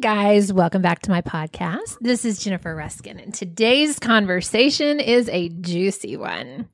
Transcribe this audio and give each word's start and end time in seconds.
Guys, 0.00 0.52
welcome 0.52 0.80
back 0.80 1.00
to 1.02 1.10
my 1.10 1.22
podcast. 1.22 1.96
This 2.00 2.24
is 2.24 2.38
Jennifer 2.38 2.72
Ruskin, 2.72 3.18
and 3.18 3.34
today's 3.34 3.98
conversation 3.98 5.00
is 5.00 5.28
a 5.28 5.48
juicy 5.48 6.16
one. 6.16 6.68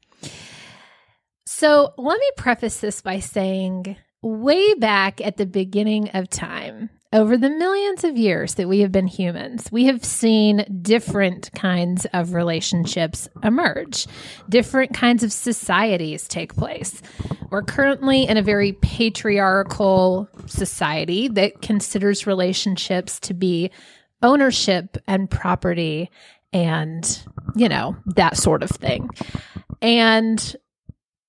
So, 1.46 1.94
let 1.96 2.18
me 2.18 2.30
preface 2.36 2.80
this 2.80 3.00
by 3.00 3.20
saying 3.20 3.96
way 4.20 4.74
back 4.74 5.22
at 5.22 5.38
the 5.38 5.46
beginning 5.46 6.10
of 6.10 6.28
time, 6.28 6.90
over 7.14 7.38
the 7.38 7.48
millions 7.48 8.02
of 8.02 8.18
years 8.18 8.54
that 8.54 8.68
we 8.68 8.80
have 8.80 8.90
been 8.90 9.06
humans, 9.06 9.68
we 9.70 9.84
have 9.84 10.04
seen 10.04 10.66
different 10.82 11.50
kinds 11.54 12.06
of 12.12 12.34
relationships 12.34 13.28
emerge, 13.44 14.08
different 14.48 14.92
kinds 14.92 15.22
of 15.22 15.32
societies 15.32 16.26
take 16.26 16.56
place. 16.56 17.00
We're 17.50 17.62
currently 17.62 18.24
in 18.26 18.36
a 18.36 18.42
very 18.42 18.72
patriarchal 18.72 20.28
society 20.46 21.28
that 21.28 21.62
considers 21.62 22.26
relationships 22.26 23.20
to 23.20 23.32
be 23.32 23.70
ownership 24.20 24.98
and 25.06 25.30
property 25.30 26.10
and, 26.52 27.22
you 27.54 27.68
know, 27.68 27.96
that 28.06 28.36
sort 28.36 28.64
of 28.64 28.70
thing. 28.70 29.08
And 29.80 30.56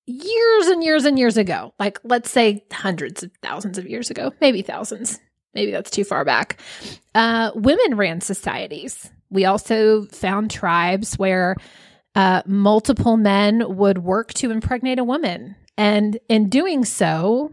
years 0.06 0.66
and 0.66 0.82
years 0.82 1.04
and 1.04 1.16
years 1.16 1.36
ago, 1.36 1.74
like 1.78 2.00
let's 2.02 2.30
say 2.30 2.64
hundreds 2.72 3.22
of 3.22 3.30
thousands 3.40 3.78
of 3.78 3.88
years 3.88 4.10
ago, 4.10 4.32
maybe 4.40 4.62
thousands, 4.62 5.20
maybe 5.56 5.72
that's 5.72 5.90
too 5.90 6.04
far 6.04 6.24
back. 6.24 6.60
Uh, 7.14 7.50
women 7.54 7.96
ran 7.96 8.20
societies. 8.20 9.10
We 9.30 9.46
also 9.46 10.04
found 10.06 10.50
tribes 10.50 11.18
where 11.18 11.56
uh, 12.14 12.42
multiple 12.46 13.16
men 13.16 13.76
would 13.76 13.98
work 13.98 14.32
to 14.34 14.50
impregnate 14.52 15.00
a 15.00 15.04
woman. 15.04 15.56
And 15.76 16.18
in 16.28 16.48
doing 16.48 16.84
so, 16.84 17.52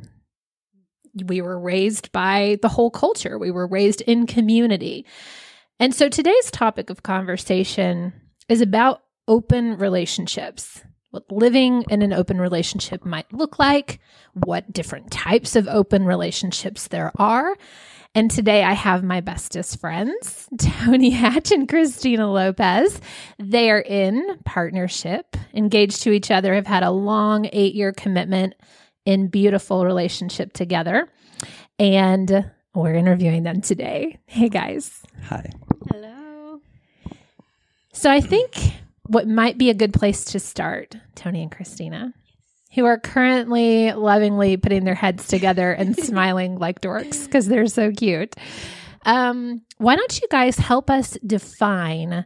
we 1.25 1.41
were 1.41 1.59
raised 1.59 2.11
by 2.11 2.59
the 2.61 2.69
whole 2.69 2.91
culture. 2.91 3.39
We 3.39 3.51
were 3.51 3.67
raised 3.67 4.01
in 4.01 4.27
community. 4.27 5.05
And 5.79 5.95
so 5.95 6.09
today's 6.09 6.51
topic 6.51 6.89
of 6.89 7.03
conversation 7.03 8.13
is 8.49 8.61
about 8.61 9.01
open 9.27 9.77
relationships 9.77 10.81
what 11.13 11.31
living 11.31 11.85
in 11.91 12.01
an 12.01 12.11
open 12.11 12.41
relationship 12.41 13.05
might 13.05 13.31
look 13.31 13.59
like, 13.59 13.99
what 14.33 14.73
different 14.73 15.11
types 15.11 15.55
of 15.55 15.67
open 15.67 16.05
relationships 16.05 16.87
there 16.87 17.11
are. 17.17 17.55
And 18.15 18.29
today 18.29 18.63
I 18.63 18.73
have 18.73 19.03
my 19.03 19.21
bestest 19.21 19.79
friends, 19.79 20.47
Tony 20.59 21.09
Hatch 21.09 21.51
and 21.51 21.67
Christina 21.67 22.31
Lopez. 22.31 23.01
They 23.39 23.71
are 23.71 23.79
in 23.79 24.37
partnership, 24.45 25.35
engaged 25.55 26.03
to 26.03 26.11
each 26.11 26.29
other, 26.29 26.53
have 26.53 26.67
had 26.67 26.83
a 26.83 26.91
long 26.91 27.49
eight 27.51 27.73
year 27.73 27.91
commitment 27.91 28.53
in 29.03 29.29
beautiful 29.29 29.83
relationship 29.83 30.53
together. 30.53 31.09
And 31.79 32.51
we're 32.75 32.93
interviewing 32.93 33.43
them 33.43 33.61
today. 33.61 34.19
Hey 34.27 34.47
guys. 34.47 35.01
Hi. 35.23 35.49
Hello. 35.91 36.61
So 37.93 38.11
I 38.11 38.21
think 38.21 38.73
what 39.07 39.27
might 39.27 39.57
be 39.57 39.71
a 39.71 39.73
good 39.73 39.91
place 39.91 40.23
to 40.25 40.39
start, 40.39 40.95
Tony 41.15 41.41
and 41.41 41.51
Christina, 41.51 42.13
who 42.73 42.85
are 42.85 42.99
currently 42.99 43.91
lovingly 43.91 44.57
putting 44.57 44.83
their 44.83 44.95
heads 44.95 45.27
together 45.27 45.71
and 45.71 45.97
smiling 46.03 46.57
like 46.57 46.81
dorks 46.81 47.25
because 47.25 47.47
they're 47.47 47.67
so 47.67 47.91
cute. 47.91 48.35
Um, 49.05 49.61
why 49.77 49.95
don't 49.95 50.21
you 50.21 50.27
guys 50.29 50.57
help 50.57 50.89
us 50.89 51.17
define 51.25 52.25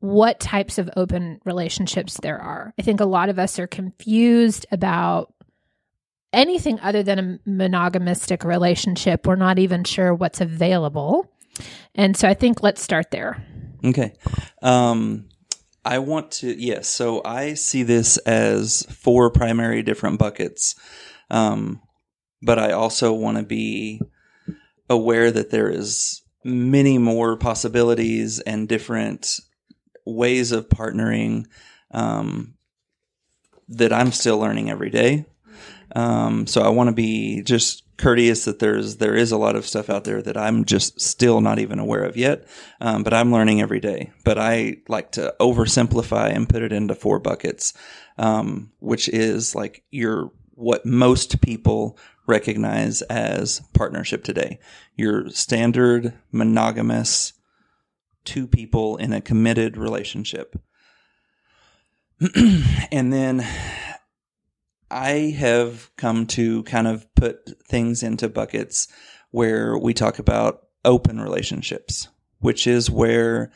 what 0.00 0.40
types 0.40 0.78
of 0.78 0.90
open 0.96 1.40
relationships 1.44 2.18
there 2.22 2.38
are? 2.38 2.74
I 2.78 2.82
think 2.82 3.00
a 3.00 3.06
lot 3.06 3.28
of 3.28 3.38
us 3.38 3.58
are 3.58 3.66
confused 3.66 4.66
about 4.70 5.32
anything 6.32 6.78
other 6.80 7.02
than 7.02 7.18
a 7.18 7.48
monogamistic 7.48 8.44
relationship. 8.44 9.26
We're 9.26 9.36
not 9.36 9.58
even 9.58 9.84
sure 9.84 10.12
what's 10.14 10.40
available. 10.40 11.32
And 11.94 12.16
so 12.16 12.28
I 12.28 12.34
think 12.34 12.62
let's 12.62 12.82
start 12.82 13.10
there. 13.10 13.42
Okay. 13.84 14.12
Um, 14.62 15.28
I 15.86 15.98
want 16.00 16.32
to, 16.32 16.60
yes. 16.60 16.88
So 16.88 17.22
I 17.24 17.54
see 17.54 17.84
this 17.84 18.16
as 18.18 18.82
four 18.90 19.30
primary 19.30 19.82
different 19.82 20.18
buckets. 20.18 20.74
Um, 21.30 21.80
but 22.42 22.58
I 22.58 22.72
also 22.72 23.12
want 23.12 23.38
to 23.38 23.44
be 23.44 24.00
aware 24.90 25.30
that 25.30 25.50
there 25.50 25.68
is 25.68 26.22
many 26.44 26.98
more 26.98 27.36
possibilities 27.36 28.40
and 28.40 28.68
different 28.68 29.40
ways 30.04 30.52
of 30.52 30.68
partnering 30.68 31.46
um, 31.92 32.54
that 33.68 33.92
I'm 33.92 34.12
still 34.12 34.38
learning 34.38 34.70
every 34.70 34.90
day. 34.90 35.26
Um, 35.96 36.46
so 36.46 36.60
I 36.60 36.68
want 36.68 36.88
to 36.88 36.94
be 36.94 37.40
just 37.40 37.82
courteous 37.96 38.44
that 38.44 38.58
there's 38.58 38.96
there 38.96 39.14
is 39.14 39.32
a 39.32 39.38
lot 39.38 39.56
of 39.56 39.66
stuff 39.66 39.88
out 39.88 40.04
there 40.04 40.20
that 40.20 40.36
I'm 40.36 40.66
just 40.66 41.00
still 41.00 41.40
not 41.40 41.58
even 41.58 41.78
aware 41.78 42.04
of 42.04 42.18
yet, 42.18 42.46
um, 42.82 43.02
but 43.02 43.14
I'm 43.14 43.32
learning 43.32 43.62
every 43.62 43.80
day. 43.80 44.12
But 44.22 44.36
I 44.36 44.76
like 44.88 45.12
to 45.12 45.34
oversimplify 45.40 46.36
and 46.36 46.50
put 46.50 46.60
it 46.60 46.70
into 46.70 46.94
four 46.94 47.18
buckets, 47.18 47.72
um, 48.18 48.72
which 48.78 49.08
is 49.08 49.54
like 49.54 49.84
your 49.90 50.32
what 50.52 50.84
most 50.84 51.40
people 51.40 51.98
recognize 52.26 53.00
as 53.02 53.62
partnership 53.72 54.22
today. 54.22 54.58
Your 54.96 55.30
standard 55.30 56.12
monogamous 56.30 57.32
two 58.26 58.46
people 58.46 58.98
in 58.98 59.14
a 59.14 59.22
committed 59.22 59.78
relationship. 59.78 60.60
and 62.92 63.12
then 63.12 63.46
I 64.90 65.34
have 65.38 65.90
come 65.96 66.26
to 66.28 66.62
kind 66.64 66.86
of 66.86 67.12
put 67.14 67.62
things 67.66 68.02
into 68.02 68.28
buckets 68.28 68.88
where 69.30 69.76
we 69.76 69.92
talk 69.92 70.18
about 70.18 70.66
open 70.84 71.20
relationships, 71.20 72.08
which 72.38 72.66
is 72.66 72.90
where 72.90 73.50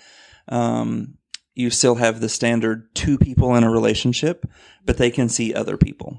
um, 0.48 1.14
you 1.54 1.70
still 1.70 1.96
have 1.96 2.20
the 2.20 2.28
standard 2.28 2.94
two 2.94 3.16
people 3.18 3.54
in 3.54 3.64
a 3.64 3.70
relationship, 3.70 4.46
but 4.84 4.96
they 4.96 5.10
can 5.10 5.28
see 5.28 5.54
other 5.54 5.76
people. 5.76 6.18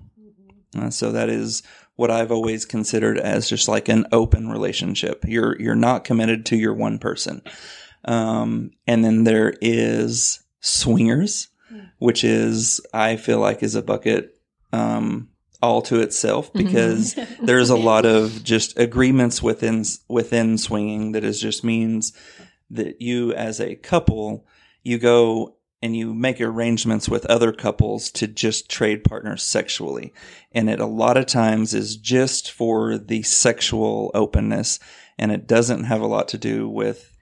Uh, 0.77 0.89
so 0.89 1.11
that 1.11 1.29
is 1.29 1.63
what 1.95 2.09
I've 2.09 2.31
always 2.31 2.65
considered 2.65 3.17
as 3.17 3.49
just 3.49 3.67
like 3.67 3.89
an 3.89 4.05
open 4.11 4.49
relationship. 4.49 5.25
You're 5.27 5.59
you're 5.59 5.75
not 5.75 6.05
committed 6.05 6.45
to 6.47 6.55
your 6.55 6.73
one 6.73 6.97
person. 6.97 7.41
Um, 8.05 8.71
and 8.87 9.03
then 9.03 9.25
there 9.25 9.53
is 9.61 10.41
swingers, 10.61 11.49
which 11.99 12.23
is 12.23 12.81
I 12.93 13.17
feel 13.17 13.39
like 13.39 13.61
is 13.61 13.75
a 13.75 13.83
bucket 13.83 14.40
um, 14.71 15.29
all 15.61 15.81
to 15.83 15.99
itself 16.01 16.51
mm-hmm. 16.53 16.65
because 16.65 17.15
there's 17.41 17.69
a 17.69 17.75
lot 17.75 18.05
of 18.05 18.43
just 18.43 18.77
agreements 18.77 19.41
within 19.41 19.83
within 20.07 20.57
swinging 20.57 21.11
that 21.11 21.23
is 21.23 21.39
just 21.39 21.63
means 21.63 22.13
that 22.69 23.01
you 23.01 23.33
as 23.33 23.59
a 23.59 23.75
couple 23.75 24.45
you 24.83 24.97
go 24.97 25.55
and 25.83 25.95
you 25.95 26.13
make 26.13 26.39
arrangements 26.39 27.09
with 27.09 27.25
other 27.25 27.51
couples 27.51 28.11
to 28.11 28.27
just 28.27 28.69
trade 28.69 29.03
partners 29.03 29.43
sexually 29.43 30.13
and 30.51 30.69
it 30.69 30.79
a 30.79 30.85
lot 30.85 31.17
of 31.17 31.25
times 31.25 31.73
is 31.73 31.97
just 31.97 32.51
for 32.51 32.97
the 32.97 33.21
sexual 33.23 34.11
openness 34.13 34.79
and 35.17 35.31
it 35.31 35.47
doesn't 35.47 35.83
have 35.83 36.01
a 36.01 36.07
lot 36.07 36.27
to 36.27 36.37
do 36.37 36.67
with 36.67 37.15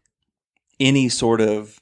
any 0.80 1.10
sort 1.10 1.42
of 1.42 1.80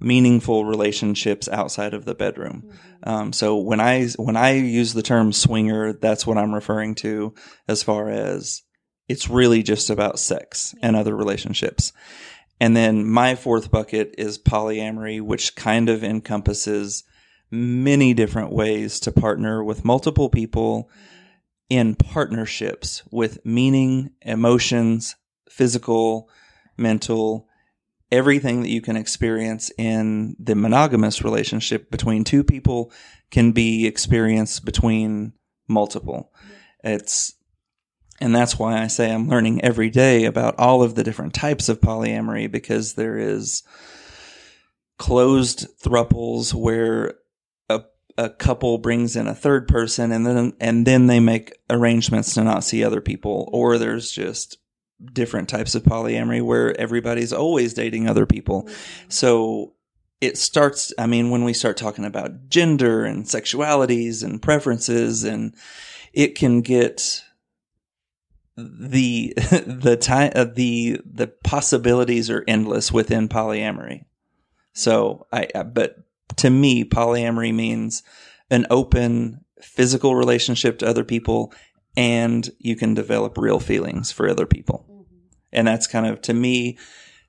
meaningful 0.00 0.64
relationships 0.64 1.48
outside 1.48 1.94
of 1.94 2.04
the 2.04 2.14
bedroom. 2.14 2.64
Mm-hmm. 2.66 3.08
Um, 3.08 3.32
so 3.32 3.56
when 3.56 3.80
I 3.80 4.08
when 4.16 4.36
I 4.36 4.54
use 4.54 4.92
the 4.92 5.02
term 5.02 5.32
swinger, 5.32 5.92
that's 5.92 6.26
what 6.26 6.38
I'm 6.38 6.54
referring 6.54 6.94
to 6.96 7.34
as 7.68 7.82
far 7.82 8.10
as 8.10 8.62
it's 9.08 9.28
really 9.28 9.62
just 9.62 9.90
about 9.90 10.18
sex 10.18 10.74
and 10.82 10.96
other 10.96 11.14
relationships. 11.14 11.92
And 12.60 12.76
then 12.76 13.04
my 13.06 13.34
fourth 13.34 13.70
bucket 13.70 14.14
is 14.16 14.38
polyamory, 14.38 15.20
which 15.20 15.56
kind 15.56 15.88
of 15.88 16.04
encompasses 16.04 17.04
many 17.50 18.14
different 18.14 18.52
ways 18.52 19.00
to 19.00 19.12
partner 19.12 19.62
with 19.62 19.84
multiple 19.84 20.30
people 20.30 20.90
in 21.68 21.94
partnerships 21.94 23.02
with 23.10 23.44
meaning, 23.44 24.10
emotions, 24.22 25.16
physical, 25.48 26.28
mental, 26.76 27.48
everything 28.10 28.62
that 28.62 28.70
you 28.70 28.80
can 28.80 28.96
experience 28.96 29.70
in 29.78 30.36
the 30.38 30.54
monogamous 30.54 31.22
relationship 31.22 31.90
between 31.90 32.24
two 32.24 32.44
people 32.44 32.92
can 33.30 33.52
be 33.52 33.86
experienced 33.86 34.64
between 34.64 35.32
multiple. 35.68 36.32
It's 36.82 37.34
and 38.20 38.34
that's 38.34 38.58
why 38.58 38.80
I 38.80 38.86
say 38.86 39.12
I'm 39.12 39.28
learning 39.28 39.64
every 39.64 39.90
day 39.90 40.24
about 40.24 40.58
all 40.58 40.82
of 40.82 40.94
the 40.94 41.02
different 41.02 41.34
types 41.34 41.68
of 41.68 41.80
polyamory 41.80 42.50
because 42.50 42.94
there 42.94 43.18
is 43.18 43.64
closed 44.98 45.66
thruples 45.82 46.54
where 46.54 47.14
a, 47.68 47.82
a 48.16 48.30
couple 48.30 48.78
brings 48.78 49.16
in 49.16 49.26
a 49.26 49.34
third 49.34 49.66
person 49.66 50.12
and 50.12 50.24
then 50.24 50.52
and 50.60 50.86
then 50.86 51.08
they 51.08 51.18
make 51.18 51.52
arrangements 51.68 52.34
to 52.34 52.44
not 52.44 52.62
see 52.62 52.84
other 52.84 53.00
people 53.00 53.48
or 53.52 53.78
there's 53.78 54.12
just 54.12 54.58
different 55.12 55.48
types 55.48 55.74
of 55.74 55.82
polyamory 55.82 56.42
where 56.42 56.78
everybody's 56.80 57.32
always 57.32 57.74
dating 57.74 58.08
other 58.08 58.26
people. 58.26 58.68
So 59.08 59.74
it 60.20 60.38
starts, 60.38 60.92
I 60.98 61.06
mean, 61.06 61.30
when 61.30 61.44
we 61.44 61.52
start 61.52 61.76
talking 61.76 62.04
about 62.04 62.48
gender 62.48 63.04
and 63.04 63.24
sexualities 63.24 64.22
and 64.22 64.40
preferences, 64.40 65.24
and 65.24 65.54
it 66.12 66.34
can 66.34 66.60
get 66.62 67.22
the 68.56 69.34
the 69.66 69.96
time 70.00 70.32
uh, 70.34 70.44
the 70.44 71.00
the 71.04 71.26
possibilities 71.26 72.30
are 72.30 72.44
endless 72.46 72.92
within 72.92 73.28
polyamory. 73.28 74.04
So 74.72 75.26
I, 75.32 75.48
I 75.54 75.62
but 75.64 75.98
to 76.36 76.50
me 76.50 76.84
polyamory 76.84 77.54
means 77.54 78.02
an 78.50 78.66
open 78.70 79.44
physical 79.60 80.14
relationship 80.14 80.78
to 80.78 80.86
other 80.86 81.04
people 81.04 81.52
and 81.96 82.50
you 82.58 82.76
can 82.76 82.94
develop 82.94 83.38
real 83.38 83.60
feelings 83.60 84.12
for 84.12 84.28
other 84.28 84.46
people. 84.46 84.93
And 85.54 85.66
that's 85.66 85.86
kind 85.86 86.06
of 86.06 86.20
to 86.22 86.34
me 86.34 86.78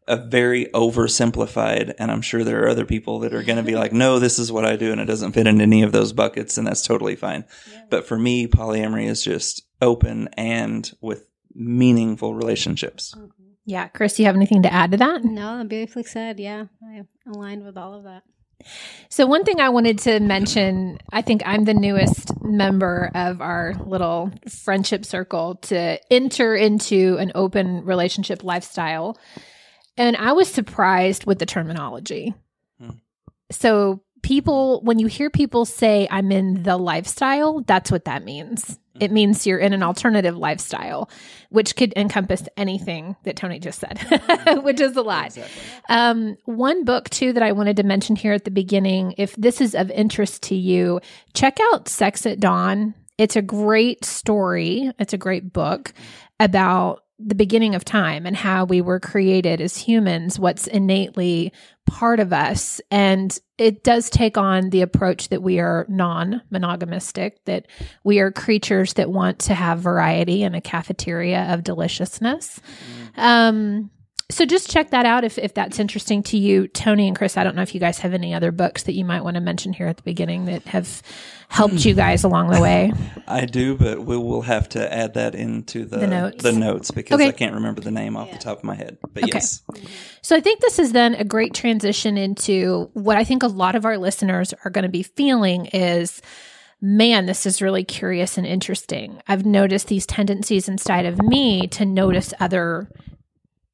a 0.08 0.18
very 0.18 0.66
oversimplified 0.68 1.96
and 1.98 2.12
I'm 2.12 2.22
sure 2.22 2.44
there 2.44 2.64
are 2.64 2.70
other 2.70 2.86
people 2.86 3.20
that 3.20 3.34
are 3.34 3.42
going 3.42 3.58
to 3.58 3.64
be 3.64 3.76
like 3.76 3.92
no 3.92 4.20
this 4.20 4.38
is 4.38 4.52
what 4.52 4.64
I 4.64 4.76
do 4.76 4.92
and 4.92 5.02
it 5.02 5.06
doesn't 5.06 5.32
fit 5.32 5.48
in 5.48 5.60
any 5.60 5.82
of 5.82 5.94
those 5.94 6.14
buckets 6.14 6.60
and 6.60 6.68
that's 6.68 6.84
totally 6.84 7.16
fine. 7.16 7.46
But 7.90 8.06
for 8.08 8.18
me 8.18 8.48
polyamory 8.48 9.08
is 9.08 9.24
just 9.24 9.64
open 9.82 10.30
and 10.38 10.92
with 11.02 11.26
meaningful 11.56 12.36
relationships. 12.36 13.16
Mm-hmm. 13.18 13.32
Yeah, 13.68 13.88
Chris, 13.88 14.16
do 14.16 14.22
you 14.22 14.28
have 14.28 14.36
anything 14.36 14.62
to 14.62 14.72
add 14.72 14.92
to 14.92 14.98
that? 14.98 15.24
No, 15.24 15.64
beautifully 15.64 16.04
said. 16.04 16.40
Yeah, 16.40 16.66
I 16.84 17.02
aligned 17.28 17.66
with 17.66 17.78
all 17.78 17.96
of 17.96 18.04
that. 18.04 18.22
So, 19.10 19.26
one 19.26 19.44
thing 19.44 19.60
I 19.60 19.70
wanted 19.70 20.00
to 20.00 20.20
mention 20.20 21.00
I 21.12 21.22
think 21.22 21.44
I'm 21.46 21.66
the 21.66 21.74
newest 21.74 22.32
member 22.44 23.12
of 23.16 23.42
our 23.42 23.74
little 23.86 24.32
friendship 24.50 25.06
circle 25.06 25.56
to 25.64 26.00
enter 26.12 26.56
into 26.56 27.18
an 27.20 27.32
open 27.36 27.86
relationship 27.86 28.44
lifestyle. 28.44 29.18
And 29.98 30.18
I 30.18 30.34
was 30.34 30.50
surprised 30.50 31.26
with 31.26 31.40
the 31.40 31.46
terminology. 31.46 32.34
Hmm. 32.80 32.90
So, 33.52 34.02
people, 34.26 34.82
when 34.82 34.98
you 34.98 35.06
hear 35.06 35.30
people 35.30 35.66
say, 35.66 36.08
I'm 36.10 36.32
in 36.32 36.64
the 36.64 36.78
lifestyle, 36.78 37.62
that's 37.62 37.92
what 37.92 38.06
that 38.06 38.26
means. 38.26 38.80
It 39.00 39.12
means 39.12 39.46
you're 39.46 39.60
in 39.60 39.72
an 39.72 39.84
alternative 39.84 40.36
lifestyle, 40.36 41.12
which 41.50 41.76
could 41.76 41.94
encompass 41.96 42.48
anything 42.58 43.16
that 43.22 43.36
Tony 43.36 43.60
just 43.60 43.80
said, 43.80 44.00
which 44.64 44.82
is 44.82 44.98
a 44.98 45.04
lot. 45.04 45.28
Exactly. 45.28 45.62
Um, 45.90 46.38
one 46.46 46.86
book 46.86 47.08
too 47.12 47.34
that 47.34 47.44
I 47.44 47.52
wanted 47.52 47.78
to 47.78 47.84
mention 47.84 48.16
here 48.16 48.34
at 48.34 48.46
the 48.46 48.52
beginning, 48.52 49.14
if 49.20 49.36
this 49.36 49.62
is 49.62 49.76
of 49.76 49.92
interest 49.92 50.42
to 50.44 50.56
you, 50.56 51.02
check 51.36 51.60
out 51.74 51.88
Sex 51.88 52.26
at 52.26 52.40
Dawn. 52.40 52.96
It's 53.20 53.36
a 53.36 53.44
great 53.44 54.06
story. 54.06 54.92
It's 54.98 55.14
a 55.14 55.20
great 55.20 55.54
book 55.54 55.94
about 56.40 57.04
the 57.18 57.36
beginning 57.36 57.76
of 57.76 57.86
time 57.86 58.26
and 58.26 58.36
how 58.36 58.66
we 58.66 58.82
were 58.82 59.00
created 59.00 59.62
as 59.62 59.78
humans, 59.78 60.38
what's 60.38 60.68
innately 60.68 61.54
part 61.86 62.20
of 62.20 62.34
us. 62.34 62.82
And 62.92 63.38
it 63.58 63.84
does 63.84 64.10
take 64.10 64.38
on 64.38 64.70
the 64.70 64.82
approach 64.82 65.30
that 65.30 65.42
we 65.42 65.60
are 65.60 65.86
non 65.88 66.42
monogamistic, 66.52 67.38
that 67.46 67.68
we 68.04 68.20
are 68.20 68.32
creatures 68.32 68.94
that 68.94 69.10
want 69.10 69.40
to 69.40 69.54
have 69.54 69.80
variety 69.80 70.44
and 70.44 70.56
a 70.56 70.62
cafeteria 70.62 71.54
of 71.54 71.64
deliciousness. 71.64 72.60
Um, 73.16 73.92
so 74.32 74.44
just 74.46 74.70
check 74.72 74.90
that 74.90 75.06
out 75.06 75.24
if, 75.24 75.38
if 75.38 75.54
that's 75.54 75.78
interesting 75.80 76.24
to 76.24 76.38
you. 76.38 76.68
Tony 76.68 77.08
and 77.08 77.16
Chris, 77.16 77.38
I 77.38 77.44
don't 77.44 77.56
know 77.56 77.62
if 77.62 77.74
you 77.76 77.80
guys 77.80 78.00
have 78.00 78.14
any 78.14 78.34
other 78.34 78.52
books 78.52 78.84
that 78.84 78.94
you 78.94 79.06
might 79.06 79.24
want 79.24 79.36
to 79.36 79.42
mention 79.42 79.72
here 79.72 79.88
at 79.88 79.98
the 79.98 80.04
beginning 80.04 80.46
that 80.46 80.64
have 80.64 81.04
helped 81.48 81.86
you 81.86 81.94
guys 81.94 82.24
along 82.24 82.50
the 82.50 82.60
way. 82.60 82.92
I 83.28 83.46
do, 83.46 83.76
but 83.78 84.04
we 84.04 84.18
will 84.18 84.42
have 84.42 84.68
to 84.70 84.92
add 84.94 85.14
that 85.14 85.36
into 85.36 85.86
the 85.86 85.98
The 86.00 86.08
notes. 86.08 86.44
the 86.44 86.52
notes 86.54 86.90
because 86.92 87.20
Okay. 87.20 87.30
I 87.30 87.32
can't 87.34 87.54
remember 87.54 87.82
the 87.82 87.92
name 87.92 88.18
off 88.18 88.32
the 88.32 88.40
top 88.40 88.58
of 88.58 88.64
my 88.64 88.74
head. 88.76 88.98
But 89.14 89.26
Okay. 89.26 89.32
yes, 89.36 89.62
So 90.24 90.36
I 90.36 90.40
think 90.40 90.60
this 90.60 90.80
is 90.80 90.92
then 90.92 91.14
a 91.14 91.24
great 91.24 91.54
transition 91.54 92.18
into 92.18 92.90
what 92.94 93.18
I 93.18 93.24
think 93.24 93.44
a 93.44 93.48
lot 93.48 93.76
of 93.76 93.86
our 93.86 93.98
listeners 93.98 94.54
are 94.64 94.72
going 94.72 94.84
to 94.84 94.90
be 94.90 95.04
feeling 95.04 95.68
is 95.68 96.22
man, 96.82 97.26
this 97.26 97.46
is 97.46 97.62
really 97.62 97.84
curious 97.84 98.38
and 98.38 98.46
interesting. 98.46 99.22
I've 99.28 99.46
noticed 99.46 99.88
these 99.88 100.06
tendencies 100.06 100.68
inside 100.68 101.06
of 101.06 101.20
me 101.22 101.68
to 101.68 101.86
notice 101.86 102.34
other 102.40 102.90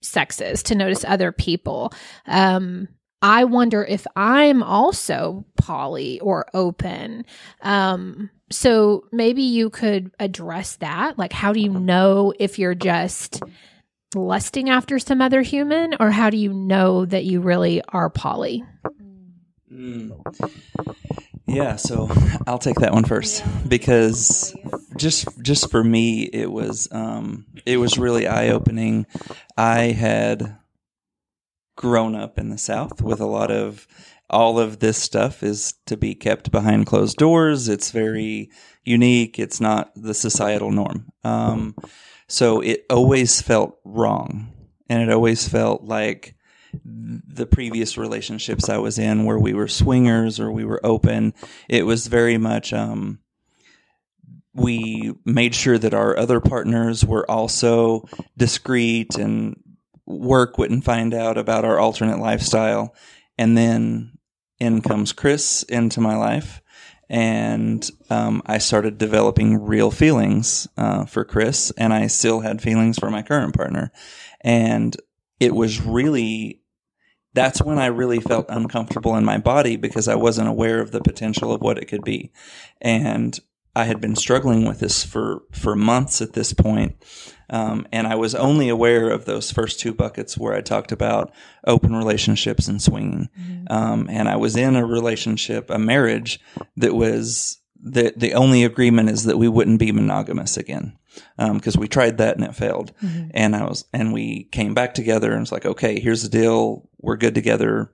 sexes, 0.02 0.64
to 0.64 0.76
notice 0.76 1.06
other 1.06 1.32
people. 1.32 1.94
Um, 2.28 2.88
I 3.22 3.44
wonder 3.44 3.84
if 3.84 4.08
I'm 4.16 4.64
also 4.64 5.46
poly 5.56 6.20
or 6.22 6.48
open. 6.54 7.26
Um, 7.62 8.32
so 8.50 9.06
maybe 9.12 9.44
you 9.44 9.70
could 9.70 10.12
address 10.20 10.78
that. 10.78 11.18
Like, 11.20 11.32
how 11.32 11.54
do 11.54 11.60
you 11.60 11.70
know 11.70 12.34
if 12.40 12.58
you're 12.58 12.76
just 12.76 13.42
lusting 14.16 14.70
after 14.70 15.00
some 15.00 15.22
other 15.22 15.42
human, 15.42 15.96
or 16.00 16.10
how 16.10 16.30
do 16.30 16.38
you 16.38 16.52
know 16.52 17.06
that 17.06 17.24
you 17.26 17.42
really 17.42 17.82
are 17.90 18.10
poly? 18.10 18.64
Mm. 19.72 20.12
Yeah, 21.54 21.76
so 21.76 22.10
I'll 22.48 22.60
take 22.60 22.80
that 22.80 22.94
one 22.94 23.04
first 23.04 23.44
because 23.68 24.56
just 24.98 25.28
just 25.42 25.70
for 25.70 25.84
me 25.84 26.24
it 26.24 26.52
was 26.52 26.88
um 26.92 27.46
it 27.66 27.78
was 27.78 27.98
really 27.98 28.28
eye-opening. 28.28 29.06
I 29.58 29.92
had 29.92 30.58
grown 31.76 32.16
up 32.16 32.38
in 32.38 32.50
the 32.50 32.58
south 32.58 33.02
with 33.02 33.20
a 33.20 33.26
lot 33.26 33.52
of 33.52 33.88
all 34.30 34.60
of 34.60 34.80
this 34.80 34.98
stuff 34.98 35.44
is 35.44 35.74
to 35.88 35.98
be 35.98 36.16
kept 36.16 36.52
behind 36.52 36.86
closed 36.86 37.18
doors. 37.18 37.68
It's 37.68 37.92
very 37.92 38.50
unique. 38.84 39.40
It's 39.40 39.60
not 39.60 39.92
the 39.96 40.14
societal 40.14 40.72
norm. 40.72 41.10
Um 41.24 41.76
so 42.28 42.62
it 42.62 42.86
always 42.90 43.42
felt 43.42 43.78
wrong 43.84 44.54
and 44.90 45.02
it 45.02 45.14
always 45.14 45.48
felt 45.48 45.84
like 45.84 46.36
the 46.86 47.46
previous 47.46 47.98
relationships 47.98 48.70
I 48.70 48.78
was 48.78 49.00
in 49.00 49.26
where 49.26 49.40
we 49.40 49.54
were 49.54 49.68
swingers 49.68 50.40
or 50.40 50.52
we 50.52 50.66
were 50.66 50.80
open, 50.86 51.34
it 51.68 51.86
was 51.86 52.08
very 52.08 52.38
much 52.38 52.74
um 52.74 53.20
we 54.54 55.14
made 55.26 55.56
sure 55.56 55.78
that 55.78 55.94
our 55.94 56.18
other 56.18 56.40
partners 56.40 57.06
were 57.06 57.30
also 57.30 58.06
discreet 58.38 59.16
and 59.16 59.62
work 60.06 60.58
wouldn't 60.58 60.84
find 60.84 61.14
out 61.14 61.38
about 61.38 61.66
our 61.66 61.80
alternate 61.80 62.20
lifestyle. 62.20 62.94
And 63.38 63.58
then 63.58 64.18
in 64.60 64.82
comes 64.82 65.14
Chris 65.14 65.64
into 65.64 66.02
my 66.02 66.16
life. 66.16 66.62
And 67.10 67.90
um, 68.10 68.42
I 68.46 68.60
started 68.60 68.98
developing 68.98 69.66
real 69.66 69.92
feelings 69.92 70.68
uh, 70.78 71.06
for 71.06 71.26
Chris, 71.26 71.70
and 71.78 71.92
I 71.92 72.08
still 72.08 72.40
had 72.40 72.62
feelings 72.62 72.98
for 72.98 73.10
my 73.10 73.22
current 73.22 73.54
partner. 73.54 73.92
And 74.40 74.96
it 75.38 75.54
was 75.54 75.82
really 75.82 76.61
that's 77.34 77.62
when 77.62 77.80
I 77.80 77.88
really 77.88 78.20
felt 78.20 78.46
uncomfortable 78.50 79.16
in 79.16 79.26
my 79.26 79.38
body 79.38 79.78
because 79.78 80.08
I 80.08 80.16
wasn't 80.16 80.50
aware 80.50 80.82
of 80.82 80.92
the 80.92 81.02
potential 81.02 81.54
of 81.54 81.62
what 81.62 81.78
it 81.78 81.86
could 81.86 82.04
be. 82.04 82.32
And 82.82 83.40
I 83.76 83.86
had 83.86 84.02
been 84.02 84.18
struggling 84.18 84.66
with 84.66 84.80
this 84.80 85.04
for, 85.04 85.44
for 85.52 85.76
months 85.76 86.22
at 86.22 86.34
this 86.34 86.52
point. 86.52 86.96
Um, 87.50 87.88
and 87.92 88.06
I 88.08 88.16
was 88.16 88.36
only 88.36 88.70
aware 88.70 89.10
of 89.10 89.26
those 89.26 89.52
first 89.52 89.80
two 89.80 89.94
buckets 89.94 90.38
where 90.38 90.54
I 90.54 90.62
talked 90.62 90.92
about 90.92 91.34
open 91.66 91.96
relationships 91.96 92.68
and 92.68 92.82
swinging. 92.82 93.30
Um, 93.70 94.08
and 94.10 94.28
I 94.28 94.36
was 94.36 94.56
in 94.56 94.76
a 94.76 94.86
relationship, 94.86 95.70
a 95.70 95.80
marriage 95.80 96.40
that 96.78 96.96
was 96.96 97.62
the, 97.82 98.14
the 98.16 98.34
only 98.34 98.64
agreement 98.64 99.10
is 99.10 99.24
that 99.24 99.38
we 99.38 99.48
wouldn't 99.48 99.80
be 99.80 99.92
monogamous 99.92 100.58
again. 100.58 100.98
Um, 101.38 101.60
cause 101.60 101.78
we 101.78 101.88
tried 101.88 102.18
that 102.20 102.36
and 102.36 102.46
it 102.46 102.56
failed. 102.56 102.94
And 103.34 103.56
I 103.56 103.66
was, 103.66 103.86
and 103.94 104.14
we 104.14 104.46
came 104.46 104.74
back 104.74 104.94
together 104.94 105.34
and 105.34 105.42
it's 105.42 105.52
like, 105.52 105.66
okay, 105.66 106.00
here's 106.00 106.24
the 106.24 106.30
deal. 106.30 106.90
We're 107.00 107.18
good 107.18 107.36
together, 107.36 107.92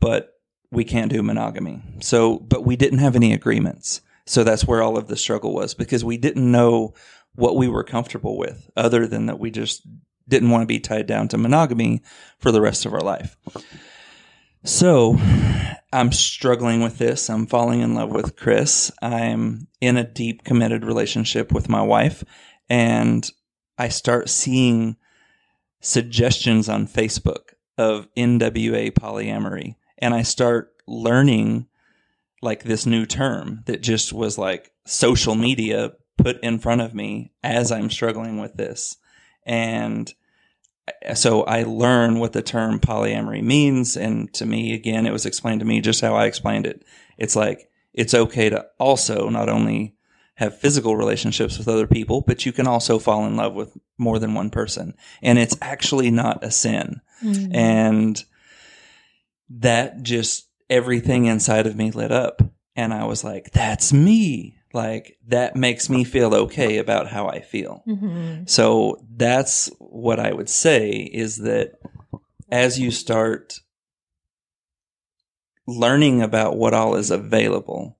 but 0.00 0.34
we 0.70 0.84
can't 0.84 1.10
do 1.10 1.22
monogamy. 1.22 1.82
So, 2.00 2.38
but 2.38 2.64
we 2.64 2.76
didn't 2.76 2.98
have 2.98 3.16
any 3.16 3.32
agreements. 3.32 4.00
So 4.26 4.44
that's 4.44 4.66
where 4.66 4.82
all 4.82 4.98
of 4.98 5.08
the 5.08 5.16
struggle 5.16 5.54
was 5.54 5.74
because 5.74 6.04
we 6.04 6.18
didn't 6.18 6.50
know 6.50 6.94
what 7.34 7.56
we 7.56 7.68
were 7.68 7.84
comfortable 7.84 8.36
with 8.36 8.70
other 8.76 9.06
than 9.06 9.26
that 9.26 9.38
we 9.38 9.50
just 9.50 9.86
didn't 10.28 10.50
want 10.50 10.62
to 10.62 10.66
be 10.66 10.80
tied 10.80 11.06
down 11.06 11.28
to 11.28 11.38
monogamy 11.38 12.02
for 12.38 12.52
the 12.52 12.60
rest 12.60 12.84
of 12.84 12.92
our 12.92 13.00
life. 13.00 13.36
So 14.64 15.16
I'm 15.92 16.12
struggling 16.12 16.82
with 16.82 16.98
this. 16.98 17.30
I'm 17.30 17.46
falling 17.46 17.80
in 17.80 17.94
love 17.94 18.10
with 18.10 18.36
Chris. 18.36 18.92
I'm 19.00 19.68
in 19.80 19.96
a 19.96 20.04
deep 20.04 20.44
committed 20.44 20.84
relationship 20.84 21.52
with 21.52 21.68
my 21.68 21.82
wife 21.82 22.24
and 22.68 23.28
I 23.78 23.88
start 23.88 24.28
seeing 24.28 24.96
suggestions 25.80 26.68
on 26.68 26.86
Facebook 26.86 27.54
of 27.76 28.08
NWA 28.16 28.90
polyamory 28.92 29.76
and 29.98 30.12
I 30.12 30.22
start 30.22 30.74
learning 30.86 31.68
like 32.42 32.64
this 32.64 32.86
new 32.86 33.06
term 33.06 33.62
that 33.66 33.82
just 33.82 34.12
was 34.12 34.38
like 34.38 34.72
social 34.84 35.34
media 35.34 35.92
put 36.16 36.42
in 36.42 36.58
front 36.58 36.80
of 36.80 36.94
me 36.94 37.32
as 37.42 37.70
I'm 37.72 37.90
struggling 37.90 38.38
with 38.40 38.54
this. 38.54 38.96
And 39.46 40.12
so 41.14 41.42
I 41.44 41.62
learn 41.64 42.18
what 42.18 42.32
the 42.32 42.42
term 42.42 42.80
polyamory 42.80 43.42
means. 43.42 43.96
And 43.96 44.32
to 44.34 44.46
me, 44.46 44.74
again, 44.74 45.06
it 45.06 45.12
was 45.12 45.26
explained 45.26 45.60
to 45.60 45.66
me 45.66 45.80
just 45.80 46.00
how 46.00 46.14
I 46.14 46.26
explained 46.26 46.66
it. 46.66 46.84
It's 47.16 47.36
like, 47.36 47.70
it's 47.92 48.14
okay 48.14 48.48
to 48.50 48.66
also 48.78 49.28
not 49.28 49.48
only 49.48 49.96
have 50.34 50.56
physical 50.56 50.96
relationships 50.96 51.58
with 51.58 51.66
other 51.66 51.86
people, 51.86 52.20
but 52.20 52.46
you 52.46 52.52
can 52.52 52.68
also 52.68 52.98
fall 52.98 53.26
in 53.26 53.36
love 53.36 53.54
with 53.54 53.76
more 53.98 54.20
than 54.20 54.34
one 54.34 54.50
person. 54.50 54.94
And 55.20 55.38
it's 55.38 55.56
actually 55.60 56.12
not 56.12 56.44
a 56.44 56.50
sin. 56.52 57.00
Mm-hmm. 57.24 57.54
And 57.54 58.24
that 59.50 60.02
just 60.02 60.48
everything 60.70 61.26
inside 61.26 61.66
of 61.66 61.74
me 61.74 61.90
lit 61.90 62.12
up. 62.12 62.40
And 62.76 62.94
I 62.94 63.04
was 63.04 63.24
like, 63.24 63.50
that's 63.50 63.92
me. 63.92 64.57
Like 64.72 65.18
that 65.26 65.56
makes 65.56 65.88
me 65.88 66.04
feel 66.04 66.34
okay 66.34 66.78
about 66.78 67.08
how 67.08 67.28
I 67.28 67.40
feel. 67.40 67.82
Mm-hmm. 67.86 68.44
So 68.46 69.02
that's 69.16 69.70
what 69.78 70.20
I 70.20 70.32
would 70.32 70.48
say 70.48 70.90
is 70.90 71.38
that 71.38 71.78
as 72.50 72.78
you 72.78 72.90
start 72.90 73.60
learning 75.66 76.22
about 76.22 76.56
what 76.56 76.74
all 76.74 76.94
is 76.94 77.10
available 77.10 77.98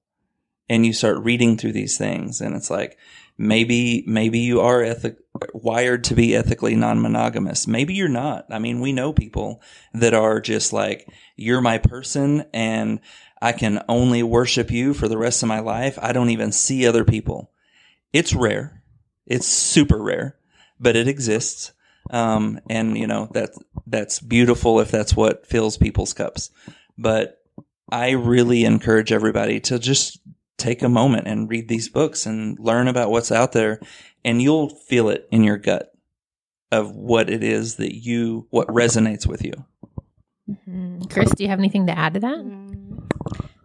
and 0.68 0.84
you 0.84 0.92
start 0.92 1.18
reading 1.18 1.56
through 1.56 1.72
these 1.72 1.98
things 1.98 2.40
and 2.40 2.54
it's 2.54 2.70
like 2.70 2.98
maybe 3.36 4.02
maybe 4.06 4.38
you 4.38 4.60
are 4.60 4.82
ethic 4.82 5.16
wired 5.52 6.02
to 6.02 6.14
be 6.14 6.34
ethically 6.34 6.74
non-monogamous 6.74 7.66
maybe 7.66 7.94
you're 7.94 8.08
not 8.08 8.46
i 8.50 8.58
mean 8.58 8.80
we 8.80 8.92
know 8.92 9.12
people 9.12 9.62
that 9.92 10.14
are 10.14 10.40
just 10.40 10.72
like 10.72 11.06
you're 11.36 11.60
my 11.60 11.78
person 11.78 12.44
and 12.52 12.98
i 13.40 13.52
can 13.52 13.82
only 13.88 14.22
worship 14.22 14.70
you 14.70 14.94
for 14.94 15.08
the 15.08 15.18
rest 15.18 15.42
of 15.42 15.48
my 15.48 15.60
life. 15.60 15.98
I 16.00 16.12
don't 16.12 16.30
even 16.30 16.52
see 16.52 16.86
other 16.86 17.04
people. 17.04 17.50
It's 18.12 18.34
rare. 18.34 18.82
It's 19.26 19.46
super 19.46 20.02
rare 20.02 20.38
but 20.80 20.96
it 20.96 21.08
exists. 21.08 21.72
Um, 22.10 22.60
and 22.70 22.96
you 22.96 23.06
know 23.06 23.28
that 23.32 23.50
that's 23.86 24.20
beautiful 24.20 24.80
if 24.80 24.90
that's 24.90 25.14
what 25.14 25.46
fills 25.46 25.76
people's 25.76 26.12
cups. 26.12 26.50
But 26.96 27.34
i 27.90 28.10
really 28.10 28.64
encourage 28.64 29.12
everybody 29.12 29.60
to 29.60 29.78
just 29.78 30.20
take 30.58 30.82
a 30.82 30.88
moment 30.90 31.26
and 31.26 31.48
read 31.48 31.68
these 31.68 31.88
books 31.88 32.26
and 32.26 32.58
learn 32.58 32.86
about 32.86 33.10
what's 33.10 33.32
out 33.32 33.52
there 33.52 33.80
and 34.26 34.42
you'll 34.42 34.68
feel 34.68 35.08
it 35.08 35.26
in 35.30 35.42
your 35.42 35.56
gut 35.56 35.90
of 36.70 36.94
what 36.94 37.30
it 37.30 37.42
is 37.42 37.76
that 37.76 37.94
you 37.94 38.46
what 38.50 38.68
resonates 38.68 39.26
with 39.26 39.42
you. 39.42 39.52
Mm-hmm. 40.50 41.04
Chris, 41.04 41.30
do 41.34 41.44
you 41.44 41.48
have 41.48 41.58
anything 41.58 41.86
to 41.86 41.98
add 41.98 42.14
to 42.14 42.20
that? 42.20 42.87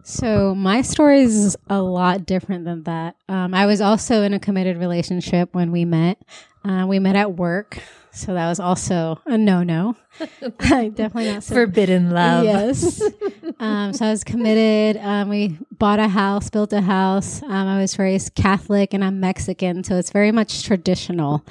So 0.02 0.54
my 0.54 0.82
story 0.82 1.22
is 1.22 1.56
a 1.68 1.80
lot 1.80 2.26
different 2.26 2.66
than 2.66 2.82
that. 2.82 3.16
Um, 3.28 3.54
I 3.54 3.64
was 3.64 3.80
also 3.80 4.22
in 4.22 4.34
a 4.34 4.38
committed 4.38 4.76
relationship 4.76 5.54
when 5.54 5.72
we 5.72 5.86
met. 5.86 6.18
Uh, 6.62 6.84
we 6.86 6.98
met 6.98 7.16
at 7.16 7.36
work, 7.36 7.78
so 8.12 8.34
that 8.34 8.48
was 8.48 8.60
also 8.60 9.18
a 9.24 9.38
no-no. 9.38 9.96
Definitely 10.58 11.32
not 11.32 11.42
so 11.42 11.54
Forbidden 11.54 12.10
love. 12.10 12.44
Yes. 12.44 13.02
um, 13.58 13.94
so 13.94 14.06
I 14.06 14.10
was 14.10 14.24
committed. 14.24 15.02
Um, 15.02 15.30
we 15.30 15.58
bought 15.72 15.98
a 15.98 16.08
house, 16.08 16.50
built 16.50 16.74
a 16.74 16.82
house. 16.82 17.42
Um, 17.42 17.50
I 17.50 17.80
was 17.80 17.98
raised 17.98 18.34
Catholic 18.34 18.92
and 18.92 19.02
I'm 19.02 19.20
Mexican, 19.20 19.84
so 19.84 19.96
it's 19.96 20.10
very 20.10 20.32
much 20.32 20.64
traditional. 20.64 21.44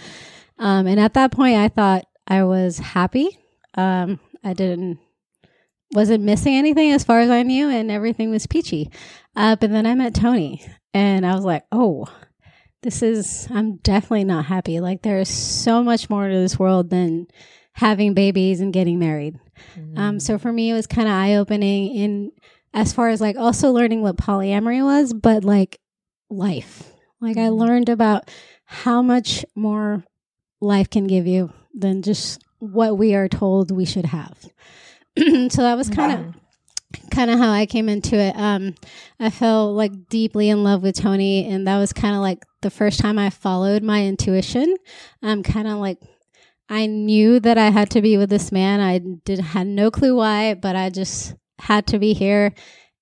Um, 0.59 0.85
and 0.85 0.99
at 0.99 1.15
that 1.15 1.31
point, 1.31 1.57
I 1.57 1.69
thought 1.69 2.05
I 2.27 2.43
was 2.43 2.77
happy. 2.77 3.39
Um, 3.73 4.19
I 4.43 4.53
didn't 4.53 4.99
wasn't 5.93 6.23
missing 6.23 6.55
anything 6.55 6.91
as 6.91 7.03
far 7.03 7.19
as 7.19 7.29
I 7.29 7.43
knew, 7.43 7.69
and 7.69 7.89
everything 7.89 8.31
was 8.31 8.47
peachy. 8.47 8.91
Uh, 9.35 9.55
but 9.55 9.69
then 9.69 9.85
I 9.85 9.95
met 9.95 10.13
Tony, 10.13 10.65
and 10.93 11.25
I 11.25 11.35
was 11.35 11.45
like, 11.45 11.63
oh. 11.71 12.05
This 12.81 13.01
is, 13.01 13.47
I'm 13.49 13.77
definitely 13.77 14.25
not 14.25 14.43
happy. 14.43 14.81
Like, 14.81 15.03
there's 15.03 15.29
so 15.29 15.81
much 15.81 16.09
more 16.09 16.27
to 16.27 16.35
this 16.35 16.59
world 16.59 16.89
than 16.89 17.27
having 17.71 18.13
babies 18.13 18.59
and 18.59 18.73
getting 18.73 18.99
married. 18.99 19.39
Um, 19.95 20.19
so 20.19 20.37
for 20.37 20.51
me, 20.51 20.69
it 20.69 20.73
was 20.73 20.85
kind 20.85 21.07
of 21.07 21.13
eye 21.13 21.35
opening 21.35 21.95
in 21.95 22.31
as 22.73 22.91
far 22.91 23.07
as 23.09 23.21
like 23.21 23.37
also 23.37 23.71
learning 23.71 24.01
what 24.01 24.17
polyamory 24.17 24.83
was, 24.83 25.13
but 25.13 25.45
like 25.45 25.79
life. 26.29 26.91
Like 27.21 27.37
I 27.37 27.49
learned 27.49 27.87
about 27.87 28.29
how 28.65 29.01
much 29.01 29.45
more 29.55 30.03
life 30.59 30.89
can 30.89 31.07
give 31.07 31.25
you 31.25 31.53
than 31.73 32.01
just 32.01 32.43
what 32.59 32.97
we 32.97 33.15
are 33.15 33.29
told 33.29 33.71
we 33.71 33.85
should 33.85 34.05
have. 34.05 34.49
so 35.49 35.61
that 35.61 35.77
was 35.77 35.89
kind 35.89 36.11
of 36.11 36.35
kind 37.11 37.29
of 37.29 37.39
how 37.39 37.51
I 37.51 37.65
came 37.65 37.89
into 37.89 38.15
it. 38.15 38.35
Um, 38.35 38.75
I 39.19 39.29
fell 39.29 39.73
like 39.73 40.09
deeply 40.09 40.49
in 40.49 40.63
love 40.63 40.83
with 40.83 40.95
Tony, 40.95 41.47
and 41.47 41.67
that 41.67 41.77
was 41.77 41.93
kind 41.93 42.15
of 42.15 42.21
like 42.21 42.43
the 42.61 42.69
first 42.69 42.99
time 42.99 43.19
I 43.19 43.29
followed 43.29 43.83
my 43.83 44.05
intuition. 44.05 44.75
I'm 45.21 45.43
kind 45.43 45.67
of 45.67 45.77
like 45.77 45.99
I 46.69 46.85
knew 46.85 47.39
that 47.39 47.57
I 47.57 47.69
had 47.69 47.89
to 47.91 48.01
be 48.01 48.17
with 48.17 48.29
this 48.29 48.51
man. 48.51 48.79
I 48.79 48.99
did 48.99 49.39
had 49.39 49.67
no 49.67 49.91
clue 49.91 50.15
why, 50.15 50.53
but 50.53 50.75
I 50.75 50.89
just 50.89 51.35
had 51.59 51.87
to 51.87 51.99
be 51.99 52.13
here, 52.13 52.53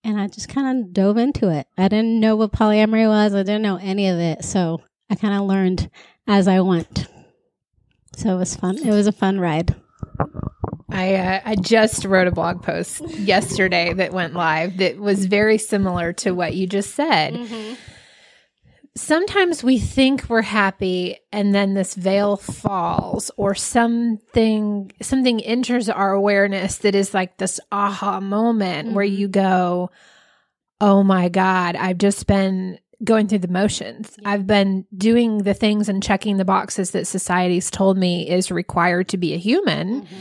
and 0.04 0.20
I 0.20 0.28
just 0.28 0.50
kind 0.50 0.80
of 0.80 0.94
dove 0.94 1.18
into 1.18 1.50
it. 1.50 1.68
I 1.78 1.88
didn't 1.88 2.20
know 2.20 2.36
what 2.36 2.52
polyamory 2.52 3.08
was. 3.08 3.34
I 3.34 3.44
didn't 3.44 3.62
know 3.62 3.78
any 3.78 4.08
of 4.08 4.20
it, 4.20 4.44
so 4.44 4.82
I 5.10 5.16
kind 5.16 5.36
of 5.36 5.48
learned 5.48 5.90
as 6.28 6.48
I 6.48 6.60
went. 6.62 7.08
So 8.16 8.36
it 8.36 8.38
was 8.38 8.56
fun. 8.56 8.78
It 8.78 8.92
was 8.92 9.08
a 9.08 9.12
fun 9.12 9.40
ride. 9.40 9.76
I 10.92 11.16
uh, 11.16 11.42
I 11.46 11.56
just 11.56 12.06
wrote 12.06 12.28
a 12.28 12.32
blog 12.32 12.62
post 12.62 13.02
yesterday 13.18 13.94
that 13.94 14.14
went 14.14 14.34
live 14.34 14.78
that 14.78 14.98
was 14.98 15.26
very 15.26 15.58
similar 15.58 16.14
to 16.14 16.32
what 16.32 16.54
you 16.54 16.68
just 16.68 16.94
said. 16.96 17.34
Mm-hmm. 17.34 17.74
Sometimes 18.96 19.64
we 19.64 19.80
think 19.80 20.26
we're 20.28 20.42
happy 20.42 21.18
and 21.32 21.56
then 21.56 21.74
this 21.74 21.96
veil 21.96 22.36
falls 22.36 23.32
or 23.38 23.56
something 23.56 24.92
something 25.02 25.42
enters 25.42 25.88
our 25.88 26.12
awareness 26.12 26.80
that 26.80 26.94
is 26.94 27.14
like 27.14 27.38
this 27.38 27.60
aha 27.72 28.20
moment 28.20 28.94
where 28.94 29.06
mm-hmm. 29.06 29.16
you 29.16 29.28
go, 29.30 29.92
"Oh 30.82 31.04
my 31.04 31.30
god, 31.30 31.76
I've 31.76 32.00
just 32.00 32.28
been 32.28 32.80
going 33.04 33.28
through 33.28 33.40
the 33.40 33.48
motions. 33.48 34.16
I've 34.26 34.46
been 34.46 34.86
doing 34.96 35.40
the 35.40 35.56
things 35.56 35.90
and 35.90 36.04
checking 36.04 36.38
the 36.38 36.46
boxes 36.46 36.92
that 36.92 37.08
society's 37.08 37.72
told 37.72 37.98
me 37.98 38.30
is 38.30 38.52
required 38.52 39.08
to 39.10 39.18
be 39.18 39.34
a 39.34 39.38
human." 39.38 40.02
Mm-hmm. 40.02 40.16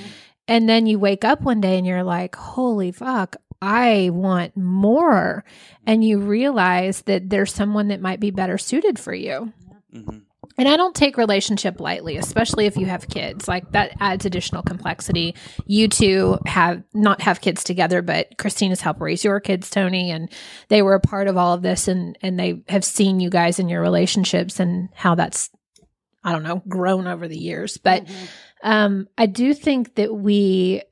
And 0.51 0.69
then 0.69 0.87
you 0.87 0.99
wake 0.99 1.25
up 1.25 1.43
one 1.43 1.61
day 1.61 1.79
and 1.79 1.87
you're 1.87 2.03
like, 2.03 2.35
holy 2.35 2.91
fuck, 2.91 3.37
I 3.63 4.11
want 4.13 4.57
more. 4.57 5.45
And 5.87 6.03
you 6.03 6.19
realize 6.19 7.03
that 7.03 7.31
there's 7.31 7.55
someone 7.55 7.89
that 7.89 8.01
might 8.01 8.19
be 8.19 8.33
better 8.33 8.59
suited 8.59 8.99
for 8.99 9.15
you. 9.15 9.53
hmm 9.93 10.19
And 10.59 10.69
I 10.69 10.77
don't 10.77 10.95
take 10.95 11.17
relationship 11.17 11.81
lightly, 11.81 12.17
especially 12.17 12.67
if 12.67 12.77
you 12.77 12.87
have 12.87 13.09
kids. 13.09 13.47
Like 13.47 13.71
that 13.71 13.93
adds 14.01 14.27
additional 14.27 14.65
complexity. 14.65 15.37
You 15.67 15.87
two 15.87 16.39
have 16.47 16.83
not 16.93 17.23
have 17.23 17.41
kids 17.41 17.63
together, 17.63 18.03
but 18.03 18.37
Christina's 18.37 18.81
helped 18.81 19.01
raise 19.01 19.23
your 19.23 19.39
kids, 19.39 19.71
Tony, 19.71 20.11
and 20.11 20.29
they 20.67 20.83
were 20.83 20.95
a 20.95 21.01
part 21.01 21.29
of 21.29 21.37
all 21.37 21.55
of 21.55 21.63
this 21.63 21.87
and 21.87 22.19
and 22.23 22.39
they 22.41 22.63
have 22.69 22.85
seen 22.85 23.21
you 23.21 23.31
guys 23.31 23.61
in 23.61 23.69
your 23.69 23.83
relationships 23.83 24.59
and 24.59 24.89
how 24.95 25.15
that's 25.15 25.49
I 26.23 26.33
don't 26.33 26.43
know, 26.43 26.63
grown 26.69 27.07
over 27.07 27.29
the 27.29 27.39
years. 27.39 27.77
But 27.79 28.07
um, 28.63 29.09
I 29.17 29.27
do 29.27 29.55
think 29.55 29.95
that 29.95 30.15
we 30.15 30.83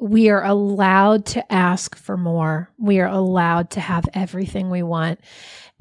we 0.00 0.30
are 0.30 0.42
allowed 0.42 1.26
to 1.26 1.52
ask 1.52 1.94
for 1.94 2.16
more. 2.16 2.70
We 2.78 3.00
are 3.00 3.08
allowed 3.08 3.70
to 3.70 3.80
have 3.80 4.08
everything 4.14 4.70
we 4.70 4.82
want. 4.82 5.20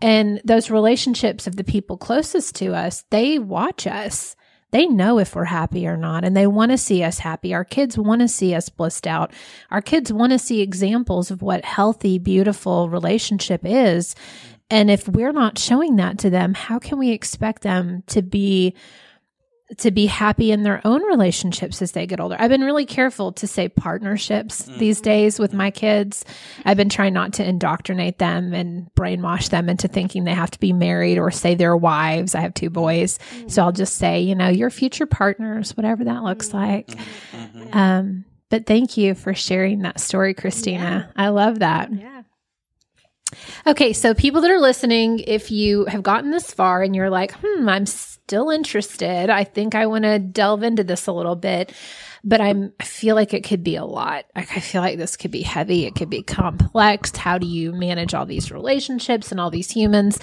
And 0.02 0.42
those 0.44 0.70
relationships 0.70 1.48
of 1.48 1.56
the 1.56 1.64
people 1.64 1.98
closest 1.98 2.56
to 2.56 2.76
us, 2.76 3.06
they 3.10 3.40
watch 3.40 3.88
us. 3.88 4.36
They 4.72 4.86
know 4.86 5.18
if 5.18 5.36
we're 5.36 5.46
happy 5.46 5.88
or 5.88 5.98
not, 5.98 6.24
and 6.24 6.38
they 6.38 6.46
want 6.46 6.72
to 6.72 6.78
see 6.78 7.02
us 7.02 7.18
happy. 7.18 7.56
Our 7.56 7.66
kids 7.66 7.98
want 7.98 8.22
to 8.22 8.28
see 8.28 8.54
us 8.54 8.70
blissed 8.70 9.08
out. 9.08 9.34
Our 9.72 9.82
kids 9.82 10.14
want 10.14 10.32
to 10.32 10.38
see 10.38 10.62
examples 10.62 11.32
of 11.32 11.42
what 11.42 11.66
healthy, 11.66 12.20
beautiful 12.20 12.88
relationship 12.88 13.62
is. 13.64 14.16
And 14.70 14.92
if 14.92 15.08
we're 15.08 15.32
not 15.32 15.58
showing 15.58 15.96
that 15.96 16.20
to 16.20 16.30
them, 16.30 16.54
how 16.54 16.80
can 16.80 17.00
we 17.00 17.12
expect 17.12 17.64
them 17.64 18.04
to 18.08 18.22
be 18.22 18.76
to 19.78 19.92
be 19.92 20.08
happy 20.08 20.52
in 20.52 20.64
their 20.64 20.82
own 20.84 21.04
relationships 21.04 21.82
as 21.82 21.92
they 21.92 22.08
get 22.08 22.20
older. 22.20 22.36
I've 22.40 22.50
been 22.50 22.64
really 22.64 22.88
careful 22.88 23.32
to 23.34 23.46
say 23.46 23.70
partnerships 23.70 24.64
mm-hmm. 24.64 24.80
these 24.80 25.00
days 25.00 25.38
with 25.38 25.52
mm-hmm. 25.52 25.60
my 25.60 25.72
kids. 25.72 26.26
I've 26.66 26.78
been 26.78 26.90
trying 26.90 27.14
not 27.14 27.34
to 27.34 27.48
indoctrinate 27.48 28.18
them 28.18 28.54
and 28.54 28.90
brainwash 28.96 29.50
them 29.50 29.70
into 29.70 29.88
thinking 29.88 30.24
they 30.24 30.34
have 30.34 30.52
to 30.52 30.60
be 30.60 30.74
married 30.74 31.20
or 31.20 31.30
say 31.30 31.54
they're 31.54 31.78
wives. 31.78 32.34
I 32.34 32.42
have 32.42 32.56
two 32.56 32.72
boys. 32.72 33.20
Mm-hmm. 33.20 33.50
So 33.50 33.62
I'll 33.62 33.72
just 33.72 33.96
say, 33.98 34.22
you 34.22 34.34
know, 34.34 34.50
your 34.50 34.72
future 34.72 35.06
partners, 35.06 35.78
whatever 35.78 36.04
that 36.06 36.24
looks 36.24 36.54
like. 36.54 36.90
Um, 37.72 38.26
but 38.50 38.66
thank 38.66 38.98
you 38.98 39.14
for 39.14 39.36
sharing 39.36 39.84
that 39.84 40.00
story, 40.00 40.34
Christina. 40.34 41.12
I 41.16 41.30
love 41.30 41.60
that. 41.60 41.94
Yeah. 41.94 42.19
Okay, 43.68 43.94
so 43.94 44.14
people 44.14 44.42
that 44.42 44.52
are 44.52 44.60
listening, 44.60 45.20
if 45.20 45.52
you 45.52 45.86
have 45.86 46.04
gotten 46.04 46.32
this 46.32 46.52
far 46.52 46.82
and 46.82 46.96
you're 46.96 47.10
like, 47.10 47.34
hmm, 47.42 47.68
I'm 47.68 47.86
still 47.86 48.50
interested, 48.50 49.30
I 49.30 49.44
think 49.44 49.76
I 49.76 49.86
want 49.86 50.04
to 50.04 50.20
delve 50.20 50.64
into 50.64 50.84
this 50.84 51.08
a 51.08 51.12
little 51.12 51.36
bit, 51.36 51.74
but 52.24 52.42
I'm 52.42 52.74
I 52.80 52.84
feel 52.84 53.16
like 53.16 53.34
it 53.34 53.44
could 53.44 53.64
be 53.64 53.76
a 53.76 53.86
lot. 53.86 54.26
Like 54.36 54.56
I 54.56 54.60
feel 54.60 54.82
like 54.82 54.98
this 54.98 55.18
could 55.18 55.32
be 55.32 55.42
heavy, 55.42 55.86
it 55.86 55.96
could 55.96 56.10
be 56.10 56.24
complex. 56.24 57.16
How 57.16 57.38
do 57.38 57.48
you 57.48 57.72
manage 57.72 58.14
all 58.14 58.26
these 58.26 58.52
relationships 58.52 59.32
and 59.32 59.40
all 59.40 59.50
these 59.50 59.72
humans? 59.72 60.20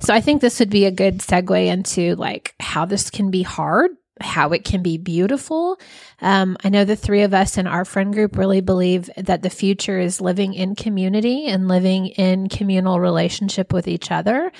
So 0.00 0.14
I 0.14 0.20
think 0.20 0.40
this 0.40 0.58
would 0.60 0.70
be 0.70 0.86
a 0.86 0.90
good 0.90 1.18
segue 1.18 1.66
into 1.66 2.16
like 2.16 2.54
how 2.60 2.84
this 2.84 3.10
can 3.10 3.30
be 3.30 3.42
hard, 3.42 3.92
how 4.20 4.52
it 4.52 4.64
can 4.64 4.82
be 4.82 4.98
beautiful. 4.98 5.80
Um, 6.20 6.56
I 6.62 6.68
know 6.68 6.84
the 6.84 6.96
three 6.96 7.22
of 7.22 7.34
us 7.34 7.58
in 7.58 7.66
our 7.66 7.84
friend 7.84 8.12
group 8.12 8.36
really 8.36 8.60
believe 8.60 9.10
that 9.16 9.42
the 9.42 9.50
future 9.50 9.98
is 9.98 10.20
living 10.20 10.54
in 10.54 10.74
community 10.74 11.46
and 11.46 11.68
living 11.68 12.08
in 12.08 12.48
communal 12.48 13.00
relationship 13.00 13.72
with 13.72 13.88
each 13.88 14.10
other. 14.10 14.52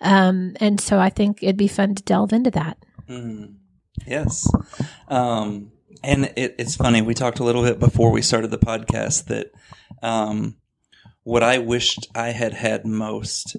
Um, 0.00 0.56
and 0.60 0.80
so 0.80 0.98
I 0.98 1.10
think 1.10 1.42
it'd 1.42 1.56
be 1.56 1.68
fun 1.68 1.94
to 1.94 2.02
delve 2.02 2.32
into 2.32 2.50
that. 2.52 2.78
Mm, 3.08 3.54
yes. 4.06 4.50
Um, 5.08 5.72
and 6.02 6.32
it, 6.36 6.56
it's 6.58 6.76
funny. 6.76 7.02
We 7.02 7.14
talked 7.14 7.38
a 7.38 7.44
little 7.44 7.62
bit 7.62 7.78
before 7.78 8.10
we 8.10 8.22
started 8.22 8.50
the 8.50 8.58
podcast 8.58 9.26
that 9.26 9.52
um, 10.02 10.56
what 11.22 11.42
I 11.42 11.58
wished 11.58 12.08
I 12.14 12.28
had 12.28 12.52
had 12.52 12.84
most 12.84 13.56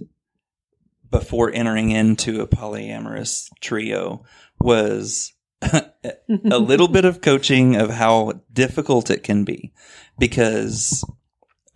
before 1.10 1.52
entering 1.54 1.92
into 1.92 2.42
a 2.42 2.48
polyamorous 2.48 3.50
trio 3.62 4.24
was 4.60 5.33
a 6.51 6.60
little 6.60 6.88
bit 6.88 7.05
of 7.05 7.22
coaching 7.22 7.75
of 7.75 7.89
how 7.89 8.41
difficult 8.51 9.10
it 9.10 9.24
can 9.24 9.43
be 9.43 9.74
because 10.17 11.03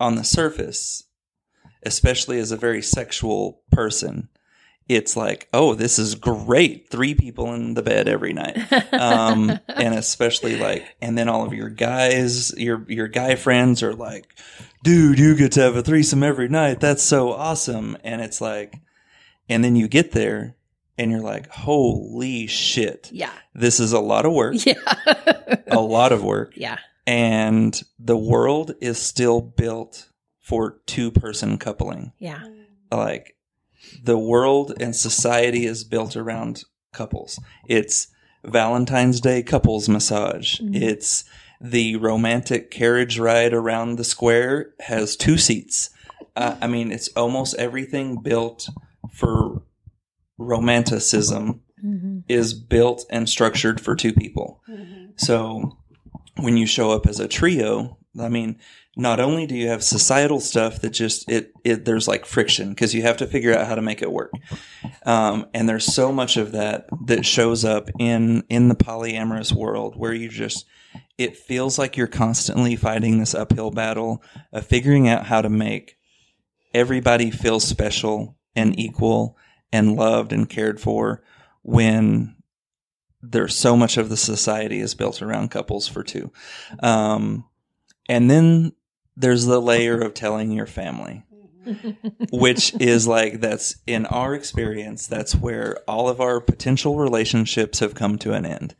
on 0.00 0.14
the 0.14 0.24
surface 0.24 1.04
especially 1.84 2.38
as 2.38 2.52
a 2.52 2.56
very 2.56 2.82
sexual 2.82 3.62
person 3.70 4.28
it's 4.88 5.16
like 5.16 5.48
oh 5.52 5.74
this 5.74 5.98
is 5.98 6.14
great. 6.14 6.88
Three 6.90 7.14
people 7.14 7.52
in 7.52 7.74
the 7.74 7.82
bed 7.82 8.08
every 8.08 8.32
night. 8.32 8.56
Um, 8.92 9.50
and 9.68 9.94
especially 9.94 10.56
like 10.56 10.84
and 11.00 11.16
then 11.16 11.28
all 11.28 11.44
of 11.44 11.52
your 11.52 11.68
guys 11.68 12.56
your 12.56 12.84
your 12.88 13.08
guy 13.08 13.34
friends 13.34 13.82
are 13.82 13.94
like 13.94 14.34
dude 14.82 15.18
you 15.18 15.36
get 15.36 15.52
to 15.52 15.60
have 15.60 15.76
a 15.76 15.82
threesome 15.82 16.22
every 16.22 16.48
night. 16.48 16.80
That's 16.80 17.02
so 17.02 17.32
awesome. 17.32 17.98
And 18.02 18.22
it's 18.22 18.40
like 18.40 18.80
and 19.48 19.62
then 19.62 19.76
you 19.76 19.88
get 19.88 20.12
there 20.12 20.56
and 20.98 21.10
you're 21.10 21.20
like 21.20 21.48
holy 21.48 22.46
shit 22.46 23.08
Yeah. 23.12 23.30
this 23.54 23.80
is 23.80 23.92
a 23.92 24.00
lot 24.00 24.26
of 24.26 24.32
work 24.32 24.54
Yeah. 24.66 24.74
a 25.68 25.80
lot 25.80 26.12
of 26.12 26.22
work 26.24 26.52
yeah. 26.56 26.78
and 27.06 27.80
the 27.98 28.16
world 28.16 28.74
is 28.80 28.98
still 28.98 29.40
built 29.40 30.08
for 30.40 30.80
two 30.86 31.10
person 31.10 31.58
coupling 31.58 32.12
Yeah. 32.18 32.40
like 32.90 33.36
the 34.02 34.18
world 34.18 34.74
and 34.80 34.94
society 34.94 35.64
is 35.64 35.84
built 35.84 36.16
around 36.16 36.64
couples 36.92 37.38
it's 37.66 38.08
valentine's 38.44 39.20
day 39.20 39.42
couples 39.42 39.88
massage 39.88 40.58
Mhm. 40.60 40.74
it's 40.80 41.24
the 41.60 41.96
romantic 41.96 42.70
carriage 42.70 43.18
ride 43.18 43.52
around 43.52 43.96
the 43.96 44.04
square 44.04 44.74
has 44.80 45.16
two 45.16 45.36
seats 45.36 45.90
uh, 46.36 46.56
i 46.62 46.66
mean 46.66 46.92
it's 46.92 47.08
almost 47.16 47.54
everything 47.56 48.16
built 48.22 48.68
for 49.12 49.62
romanticism 50.38 51.62
Mm-hmm. 51.84 52.18
is 52.26 52.54
built 52.54 53.04
and 53.08 53.28
structured 53.28 53.80
for 53.80 53.94
two 53.94 54.12
people 54.12 54.60
so 55.14 55.78
when 56.36 56.56
you 56.56 56.66
show 56.66 56.90
up 56.90 57.06
as 57.06 57.20
a 57.20 57.28
trio, 57.28 57.98
I 58.18 58.28
mean, 58.28 58.58
not 58.96 59.20
only 59.20 59.46
do 59.46 59.54
you 59.54 59.68
have 59.68 59.82
societal 59.84 60.40
stuff 60.40 60.80
that 60.80 60.90
just 60.90 61.30
it, 61.30 61.52
it 61.64 61.84
there's 61.84 62.08
like 62.08 62.24
friction 62.26 62.70
because 62.70 62.94
you 62.94 63.02
have 63.02 63.18
to 63.18 63.26
figure 63.26 63.56
out 63.56 63.66
how 63.66 63.74
to 63.76 63.82
make 63.82 64.02
it 64.02 64.10
work. 64.10 64.32
Um, 65.06 65.46
and 65.54 65.68
there's 65.68 65.84
so 65.84 66.10
much 66.12 66.36
of 66.36 66.52
that 66.52 66.86
that 67.06 67.24
shows 67.24 67.64
up 67.64 67.90
in 67.98 68.42
in 68.48 68.68
the 68.68 68.74
polyamorous 68.74 69.52
world 69.52 69.94
where 69.96 70.12
you 70.12 70.28
just 70.28 70.64
it 71.16 71.36
feels 71.36 71.78
like 71.78 71.96
you're 71.96 72.06
constantly 72.06 72.74
fighting 72.76 73.18
this 73.18 73.34
uphill 73.34 73.70
battle 73.70 74.22
of 74.52 74.66
figuring 74.66 75.08
out 75.08 75.26
how 75.26 75.42
to 75.42 75.48
make 75.48 75.96
everybody 76.74 77.30
feel 77.30 77.60
special 77.60 78.36
and 78.54 78.78
equal 78.78 79.36
and 79.72 79.96
loved 79.96 80.32
and 80.32 80.48
cared 80.48 80.80
for 80.80 81.22
when 81.62 82.34
there's 83.20 83.54
so 83.54 83.76
much 83.76 83.96
of 83.96 84.08
the 84.08 84.16
society 84.16 84.80
is 84.80 84.94
built 84.94 85.20
around 85.20 85.50
couples 85.50 85.88
for 85.88 86.02
two. 86.02 86.30
Um, 86.82 87.44
and 88.08 88.30
then 88.30 88.72
there's 89.16 89.44
the 89.44 89.60
layer 89.60 90.00
of 90.00 90.14
telling 90.14 90.52
your 90.52 90.66
family, 90.66 91.24
which 92.30 92.72
is 92.80 93.06
like 93.06 93.40
that's 93.40 93.76
in 93.86 94.06
our 94.06 94.34
experience, 94.34 95.06
that's 95.06 95.34
where 95.34 95.78
all 95.88 96.08
of 96.08 96.20
our 96.20 96.40
potential 96.40 96.96
relationships 96.96 97.80
have 97.80 97.94
come 97.94 98.16
to 98.18 98.32
an 98.32 98.46
end. 98.46 98.74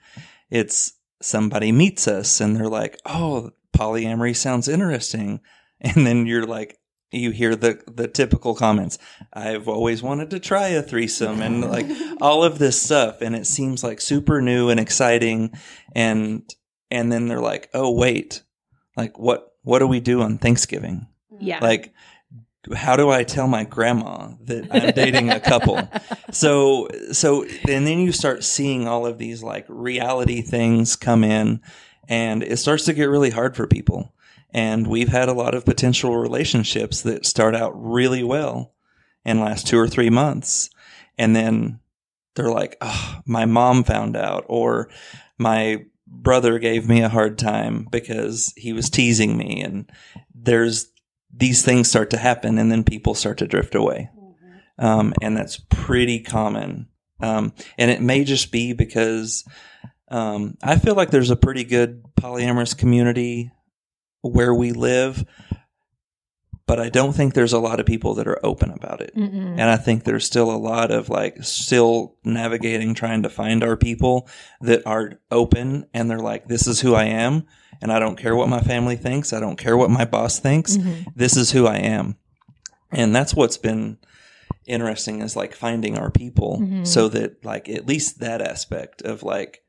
It's 0.51 0.95
somebody 1.21 1.73
meets 1.73 2.07
us 2.07 2.41
and 2.41 2.57
they're 2.57 2.69
like, 2.69 2.99
oh, 3.05 3.51
polyamory 3.77 4.37
sounds 4.37 4.69
interesting. 4.69 5.41
And 5.81 6.07
then 6.07 6.27
you're 6.27 6.47
like, 6.47 6.78
you 7.11 7.31
hear 7.31 7.57
the 7.57 7.81
the 7.87 8.09
typical 8.09 8.55
comments. 8.55 8.99
I've 9.33 9.69
always 9.69 10.03
wanted 10.03 10.31
to 10.31 10.41
try 10.41 10.69
a 10.69 10.83
threesome 10.83 11.41
and 11.41 11.63
like 11.63 11.87
all 12.21 12.45
of 12.45 12.59
this 12.59 12.81
stuff 12.81 13.23
and 13.23 13.35
it 13.35 13.47
seems 13.47 13.83
like 13.83 14.01
super 14.01 14.41
new 14.43 14.69
and 14.69 14.79
exciting 14.79 15.53
and 15.95 16.43
and 16.91 17.13
then 17.13 17.29
they're 17.29 17.41
like, 17.41 17.69
"Oh, 17.75 17.91
wait. 17.91 18.43
Like 18.97 19.19
what 19.19 19.53
what 19.63 19.79
do 19.79 19.87
we 19.87 20.01
do 20.01 20.23
on 20.23 20.39
Thanksgiving?" 20.39 21.07
Yeah. 21.39 21.61
Like 21.61 21.95
how 22.75 22.97
do 22.97 23.09
I 23.09 23.25
tell 23.25 23.49
my 23.49 23.65
grandma 23.65 24.33
that 24.43 24.69
I'm 24.71 24.93
dating 24.93 25.31
a 25.31 25.41
couple? 25.41 25.89
So 26.31 26.89
so 27.11 27.45
and 27.67 27.87
then 27.87 28.01
you 28.01 28.13
start 28.13 28.45
seeing 28.45 28.87
all 28.87 29.07
of 29.07 29.17
these 29.17 29.43
like 29.43 29.65
reality 29.67 30.43
things 30.43 30.95
come 30.95 31.25
in 31.25 31.63
and 32.07 32.43
it 32.43 32.59
starts 32.59 32.85
to 32.85 32.93
get 32.93 33.07
really 33.07 33.31
hard 33.31 33.57
for 33.57 33.67
people. 33.67 34.13
And 34.51 34.87
we've 34.87 35.09
had 35.09 35.29
a 35.29 35.35
lot 35.35 35.55
of 35.55 35.65
potential 35.65 36.17
relationships 36.17 37.03
that 37.03 37.27
start 37.27 37.55
out 37.55 37.73
really 37.75 38.23
well 38.23 38.75
and 39.25 39.41
last 39.41 39.67
two 39.67 39.79
or 39.79 39.89
three 39.89 40.11
months. 40.11 40.71
And 41.19 41.37
then 41.37 41.81
they're 42.35 42.51
like, 42.51 42.77
oh, 42.81 43.21
my 43.27 43.45
mom 43.45 43.85
found 43.85 44.17
out, 44.17 44.45
or 44.49 44.89
my 45.37 45.85
brother 46.07 46.59
gave 46.59 46.89
me 46.89 47.03
a 47.03 47.09
hard 47.09 47.37
time 47.39 47.87
because 47.91 48.55
he 48.57 48.73
was 48.73 48.89
teasing 48.89 49.37
me. 49.37 49.61
And 49.61 49.91
there's 50.35 50.91
these 51.33 51.63
things 51.63 51.91
start 51.91 52.11
to 52.11 52.17
happen, 52.17 52.59
and 52.59 52.73
then 52.73 52.85
people 52.85 53.15
start 53.15 53.39
to 53.39 53.47
drift 53.47 53.75
away. 53.75 54.09
Um, 54.79 55.13
and 55.21 55.37
that's 55.37 55.61
pretty 55.69 56.21
common. 56.21 56.89
Um, 57.21 57.53
and 57.77 57.91
it 57.91 58.01
may 58.01 58.25
just 58.25 58.53
be 58.53 58.73
because 58.73 59.45
um, 60.09 60.57
I 60.63 60.79
feel 60.79 60.95
like 60.95 61.11
there's 61.11 61.31
a 61.31 61.37
pretty 61.37 61.65
good 61.65 62.05
polyamorous 62.19 62.77
community 62.77 63.51
where 64.23 64.55
we 64.55 64.73
live, 64.73 65.25
but 66.67 66.79
I 66.79 66.91
don't 66.91 67.15
think 67.15 67.33
there's 67.33 67.53
a 67.55 67.59
lot 67.59 67.81
of 67.81 67.87
people 67.87 68.15
that 68.15 68.27
are 68.29 68.45
open 68.45 68.71
about 68.71 69.01
it. 69.01 69.15
Mm-mm. 69.17 69.53
And 69.53 69.63
I 69.63 69.77
think 69.77 70.05
there's 70.05 70.27
still 70.27 70.51
a 70.51 70.59
lot 70.59 70.91
of 70.91 71.09
like 71.09 71.43
still 71.43 72.17
navigating, 72.25 72.93
trying 72.95 73.23
to 73.23 73.31
find 73.31 73.65
our 73.65 73.77
people 73.77 74.29
that 74.61 74.83
are 74.87 75.19
open 75.31 75.87
and 75.95 76.11
they're 76.11 76.19
like, 76.19 76.47
this 76.47 76.67
is 76.67 76.81
who 76.81 76.95
I 76.95 77.05
am. 77.05 77.47
And 77.81 77.91
I 77.93 77.99
don't 77.99 78.19
care 78.19 78.37
what 78.37 78.49
my 78.51 78.61
family 78.61 78.97
thinks. 78.97 79.33
I 79.33 79.41
don't 79.41 79.57
care 79.59 79.77
what 79.77 79.89
my 79.91 80.05
boss 80.05 80.41
thinks. 80.41 80.77
Mhm. 80.77 81.07
This 81.15 81.37
is 81.37 81.53
who 81.53 81.67
I 81.67 81.77
am. 81.77 82.17
And 82.91 83.15
that's 83.17 83.35
what's 83.35 83.57
been 83.59 83.99
interesting 84.67 85.23
is 85.23 85.37
like 85.37 85.55
finding 85.55 85.97
our 85.97 86.11
people 86.11 86.59
Mhm. 86.61 86.87
so 86.87 87.09
that 87.09 87.43
like 87.45 87.69
at 87.71 87.87
least 87.87 88.19
that 88.21 88.43
aspect 88.43 89.01
of 89.03 89.23
like, 89.23 89.63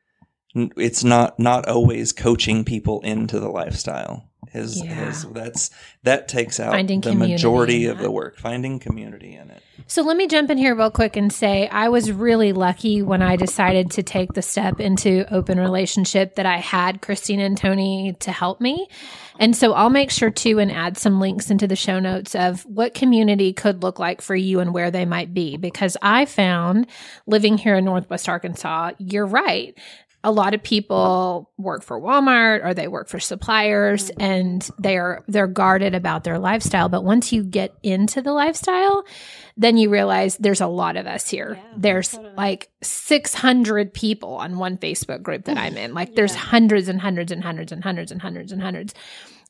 it's 0.54 1.04
not, 1.04 1.40
not 1.40 1.68
always 1.70 2.12
coaching 2.12 2.66
people 2.66 3.00
into 3.02 3.40
the 3.40 3.50
lifestyle 3.50 4.29
is, 4.54 4.84
Yeah. 4.84 5.10
is 5.10 5.24
that's, 5.32 5.70
that 6.04 6.28
takes 6.28 6.60
out 6.60 6.72
Finding 6.72 7.02
the 7.02 7.16
majority 7.16 7.86
of 7.86 8.00
the 8.00 8.12
work, 8.12 8.38
finding 8.38 8.80
community 8.80 9.36
in 9.36 9.50
it. 9.50 9.62
So 9.88 10.02
let 10.04 10.18
me 10.18 10.28
jump 10.28 10.50
in 10.52 10.58
here 10.58 10.76
real 10.76 10.92
quick 10.92 11.16
and 11.16 11.32
say 11.32 11.68
I 11.68 11.90
was 11.90 12.12
really 12.12 12.54
lucky 12.54 13.02
when 13.02 13.22
I 13.22 13.36
decided 13.38 13.92
to 13.92 14.04
take 14.04 14.34
the 14.34 14.42
step 14.42 14.80
into 14.80 15.26
open 15.34 15.60
relationship 15.60 16.36
that 16.36 16.46
I 16.46 16.58
had 16.58 17.02
Christine 17.02 17.40
and 17.40 17.58
Tony 17.58 18.16
to 18.20 18.32
help 18.32 18.62
me. 18.62 18.88
And 19.40 19.56
so 19.56 19.74
I'll 19.74 19.90
make 19.90 20.12
sure 20.12 20.30
to 20.30 20.60
and 20.60 20.72
add 20.72 20.98
some 20.98 21.20
links 21.20 21.50
into 21.50 21.66
the 21.66 21.76
show 21.78 22.00
notes 22.00 22.36
of 22.36 22.66
what 22.66 22.94
community 22.94 23.54
could 23.54 23.82
look 23.82 23.98
like 23.98 24.22
for 24.22 24.36
you 24.36 24.60
and 24.60 24.74
where 24.74 24.92
they 24.92 25.06
might 25.06 25.34
be 25.34 25.56
because 25.56 25.96
I 26.02 26.26
found 26.26 26.88
living 27.26 27.58
here 27.58 27.76
in 27.76 27.86
Northwest 27.86 28.28
Arkansas, 28.28 28.92
you're 29.00 29.26
right. 29.26 29.78
A 30.24 30.32
lot 30.32 30.54
of 30.54 30.62
people 30.62 31.50
work 31.58 31.82
for 31.82 32.00
Walmart 32.00 32.66
or 32.66 32.74
they 32.74 32.88
work 32.88 33.08
for 33.08 33.20
suppliers 33.20 34.10
mm-hmm. 34.12 34.22
and 34.22 34.70
they're 34.78 35.24
they're 35.28 35.48
guarded 35.48 35.96
about 35.96 36.24
their 36.24 36.40
lifestyle, 36.40 36.90
but 36.90 37.04
once 37.04 37.32
you 37.32 37.44
get 37.44 37.74
into 37.84 38.22
the 38.22 38.34
lifestyle, 38.34 39.06
then 39.56 39.78
you 39.78 39.90
realize 39.90 40.38
there's 40.38 40.62
a 40.62 40.68
lot 40.68 40.98
of 40.98 41.08
us 41.08 41.30
here. 41.30 41.58
Yeah, 41.62 41.74
there's 41.78 42.12
totally. 42.12 42.34
like 42.36 42.70
600 42.82 43.94
people 43.94 44.36
on 44.36 44.58
one 44.58 44.78
Facebook 44.78 45.22
group 45.22 45.46
that 45.46 45.58
I'm 45.58 45.78
in. 45.78 45.94
Like 45.94 46.16
there's 46.16 46.36
hundreds 46.36 46.90
and 46.90 47.00
hundreds 47.00 47.32
and 47.32 47.44
hundreds 47.44 47.72
and 47.72 47.84
hundreds 47.84 48.12
and 48.12 48.22
hundreds 48.22 48.52
and 48.52 48.62
hundreds. 48.62 48.94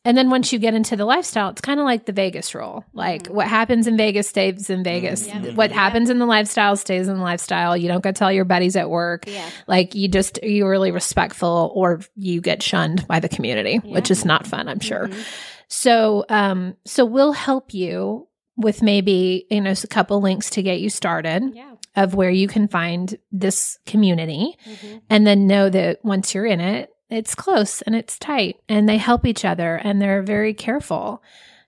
And 0.06 0.18
then 0.18 0.30
once 0.30 0.54
you 0.54 0.60
get 0.60 0.74
into 0.74 0.96
the 0.96 1.04
lifestyle, 1.06 1.50
it's 1.50 1.60
kind 1.60 1.80
of 1.80 1.86
like 1.86 2.06
the 2.06 2.14
Vegas 2.14 2.56
rule. 2.56 2.86
Like 2.94 3.28
what 3.28 3.48
happens 3.48 3.86
in 3.86 3.98
Vegas 3.98 4.30
stays 4.30 4.70
in 4.70 4.82
Vegas. 4.84 5.28
Mm-hmm. 5.28 5.44
Yeah. 5.46 5.52
What 5.56 5.72
Yeah. 5.72 5.76
happens 5.76 6.10
in 6.10 6.20
the 6.20 6.26
lifestyle 6.26 6.78
stays 6.78 7.08
in 7.10 7.18
the 7.18 7.22
lifestyle. 7.22 7.76
You 7.76 7.90
don't 7.90 8.02
go 8.04 8.14
tell 8.14 8.32
your 8.32 8.46
buddies 8.46 8.78
at 8.78 8.90
work. 8.90 9.26
Yeah. 9.28 9.50
Like 9.68 9.96
you 9.96 10.08
just 10.08 10.40
you're 10.42 10.70
really 10.70 10.92
respectful 10.92 11.72
or 11.76 12.00
you 12.16 12.40
get 12.40 12.64
shunned 12.64 13.06
by 13.08 13.20
the 13.20 13.28
community, 13.30 13.78
which 13.78 14.10
is 14.10 14.24
not 14.24 14.48
fun, 14.48 14.70
I'm 14.70 14.80
sure. 14.80 15.10
Mhm. 15.10 15.26
So, 15.68 16.26
um, 16.30 16.76
so 16.86 17.06
we'll 17.06 17.34
help 17.34 17.74
you 17.74 18.28
with 18.56 18.82
maybe 18.82 19.46
you 19.52 19.62
know 19.62 19.74
a 19.84 19.88
couple 19.88 20.22
links 20.22 20.50
to 20.52 20.64
get 20.64 20.80
you 20.80 20.90
started 20.90 21.44
Yeah. 21.54 21.72
of 21.96 22.16
where 22.16 22.30
you 22.32 22.48
can 22.48 22.68
find 22.70 23.18
this 23.32 23.78
community, 23.86 24.56
Mhm. 24.66 25.02
and 25.10 25.28
then 25.28 25.46
know 25.46 25.70
that 25.70 26.00
once 26.04 26.34
you're 26.34 26.46
in 26.46 26.60
it, 26.62 26.90
it's 27.10 27.36
close 27.36 27.82
and 27.82 27.95
it's 27.95 28.19
tight, 28.19 28.58
and 28.69 28.88
they 28.88 28.98
help 28.98 29.26
each 29.26 29.45
other, 29.45 29.76
and 29.76 30.02
they're 30.02 30.22
very 30.22 30.54
careful. 30.54 31.24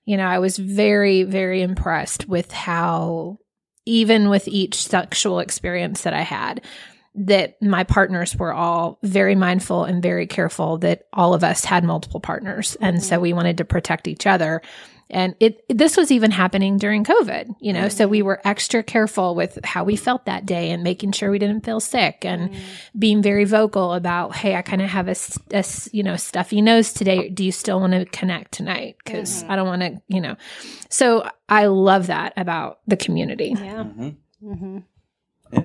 You 0.06 0.18
know, 0.18 0.26
I 0.26 0.40
was 0.40 0.58
very, 0.58 1.24
very 1.24 1.62
impressed 1.62 2.28
with 2.28 2.52
how, 2.52 3.40
even 3.86 4.30
with 4.30 4.48
each 4.48 4.76
sexual 4.76 5.40
experience 5.40 6.02
that 6.04 6.14
I 6.14 6.22
had, 6.22 6.62
that 7.14 7.62
my 7.62 7.84
partners 7.84 8.36
were 8.36 8.54
all 8.54 8.98
very 9.04 9.36
mindful 9.36 9.84
and 9.84 10.02
very 10.02 10.28
careful 10.28 10.78
that 10.80 11.08
all 11.12 11.34
of 11.34 11.44
us 11.44 11.66
had 11.66 11.84
multiple 11.84 12.20
partners. 12.20 12.78
And 12.80 13.04
so 13.04 13.16
mm-hmm. 13.16 13.22
we 13.22 13.34
wanted 13.34 13.58
to 13.58 13.66
protect 13.66 14.08
each 14.08 14.26
other. 14.26 14.62
And 15.14 15.36
it 15.42 15.66
this 15.68 15.98
was 15.98 16.10
even 16.10 16.32
happening 16.32 16.78
during 16.78 17.04
COVID, 17.04 17.56
you 17.60 17.74
know, 17.74 17.90
so 17.90 18.08
we 18.08 18.20
mm-hmm. 18.20 18.28
were 18.28 18.42
extra 18.46 18.82
careful 18.82 19.36
with 19.36 19.60
how 19.66 19.84
we 19.84 19.98
felt 19.98 20.26
that 20.26 20.46
day 20.46 20.72
and 20.72 20.84
making 20.84 21.12
sure 21.12 21.30
we 21.30 21.38
didn't 21.38 21.66
feel 21.66 21.82
sick 21.82 22.24
and 22.24 22.50
mm-hmm. 22.50 23.00
being 23.00 23.22
very 23.22 23.44
vocal 23.44 23.92
about, 23.92 24.34
hey, 24.34 24.56
I 24.56 24.62
kind 24.62 24.82
of 24.82 24.88
have 24.88 25.08
a, 25.08 25.12
s- 25.12 25.38
a 25.52 25.58
s- 25.58 25.90
you 25.92 26.04
know 26.04 26.16
stuffy 26.16 26.62
nose 26.62 26.94
today. 26.94 27.28
Do 27.28 27.44
you 27.44 27.52
still 27.52 27.82
want 27.82 27.92
to 27.92 28.06
connect 28.06 28.54
tonight? 28.54 28.96
Because 29.04 29.44
I 29.44 29.58
don't 29.58 29.68
want 29.68 29.82
to, 29.82 30.02
you 30.08 30.22
know. 30.22 30.38
So 30.88 31.30
I 31.50 31.66
love 31.66 32.08
that 32.08 32.32
about 32.38 32.80
the 32.88 32.96
community. 32.96 33.54
Yeah. 33.60 33.84
Yeah. 35.52 35.64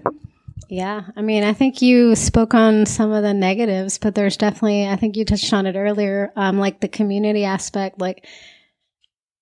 Yeah. 0.68 1.02
I 1.16 1.22
mean, 1.22 1.44
I 1.44 1.52
think 1.52 1.80
you 1.80 2.16
spoke 2.16 2.52
on 2.52 2.86
some 2.86 3.12
of 3.12 3.22
the 3.22 3.34
negatives, 3.34 3.98
but 3.98 4.14
there's 4.14 4.36
definitely, 4.36 4.88
I 4.88 4.96
think 4.96 5.16
you 5.16 5.24
touched 5.24 5.52
on 5.52 5.66
it 5.66 5.76
earlier, 5.76 6.32
um, 6.34 6.58
like 6.58 6.80
the 6.80 6.88
community 6.88 7.44
aspect, 7.44 8.00
like 8.00 8.26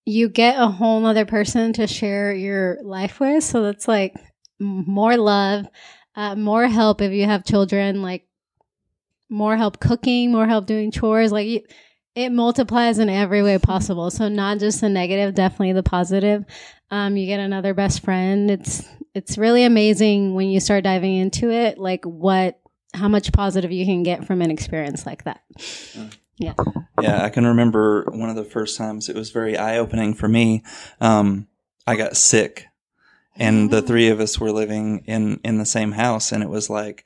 you 0.05 0.29
get 0.29 0.59
a 0.59 0.67
whole 0.67 1.01
nother 1.01 1.25
person 1.25 1.73
to 1.75 1.87
share 1.87 2.35
your 2.35 2.79
life 2.83 3.21
with. 3.21 3.43
So 3.43 3.63
that's 3.63 3.89
like 3.89 4.15
more 4.59 5.17
love, 5.17 5.67
uh, 6.15 6.35
more 6.37 6.67
help 6.67 7.01
if 7.01 7.13
you 7.13 7.25
have 7.25 7.45
children, 7.45 8.03
like 8.03 8.27
more 9.31 9.57
help 9.57 9.81
cooking, 9.81 10.31
more 10.31 10.47
help 10.47 10.67
doing 10.67 10.91
chores. 10.91 11.33
Like 11.33 11.49
you, 11.49 11.63
it 12.15 12.31
multiplies 12.33 12.99
in 12.99 13.09
every 13.09 13.43
way 13.43 13.59
possible. 13.59 14.11
So 14.11 14.29
not 14.29 14.59
just 14.59 14.83
the 14.83 14.91
negative, 14.91 15.35
definitely 15.35 15.73
the 15.73 15.83
positive. 15.83 16.45
Um, 16.91 17.17
you 17.17 17.27
get 17.27 17.41
another 17.41 17.73
best 17.73 18.05
friend. 18.05 18.51
It's 18.51 18.87
it's 19.15 19.39
really 19.39 19.65
amazing 19.65 20.35
when 20.35 20.49
you 20.49 20.61
start 20.61 20.85
diving 20.85 21.17
into 21.17 21.51
it, 21.51 21.79
like 21.79 22.05
what 22.05 22.61
how 22.93 23.09
much 23.09 23.33
positive 23.33 23.73
you 23.73 23.85
can 23.85 24.03
get 24.03 24.25
from 24.25 24.41
an 24.43 24.51
experience 24.51 25.07
like 25.07 25.25
that. 25.25 25.43
Yeah, 26.37 26.55
Yeah. 27.01 27.25
I 27.25 27.29
can 27.29 27.47
remember 27.47 28.05
one 28.11 28.29
of 28.29 28.37
the 28.37 28.45
first 28.45 28.77
times 28.77 29.09
it 29.09 29.17
was 29.17 29.31
very 29.31 29.57
eye 29.57 29.79
opening 29.79 30.15
for 30.15 30.29
me. 30.29 30.65
Um, 31.01 31.49
I 31.87 31.97
got 31.97 32.17
sick, 32.17 32.67
and 33.37 33.71
the 33.71 33.83
three 33.83 34.09
of 34.09 34.21
us 34.21 34.39
were 34.39 34.53
living 34.53 35.05
in 35.07 35.41
in 35.45 35.59
the 35.59 35.67
same 35.67 35.93
house, 35.93 36.33
and 36.33 36.43
it 36.43 36.49
was 36.49 36.69
like 36.69 37.05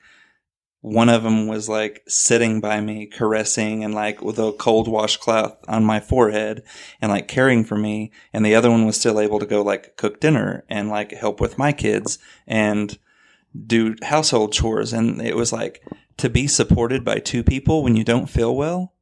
one 0.81 1.09
of 1.09 1.23
them 1.23 1.47
was 1.47 1.67
like 1.67 2.03
sitting 2.07 2.61
by 2.61 2.79
me, 2.79 3.05
caressing 3.05 3.83
and 3.83 3.93
like 3.93 4.21
with 4.21 4.39
a 4.39 4.53
cold 4.53 4.87
washcloth 4.87 5.57
on 5.67 5.83
my 5.83 5.99
forehead, 5.99 6.63
and 7.01 7.11
like 7.11 7.27
caring 7.27 7.65
for 7.65 7.77
me, 7.77 8.11
and 8.31 8.45
the 8.45 8.55
other 8.55 8.71
one 8.71 8.85
was 8.85 8.97
still 8.97 9.19
able 9.19 9.39
to 9.39 9.45
go 9.45 9.61
like 9.61 9.97
cook 9.97 10.19
dinner 10.19 10.63
and 10.69 10.89
like 10.89 11.11
help 11.11 11.41
with 11.41 11.57
my 11.57 11.71
kids 11.71 12.17
and 12.47 12.97
do 13.65 13.95
household 14.03 14.53
chores, 14.53 14.93
and 14.93 15.21
it 15.21 15.35
was 15.35 15.51
like 15.51 15.83
to 16.17 16.29
be 16.29 16.47
supported 16.47 17.03
by 17.03 17.19
two 17.19 17.43
people 17.43 17.83
when 17.83 17.95
you 17.95 18.03
don't 18.03 18.27
feel 18.27 18.55
well 18.55 18.93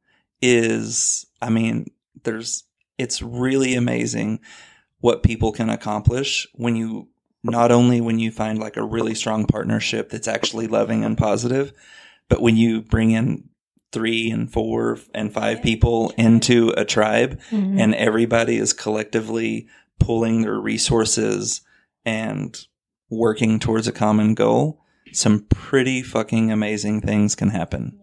is 0.41 1.25
I 1.41 1.49
mean, 1.49 1.91
there's 2.23 2.63
it's 2.97 3.21
really 3.21 3.75
amazing 3.75 4.39
what 4.99 5.21
people 5.21 5.51
can 5.51 5.69
accomplish 5.69 6.47
when 6.53 6.75
you 6.75 7.09
not 7.51 7.71
only 7.71 8.01
when 8.01 8.19
you 8.19 8.31
find 8.31 8.59
like 8.59 8.77
a 8.77 8.83
really 8.85 9.15
strong 9.15 9.45
partnership 9.45 10.09
that's 10.09 10.27
actually 10.27 10.67
loving 10.67 11.03
and 11.03 11.17
positive, 11.17 11.73
but 12.29 12.41
when 12.41 12.57
you 12.57 12.81
bring 12.81 13.11
in 13.11 13.49
three 13.91 14.29
and 14.29 14.51
four 14.51 14.99
and 15.13 15.33
five 15.33 15.61
people 15.63 16.11
into 16.17 16.69
a 16.77 16.83
tribe 16.83 17.39
Mhm. 17.51 17.79
and 17.79 17.95
everybody 17.95 18.57
is 18.57 18.73
collectively 18.73 19.67
pulling 19.99 20.41
their 20.41 20.59
resources 20.59 21.61
and 22.05 22.57
working 23.09 23.59
towards 23.59 23.87
a 23.87 23.91
common 23.93 24.33
goal, 24.33 24.81
some 25.13 25.45
pretty 25.49 26.01
fucking 26.03 26.51
amazing 26.51 26.99
things 27.01 27.33
can 27.33 27.49
happen. 27.49 27.97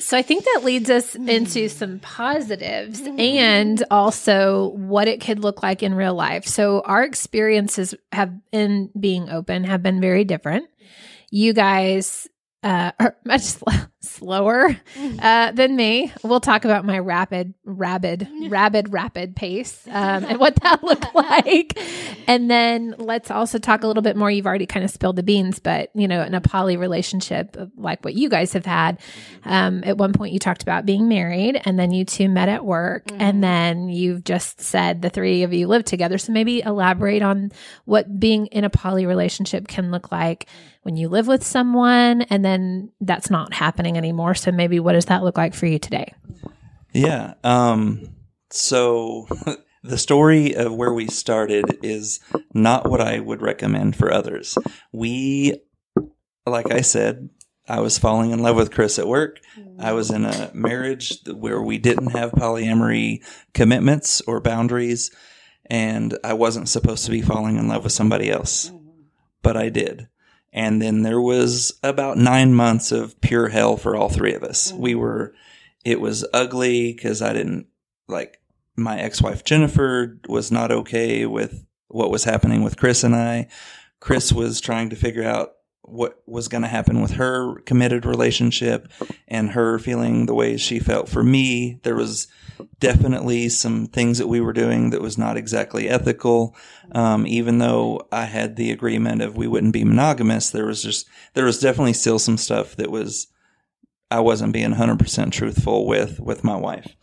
So 0.00 0.16
I 0.16 0.22
think 0.22 0.44
that 0.44 0.62
leads 0.64 0.90
us 0.90 1.14
hmm. 1.14 1.28
into 1.28 1.68
some 1.68 1.98
positives 2.00 3.00
hmm. 3.00 3.20
and 3.20 3.84
also 3.90 4.68
what 4.70 5.08
it 5.08 5.20
could 5.20 5.40
look 5.40 5.62
like 5.62 5.82
in 5.82 5.94
real 5.94 6.14
life. 6.14 6.46
So 6.46 6.80
our 6.84 7.04
experiences 7.04 7.94
have 8.12 8.32
in 8.52 8.90
being 8.98 9.30
open 9.30 9.64
have 9.64 9.82
been 9.82 10.00
very 10.00 10.24
different. 10.24 10.66
You 11.30 11.52
guys 11.52 12.28
uh, 12.62 12.92
are 12.98 13.16
much 13.24 13.42
sl- 13.42 13.64
slower 14.00 14.76
uh, 15.20 15.52
than 15.52 15.76
me. 15.76 16.12
We'll 16.22 16.40
talk 16.40 16.64
about 16.64 16.84
my 16.84 16.98
rapid, 16.98 17.54
rabid, 17.64 18.28
rabid, 18.48 18.92
rapid 18.92 19.36
pace 19.36 19.86
um, 19.88 20.24
and 20.24 20.38
what 20.38 20.56
that 20.56 20.82
looked 20.82 21.06
like. 21.14 21.78
And 22.26 22.50
then 22.50 22.94
let's 22.98 23.30
also 23.30 23.58
talk 23.58 23.82
a 23.82 23.86
little 23.86 24.02
bit 24.02 24.16
more. 24.16 24.30
You've 24.30 24.46
already 24.46 24.66
kind 24.66 24.84
of 24.84 24.90
spilled 24.90 25.16
the 25.16 25.22
beans, 25.22 25.58
but 25.58 25.90
you 25.94 26.08
know, 26.08 26.22
in 26.22 26.34
a 26.34 26.40
poly 26.40 26.76
relationship 26.76 27.56
like 27.76 28.04
what 28.04 28.14
you 28.14 28.28
guys 28.28 28.52
have 28.52 28.66
had, 28.66 29.00
um, 29.44 29.82
at 29.84 29.96
one 29.96 30.12
point 30.12 30.32
you 30.32 30.38
talked 30.38 30.62
about 30.62 30.86
being 30.86 31.08
married 31.08 31.60
and 31.64 31.78
then 31.78 31.90
you 31.90 32.04
two 32.04 32.28
met 32.28 32.48
at 32.48 32.64
work 32.64 33.04
and 33.12 33.42
then 33.42 33.88
you've 33.88 34.24
just 34.24 34.60
said 34.60 35.02
the 35.02 35.10
three 35.10 35.42
of 35.42 35.52
you 35.52 35.66
live 35.66 35.84
together. 35.84 36.18
So 36.18 36.32
maybe 36.32 36.60
elaborate 36.60 37.22
on 37.22 37.52
what 37.84 38.20
being 38.20 38.46
in 38.46 38.64
a 38.64 38.70
poly 38.70 39.06
relationship 39.06 39.68
can 39.68 39.90
look 39.90 40.10
like 40.12 40.46
when 40.82 40.96
you 40.96 41.08
live 41.08 41.26
with 41.26 41.44
someone 41.44 42.22
and 42.22 42.44
then 42.50 42.90
that's 43.00 43.30
not 43.30 43.54
happening 43.54 43.96
anymore. 43.96 44.34
So 44.34 44.50
maybe 44.50 44.80
what 44.80 44.92
does 44.92 45.06
that 45.06 45.22
look 45.22 45.38
like 45.38 45.54
for 45.54 45.66
you 45.66 45.78
today? 45.78 46.12
Yeah. 46.92 47.34
Um, 47.44 48.08
so 48.50 49.28
the 49.82 49.98
story 49.98 50.54
of 50.54 50.74
where 50.74 50.92
we 50.92 51.06
started 51.06 51.78
is 51.82 52.20
not 52.52 52.90
what 52.90 53.00
I 53.00 53.20
would 53.20 53.40
recommend 53.40 53.96
for 53.96 54.12
others. 54.12 54.58
We, 54.92 55.60
like 56.46 56.70
I 56.70 56.80
said, 56.80 57.30
I 57.68 57.80
was 57.80 57.98
falling 57.98 58.32
in 58.32 58.42
love 58.42 58.56
with 58.56 58.72
Chris 58.72 58.98
at 58.98 59.06
work. 59.06 59.38
I 59.78 59.92
was 59.92 60.10
in 60.10 60.24
a 60.24 60.50
marriage 60.52 61.20
where 61.26 61.62
we 61.62 61.78
didn't 61.78 62.10
have 62.10 62.32
polyamory 62.32 63.24
commitments 63.54 64.20
or 64.22 64.40
boundaries, 64.40 65.10
and 65.66 66.18
I 66.24 66.34
wasn't 66.34 66.68
supposed 66.68 67.04
to 67.04 67.12
be 67.12 67.22
falling 67.22 67.56
in 67.56 67.68
love 67.68 67.84
with 67.84 67.92
somebody 67.92 68.28
else, 68.28 68.72
but 69.42 69.56
I 69.56 69.68
did. 69.68 70.08
And 70.52 70.82
then 70.82 71.02
there 71.02 71.20
was 71.20 71.78
about 71.82 72.18
nine 72.18 72.54
months 72.54 72.90
of 72.90 73.20
pure 73.20 73.48
hell 73.48 73.76
for 73.76 73.94
all 73.94 74.08
three 74.08 74.34
of 74.34 74.42
us. 74.42 74.72
We 74.72 74.92
mm-hmm. 74.92 75.00
were, 75.00 75.34
it 75.84 76.00
was 76.00 76.26
ugly 76.32 76.92
because 76.92 77.22
I 77.22 77.32
didn't 77.32 77.66
like 78.08 78.40
my 78.76 78.98
ex 78.98 79.20
wife 79.22 79.44
Jennifer 79.44 80.18
was 80.28 80.50
not 80.50 80.72
okay 80.72 81.26
with 81.26 81.64
what 81.88 82.10
was 82.10 82.24
happening 82.24 82.62
with 82.62 82.76
Chris 82.76 83.04
and 83.04 83.14
I. 83.14 83.48
Chris 84.00 84.32
was 84.32 84.60
trying 84.60 84.90
to 84.90 84.96
figure 84.96 85.24
out 85.24 85.52
what 85.90 86.22
was 86.26 86.48
going 86.48 86.62
to 86.62 86.68
happen 86.68 87.00
with 87.00 87.12
her 87.12 87.60
committed 87.60 88.04
relationship 88.04 88.88
and 89.28 89.50
her 89.50 89.78
feeling 89.78 90.26
the 90.26 90.34
way 90.34 90.56
she 90.56 90.78
felt 90.78 91.08
for 91.08 91.22
me. 91.22 91.80
There 91.82 91.96
was 91.96 92.28
definitely 92.78 93.48
some 93.48 93.86
things 93.86 94.18
that 94.18 94.26
we 94.26 94.40
were 94.40 94.52
doing 94.52 94.90
that 94.90 95.00
was 95.00 95.18
not 95.18 95.36
exactly 95.36 95.88
ethical. 95.88 96.54
Um, 96.92 97.26
even 97.26 97.58
though 97.58 98.06
I 98.12 98.24
had 98.24 98.56
the 98.56 98.70
agreement 98.70 99.22
of 99.22 99.36
we 99.36 99.46
wouldn't 99.46 99.72
be 99.72 99.84
monogamous, 99.84 100.50
there 100.50 100.66
was 100.66 100.82
just, 100.82 101.08
there 101.34 101.44
was 101.44 101.60
definitely 101.60 101.94
still 101.94 102.18
some 102.18 102.38
stuff 102.38 102.76
that 102.76 102.90
was, 102.90 103.28
I 104.10 104.20
wasn't 104.20 104.52
being 104.52 104.74
100% 104.74 105.32
truthful 105.32 105.86
with, 105.86 106.20
with 106.20 106.44
my 106.44 106.56
wife. 106.56 106.94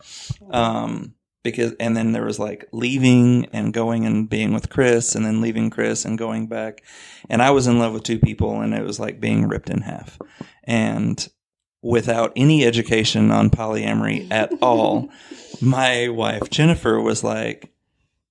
Um, 0.50 1.14
because, 1.42 1.72
and 1.80 1.96
then 1.96 2.12
there 2.12 2.24
was 2.24 2.38
like 2.38 2.66
leaving 2.72 3.46
and 3.52 3.72
going 3.72 4.04
and 4.04 4.28
being 4.28 4.52
with 4.52 4.70
Chris 4.70 5.14
and 5.14 5.24
then 5.24 5.40
leaving 5.40 5.70
Chris 5.70 6.04
and 6.04 6.18
going 6.18 6.46
back. 6.46 6.82
And 7.28 7.42
I 7.42 7.50
was 7.50 7.66
in 7.66 7.78
love 7.78 7.92
with 7.92 8.02
two 8.02 8.18
people 8.18 8.60
and 8.60 8.74
it 8.74 8.84
was 8.84 9.00
like 9.00 9.20
being 9.20 9.48
ripped 9.48 9.70
in 9.70 9.82
half. 9.82 10.18
And 10.64 11.26
without 11.82 12.32
any 12.36 12.64
education 12.64 13.30
on 13.30 13.50
polyamory 13.50 14.30
at 14.30 14.52
all, 14.60 15.10
my 15.62 16.08
wife 16.08 16.50
Jennifer 16.50 17.00
was 17.00 17.22
like, 17.24 17.72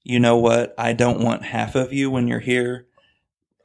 you 0.04 0.20
know 0.20 0.38
what? 0.38 0.74
I 0.78 0.94
don't 0.94 1.22
want 1.22 1.44
half 1.44 1.76
of 1.76 1.92
you 1.92 2.10
when 2.10 2.28
you're 2.28 2.40
here. 2.40 2.88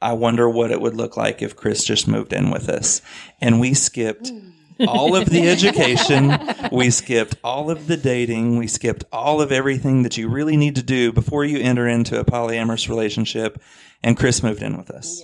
I 0.01 0.13
wonder 0.13 0.49
what 0.49 0.71
it 0.71 0.81
would 0.81 0.95
look 0.95 1.15
like 1.15 1.41
if 1.41 1.55
Chris 1.55 1.85
just 1.85 2.09
moved 2.09 2.33
in 2.33 2.51
with 2.51 2.67
us. 2.67 3.01
And 3.39 3.61
we 3.61 3.73
skipped 3.73 4.25
mm. 4.25 4.51
All 4.87 5.15
of 5.15 5.29
the 5.29 5.47
education. 5.49 6.37
We 6.71 6.89
skipped 6.89 7.35
all 7.43 7.69
of 7.69 7.87
the 7.87 7.97
dating. 7.97 8.57
We 8.57 8.67
skipped 8.67 9.03
all 9.11 9.41
of 9.41 9.51
everything 9.51 10.03
that 10.03 10.17
you 10.17 10.29
really 10.29 10.57
need 10.57 10.75
to 10.75 10.83
do 10.83 11.11
before 11.11 11.45
you 11.45 11.59
enter 11.59 11.87
into 11.87 12.19
a 12.19 12.25
polyamorous 12.25 12.89
relationship. 12.89 13.61
And 14.01 14.17
Chris 14.17 14.43
moved 14.43 14.61
in 14.61 14.77
with 14.77 14.89
us. 14.89 15.23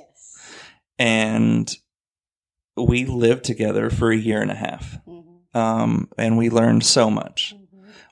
And 0.98 1.74
we 2.76 3.06
lived 3.06 3.44
together 3.44 3.90
for 3.90 4.12
a 4.12 4.18
year 4.18 4.42
and 4.42 4.52
a 4.52 4.56
half. 4.56 5.00
Um, 5.54 6.10
and 6.18 6.38
we 6.38 6.50
learned 6.50 6.86
so 6.86 7.10
much. 7.10 7.56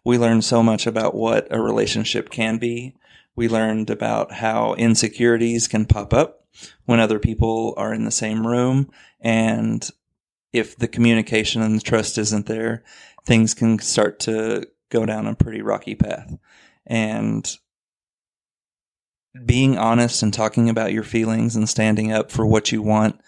We 0.03 0.17
learned 0.17 0.43
so 0.43 0.63
much 0.63 0.87
about 0.87 1.15
what 1.15 1.47
a 1.51 1.61
relationship 1.61 2.29
can 2.29 2.57
be. 2.57 2.95
We 3.35 3.47
learned 3.47 3.89
about 3.89 4.31
how 4.31 4.73
insecurities 4.73 5.67
can 5.67 5.85
pop 5.85 6.13
up 6.13 6.45
when 6.85 6.99
other 6.99 7.19
people 7.19 7.73
are 7.77 7.93
in 7.93 8.05
the 8.05 8.11
same 8.11 8.47
room. 8.47 8.89
And 9.19 9.87
if 10.53 10.77
the 10.77 10.87
communication 10.87 11.61
and 11.61 11.77
the 11.77 11.83
trust 11.83 12.17
isn't 12.17 12.45
there, 12.45 12.83
things 13.25 13.53
can 13.53 13.79
start 13.79 14.19
to 14.21 14.67
go 14.89 15.05
down 15.05 15.27
a 15.27 15.35
pretty 15.35 15.61
rocky 15.61 15.95
path. 15.95 16.33
And 16.85 17.57
being 19.45 19.77
honest 19.77 20.23
and 20.23 20.33
talking 20.33 20.69
about 20.69 20.93
your 20.93 21.03
feelings 21.03 21.55
and 21.55 21.69
standing 21.69 22.11
up 22.11 22.31
for 22.31 22.45
what 22.45 22.71
you 22.71 22.81
want 22.81 23.19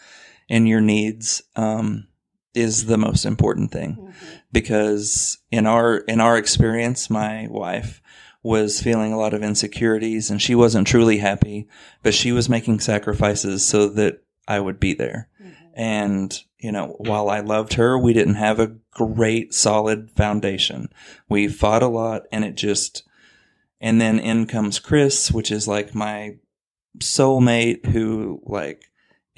and 0.50 0.68
your 0.68 0.82
needs 0.82 1.44
um, 1.56 2.08
is 2.54 2.86
the 2.86 2.98
most 2.98 3.26
important 3.26 3.72
thing. 3.72 4.14
Because 4.52 5.38
in 5.52 5.68
our 5.68 5.98
in 5.98 6.20
our 6.20 6.38
experience 6.38 7.10
my 7.10 7.48
wife 7.50 8.02
was 8.42 8.82
feeling 8.82 9.14
a 9.14 9.18
lot 9.18 9.34
of 9.34 9.44
insecurities 9.44 10.32
and 10.32 10.42
she 10.42 10.56
wasn't 10.56 10.88
truly 10.88 11.18
happy 11.18 11.68
but 12.02 12.14
she 12.14 12.32
was 12.32 12.48
making 12.48 12.80
sacrifices 12.80 13.68
so 13.68 13.90
that 13.90 14.24
I 14.48 14.60
would 14.60 14.80
be 14.80 14.94
there. 14.94 15.30
And 15.76 16.38
you 16.60 16.72
know 16.72 16.96
while 17.00 17.30
I 17.30 17.40
loved 17.40 17.74
her 17.74 17.98
we 17.98 18.14
didn't 18.14 18.36
have 18.36 18.60
a 18.60 18.76
great 18.92 19.54
solid 19.54 20.12
foundation 20.12 20.90
we 21.28 21.48
fought 21.48 21.84
a 21.84 21.88
lot 21.88 22.24
and 22.32 22.44
it 22.44 22.56
just 22.56 23.04
and 23.82 24.00
then 24.00 24.20
in 24.20 24.46
comes 24.46 24.80
Chris 24.80 25.32
which 25.32 25.52
is 25.52 25.68
like 25.68 25.96
my 25.96 26.36
soulmate 27.00 27.86
who 27.88 28.42
like 28.46 28.90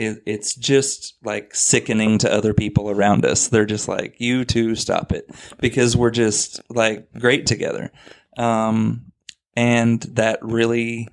it, 0.02 0.24
it's 0.26 0.56
just 0.56 1.16
like 1.24 1.54
sickening 1.54 2.18
to 2.20 2.34
other 2.34 2.54
people 2.56 2.90
around 2.90 3.24
us. 3.24 3.48
They're 3.48 3.66
just 3.66 3.88
like, 3.88 4.20
you 4.20 4.46
two 4.46 4.76
stop 4.76 5.12
it 5.12 5.30
because 5.60 5.96
we're 5.96 6.12
just 6.12 6.60
like 6.70 7.12
great 7.14 7.46
together. 7.46 7.92
Um, 8.36 9.12
and 9.56 10.02
that 10.02 10.40
really 10.42 11.08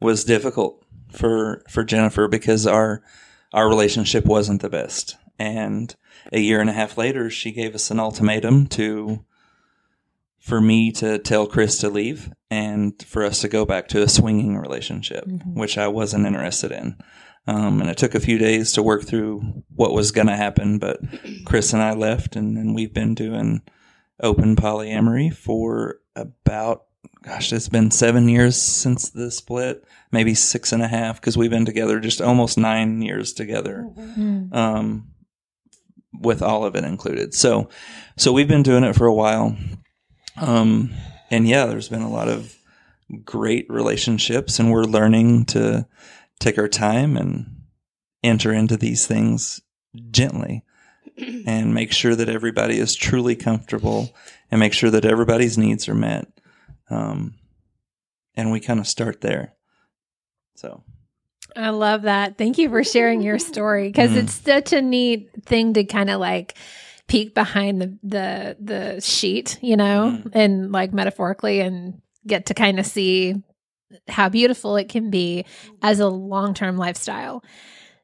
was 0.00 0.24
difficult 0.24 0.84
for, 1.12 1.62
for 1.68 1.84
Jennifer 1.84 2.26
because 2.26 2.66
our, 2.66 3.02
our 3.52 3.68
relationship 3.68 4.24
wasn't 4.24 4.60
the 4.60 4.70
best. 4.70 5.16
And 5.42 5.94
a 6.32 6.38
year 6.38 6.60
and 6.60 6.70
a 6.70 6.72
half 6.72 6.96
later, 6.96 7.28
she 7.28 7.50
gave 7.50 7.74
us 7.74 7.90
an 7.90 7.98
ultimatum 7.98 8.66
to, 8.68 9.24
for 10.38 10.60
me 10.60 10.92
to 10.92 11.18
tell 11.18 11.46
Chris 11.48 11.78
to 11.78 11.88
leave 11.90 12.30
and 12.48 12.94
for 13.02 13.24
us 13.24 13.40
to 13.40 13.48
go 13.48 13.64
back 13.64 13.88
to 13.88 14.02
a 14.02 14.08
swinging 14.08 14.56
relationship, 14.56 15.24
Mhm. 15.26 15.54
which 15.54 15.76
I 15.78 15.88
wasn't 15.88 16.26
interested 16.26 16.70
in. 16.70 16.96
Um, 17.48 17.80
and 17.80 17.90
it 17.90 17.96
took 17.96 18.14
a 18.14 18.20
few 18.20 18.38
days 18.38 18.70
to 18.72 18.84
work 18.84 19.02
through 19.02 19.64
what 19.74 19.92
was 19.92 20.12
going 20.12 20.28
to 20.28 20.36
happen, 20.36 20.78
but 20.78 21.00
Chris 21.44 21.72
and 21.72 21.82
I 21.82 21.92
left, 21.92 22.36
and, 22.36 22.56
and 22.56 22.72
we've 22.72 22.94
been 22.94 23.14
doing 23.16 23.62
open 24.20 24.54
polyamory 24.54 25.34
for 25.34 25.96
about, 26.14 26.84
gosh, 27.24 27.52
it's 27.52 27.68
been 27.68 27.90
seven 27.90 28.28
years 28.28 28.54
since 28.62 29.08
the 29.10 29.28
split, 29.32 29.82
maybe 30.12 30.34
six 30.34 30.70
and 30.72 30.84
a 30.84 30.88
half, 30.88 31.20
because 31.20 31.36
we've 31.36 31.50
been 31.50 31.64
together 31.64 31.98
just 31.98 32.20
almost 32.20 32.56
nine 32.56 33.02
years 33.02 33.32
together 33.32 33.88
Mm. 33.98 34.54
um, 34.54 35.08
with 36.12 36.42
all 36.42 36.64
of 36.64 36.76
it 36.76 36.84
included. 36.84 37.34
So, 37.34 37.68
so 38.16 38.32
we've 38.32 38.48
been 38.48 38.62
doing 38.62 38.84
it 38.84 38.94
for 38.94 39.06
a 39.06 39.14
while, 39.14 39.56
um, 40.36 40.92
and 41.30 41.48
yeah, 41.48 41.66
there's 41.66 41.88
been 41.88 42.02
a 42.02 42.10
lot 42.10 42.28
of 42.28 42.56
great 43.24 43.66
relationships, 43.68 44.58
and 44.58 44.70
we're 44.70 44.84
learning 44.84 45.46
to 45.46 45.86
take 46.38 46.58
our 46.58 46.68
time 46.68 47.16
and 47.16 47.62
enter 48.22 48.52
into 48.52 48.76
these 48.76 49.06
things 49.06 49.60
gently, 50.10 50.64
and 51.46 51.74
make 51.74 51.92
sure 51.92 52.14
that 52.14 52.28
everybody 52.28 52.78
is 52.78 52.94
truly 52.94 53.36
comfortable, 53.36 54.14
and 54.50 54.60
make 54.60 54.72
sure 54.72 54.90
that 54.90 55.04
everybody's 55.04 55.58
needs 55.58 55.88
are 55.88 55.94
met. 55.94 56.28
Um, 56.90 57.34
and 58.34 58.52
we 58.52 58.60
kind 58.60 58.80
of 58.80 58.86
start 58.86 59.20
there. 59.20 59.54
So. 60.56 60.82
I 61.56 61.70
love 61.70 62.02
that. 62.02 62.38
Thank 62.38 62.58
you 62.58 62.68
for 62.68 62.82
sharing 62.84 63.22
your 63.22 63.38
story 63.52 63.88
because 63.88 64.10
Mhm. 64.12 64.16
it's 64.24 64.32
such 64.34 64.72
a 64.72 64.80
neat 64.82 65.30
thing 65.44 65.74
to 65.74 65.84
kind 65.84 66.10
of 66.10 66.20
like 66.20 66.54
peek 67.08 67.34
behind 67.34 67.80
the 67.82 67.98
the 68.02 68.56
the 68.60 69.00
sheet, 69.00 69.58
you 69.62 69.76
know, 69.76 70.18
Mhm. 70.24 70.30
and 70.34 70.72
like 70.72 70.92
metaphorically 70.92 71.60
and 71.60 72.00
get 72.26 72.46
to 72.46 72.54
kind 72.54 72.78
of 72.78 72.86
see 72.86 73.34
how 74.08 74.28
beautiful 74.28 74.76
it 74.76 74.88
can 74.88 75.10
be 75.10 75.44
as 75.82 76.00
a 76.00 76.08
long-term 76.08 76.78
lifestyle. 76.78 77.42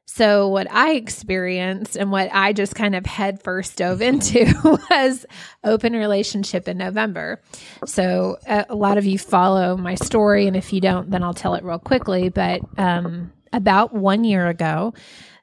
So 0.05 0.47
what 0.47 0.67
I 0.71 0.93
experienced 0.93 1.95
and 1.95 2.11
what 2.11 2.29
I 2.33 2.51
just 2.51 2.73
kind 2.75 2.95
of 2.95 3.05
head 3.05 3.41
first 3.43 3.77
dove 3.77 4.01
into 4.01 4.51
was 4.89 5.25
open 5.63 5.93
relationship 5.93 6.67
in 6.67 6.77
November. 6.79 7.41
So 7.85 8.37
uh, 8.47 8.65
a 8.69 8.75
lot 8.75 8.97
of 8.97 9.05
you 9.05 9.17
follow 9.19 9.77
my 9.77 9.93
story, 9.95 10.47
and 10.47 10.57
if 10.57 10.73
you 10.73 10.81
don't, 10.81 11.09
then 11.11 11.23
I'll 11.23 11.33
tell 11.35 11.53
it 11.53 11.63
real 11.63 11.77
quickly. 11.79 12.29
But 12.29 12.61
um, 12.77 13.31
about 13.53 13.93
one 13.93 14.23
year 14.23 14.47
ago, 14.47 14.93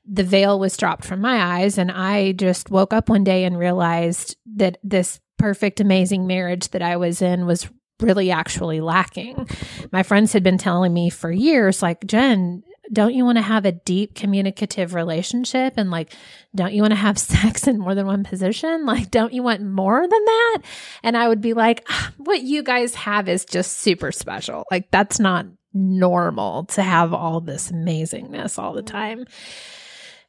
the 0.08 0.24
veil 0.24 0.58
was 0.58 0.76
dropped 0.76 1.04
from 1.04 1.20
my 1.20 1.60
eyes, 1.60 1.78
and 1.78 1.90
I 1.90 2.32
just 2.32 2.70
woke 2.70 2.92
up 2.92 3.08
one 3.08 3.24
day 3.24 3.44
and 3.44 3.58
realized 3.58 4.36
that 4.54 4.78
this 4.84 5.20
perfect, 5.38 5.80
amazing 5.80 6.26
marriage 6.26 6.68
that 6.68 6.82
I 6.82 6.96
was 6.96 7.20
in 7.22 7.46
was 7.46 7.68
really 8.00 8.30
actually 8.30 8.80
lacking. 8.80 9.48
My 9.90 10.02
friends 10.02 10.32
had 10.32 10.42
been 10.42 10.58
telling 10.58 10.92
me 10.92 11.10
for 11.10 11.30
years, 11.30 11.82
like, 11.82 12.06
Jen, 12.06 12.62
don't 12.92 13.14
you 13.14 13.24
want 13.24 13.38
to 13.38 13.42
have 13.42 13.64
a 13.64 13.72
deep 13.72 14.14
communicative 14.14 14.94
relationship? 14.94 15.74
And 15.76 15.90
like, 15.90 16.14
don't 16.54 16.72
you 16.72 16.82
want 16.82 16.92
to 16.92 16.96
have 16.96 17.18
sex 17.18 17.66
in 17.66 17.78
more 17.78 17.94
than 17.94 18.06
one 18.06 18.24
position? 18.24 18.86
Like, 18.86 19.10
don't 19.10 19.32
you 19.32 19.42
want 19.42 19.62
more 19.62 20.00
than 20.00 20.10
that? 20.24 20.58
And 21.02 21.16
I 21.16 21.28
would 21.28 21.40
be 21.40 21.54
like, 21.54 21.84
"Ah, 21.88 22.12
what 22.18 22.42
you 22.42 22.62
guys 22.62 22.94
have 22.94 23.28
is 23.28 23.44
just 23.44 23.78
super 23.78 24.12
special. 24.12 24.64
Like, 24.70 24.90
that's 24.90 25.18
not 25.18 25.46
normal 25.76 26.64
to 26.64 26.82
have 26.82 27.12
all 27.12 27.40
this 27.40 27.70
amazingness 27.70 28.58
all 28.58 28.72
the 28.72 28.82
time. 28.82 29.26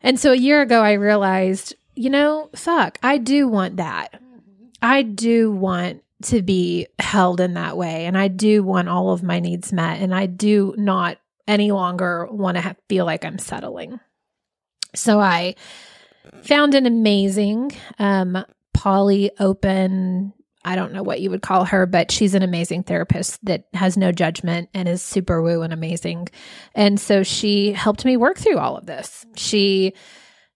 And 0.02 0.20
so 0.20 0.32
a 0.32 0.38
year 0.38 0.62
ago, 0.62 0.82
I 0.82 0.94
realized, 0.94 1.74
you 1.96 2.10
know, 2.10 2.50
fuck, 2.56 3.00
I 3.02 3.18
do 3.18 3.48
want 3.48 3.78
that. 3.78 4.22
I 4.82 5.02
do 5.02 5.52
want 5.52 6.04
to 6.24 6.42
be 6.42 6.88
held 7.00 7.40
in 7.40 7.54
that 7.54 7.78
way. 7.78 8.06
And 8.06 8.18
I 8.18 8.28
do 8.28 8.64
want 8.64 8.90
all 8.90 9.12
of 9.12 9.24
my 9.24 9.40
needs 9.40 9.72
met. 9.72 10.02
And 10.02 10.14
I 10.14 10.26
do 10.26 10.74
not 10.78 11.18
any 11.48 11.72
longer 11.72 12.28
want 12.30 12.58
to 12.58 12.62
have, 12.62 12.76
feel 12.90 13.06
like 13.06 13.24
I'm 13.24 13.40
settling. 13.40 14.00
So 14.96 15.20
I 15.20 15.56
found 16.44 16.76
an 16.76 16.86
amazing 16.86 17.72
um, 18.00 18.44
poly 18.74 19.32
open. 19.40 20.34
I 20.68 20.76
don't 20.76 20.92
know 20.92 21.02
what 21.02 21.22
you 21.22 21.30
would 21.30 21.42
call 21.42 21.64
her, 21.64 21.86
but 21.86 22.12
she's 22.12 22.36
an 22.36 22.44
amazing 22.44 22.84
therapist 22.84 23.44
that 23.46 23.64
has 23.74 23.96
no 23.96 24.12
judgment 24.12 24.68
and 24.74 24.90
is 24.90 25.02
super 25.02 25.42
woo 25.42 25.62
and 25.62 25.72
amazing. 25.72 26.28
And 26.76 27.00
so 27.00 27.24
she 27.24 27.72
helped 27.72 28.04
me 28.04 28.18
work 28.18 28.38
through 28.38 28.58
all 28.58 28.76
of 28.76 28.86
this. 28.86 29.26
She 29.38 29.94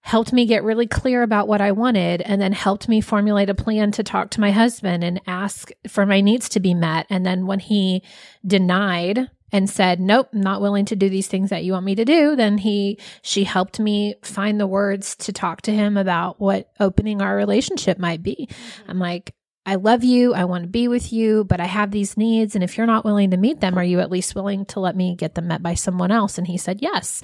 helped 0.01 0.33
me 0.33 0.45
get 0.45 0.65
really 0.65 0.85
clear 0.85 1.23
about 1.23 1.47
what 1.47 1.61
I 1.61 1.71
wanted 1.71 2.21
and 2.23 2.41
then 2.41 2.51
helped 2.51 2.89
me 2.89 2.99
formulate 2.99 3.49
a 3.49 3.55
plan 3.55 3.91
to 3.93 4.03
talk 4.03 4.31
to 4.31 4.41
my 4.41 4.51
husband 4.51 5.01
and 5.05 5.21
ask 5.27 5.71
for 5.87 6.05
my 6.05 6.19
needs 6.19 6.49
to 6.49 6.59
be 6.59 6.73
met. 6.73 7.05
And 7.09 7.25
then 7.25 7.47
when 7.47 7.59
he 7.59 8.03
denied 8.45 9.29
and 9.53 9.69
said, 9.69 10.01
Nope, 10.01 10.27
not 10.33 10.59
willing 10.59 10.85
to 10.85 10.95
do 10.97 11.07
these 11.07 11.27
things 11.27 11.51
that 11.51 11.63
you 11.63 11.71
want 11.71 11.85
me 11.85 11.95
to 11.95 12.03
do, 12.03 12.35
then 12.35 12.57
he 12.57 12.99
she 13.21 13.45
helped 13.45 13.79
me 13.79 14.15
find 14.23 14.59
the 14.59 14.67
words 14.67 15.15
to 15.17 15.31
talk 15.31 15.61
to 15.61 15.71
him 15.71 15.95
about 15.95 16.41
what 16.41 16.69
opening 16.81 17.21
our 17.21 17.33
relationship 17.33 17.97
might 17.97 18.21
be. 18.21 18.49
Mm-hmm. 18.49 18.91
I'm 18.91 18.99
like, 18.99 19.33
I 19.65 19.75
love 19.75 20.03
you. 20.03 20.33
I 20.33 20.45
want 20.45 20.63
to 20.63 20.69
be 20.69 20.87
with 20.87 21.13
you, 21.13 21.43
but 21.43 21.59
I 21.59 21.65
have 21.65 21.91
these 21.91 22.17
needs. 22.17 22.55
And 22.55 22.63
if 22.63 22.77
you're 22.77 22.87
not 22.87 23.05
willing 23.05 23.31
to 23.31 23.37
meet 23.37 23.59
them, 23.59 23.77
are 23.77 23.83
you 23.83 23.99
at 23.99 24.09
least 24.09 24.33
willing 24.33 24.65
to 24.65 24.79
let 24.79 24.95
me 24.95 25.15
get 25.15 25.35
them 25.35 25.47
met 25.47 25.61
by 25.61 25.75
someone 25.75 26.11
else? 26.11 26.37
And 26.37 26.47
he 26.47 26.57
said, 26.57 26.81
yes. 26.81 27.21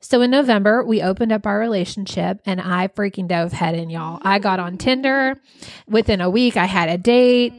So 0.00 0.22
in 0.22 0.30
November, 0.30 0.84
we 0.84 1.02
opened 1.02 1.32
up 1.32 1.46
our 1.46 1.58
relationship 1.58 2.40
and 2.46 2.60
I 2.60 2.88
freaking 2.88 3.28
dove 3.28 3.52
head 3.52 3.74
in, 3.74 3.90
y'all. 3.90 4.18
I 4.22 4.38
got 4.38 4.60
on 4.60 4.78
Tinder. 4.78 5.40
Within 5.86 6.20
a 6.20 6.30
week, 6.30 6.56
I 6.56 6.66
had 6.66 6.88
a 6.88 6.96
date. 6.96 7.52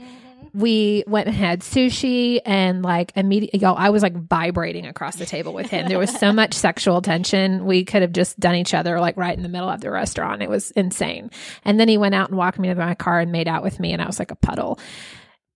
We 0.53 1.03
went 1.07 1.27
and 1.27 1.35
had 1.35 1.61
sushi 1.61 2.39
and 2.45 2.81
like 2.83 3.11
immediately, 3.15 3.59
y'all, 3.59 3.75
I 3.77 3.89
was 3.89 4.03
like 4.03 4.15
vibrating 4.15 4.85
across 4.85 5.15
the 5.17 5.25
table 5.25 5.53
with 5.53 5.69
him. 5.69 5.87
There 5.87 5.99
was 5.99 6.11
so 6.11 6.31
much 6.33 6.53
sexual 6.53 7.01
tension. 7.01 7.65
We 7.65 7.85
could 7.85 8.01
have 8.01 8.11
just 8.13 8.39
done 8.39 8.55
each 8.55 8.73
other 8.73 8.99
like 8.99 9.17
right 9.17 9.35
in 9.35 9.43
the 9.43 9.49
middle 9.49 9.69
of 9.69 9.81
the 9.81 9.91
restaurant. 9.91 10.41
It 10.41 10.49
was 10.49 10.71
insane. 10.71 11.31
And 11.63 11.79
then 11.79 11.87
he 11.87 11.97
went 11.97 12.15
out 12.15 12.29
and 12.29 12.37
walked 12.37 12.59
me 12.59 12.67
to 12.69 12.75
my 12.75 12.95
car 12.95 13.19
and 13.19 13.31
made 13.31 13.47
out 13.47 13.63
with 13.63 13.79
me 13.79 13.93
and 13.93 14.01
I 14.01 14.07
was 14.07 14.19
like 14.19 14.31
a 14.31 14.35
puddle. 14.35 14.79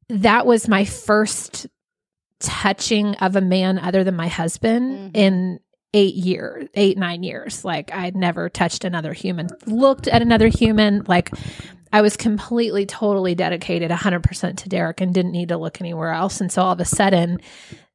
That 0.09 0.45
was 0.45 0.67
my 0.67 0.85
first 0.85 1.67
touching 2.39 3.15
of 3.15 3.35
a 3.35 3.41
man 3.41 3.79
other 3.79 4.03
than 4.03 4.15
my 4.15 4.27
husband 4.27 5.13
Mhm. 5.13 5.17
in 5.17 5.59
eight 5.93 6.15
years, 6.15 6.67
eight, 6.73 6.97
nine 6.97 7.23
years. 7.23 7.63
Like 7.63 7.93
I'd 7.93 8.15
never 8.15 8.49
touched 8.49 8.83
another 8.83 9.13
human, 9.13 9.49
looked 9.65 10.07
at 10.07 10.21
another 10.21 10.47
human. 10.47 11.03
Like 11.07 11.29
I 11.91 12.01
was 12.01 12.17
completely, 12.17 12.85
totally 12.85 13.35
dedicated 13.35 13.91
100% 13.91 14.57
to 14.57 14.69
Derek 14.69 14.99
and 15.01 15.13
didn't 15.13 15.31
need 15.31 15.49
to 15.49 15.57
look 15.57 15.79
anywhere 15.79 16.11
else. 16.11 16.41
And 16.41 16.51
so 16.51 16.63
all 16.63 16.71
of 16.71 16.79
a 16.79 16.85
sudden, 16.85 17.39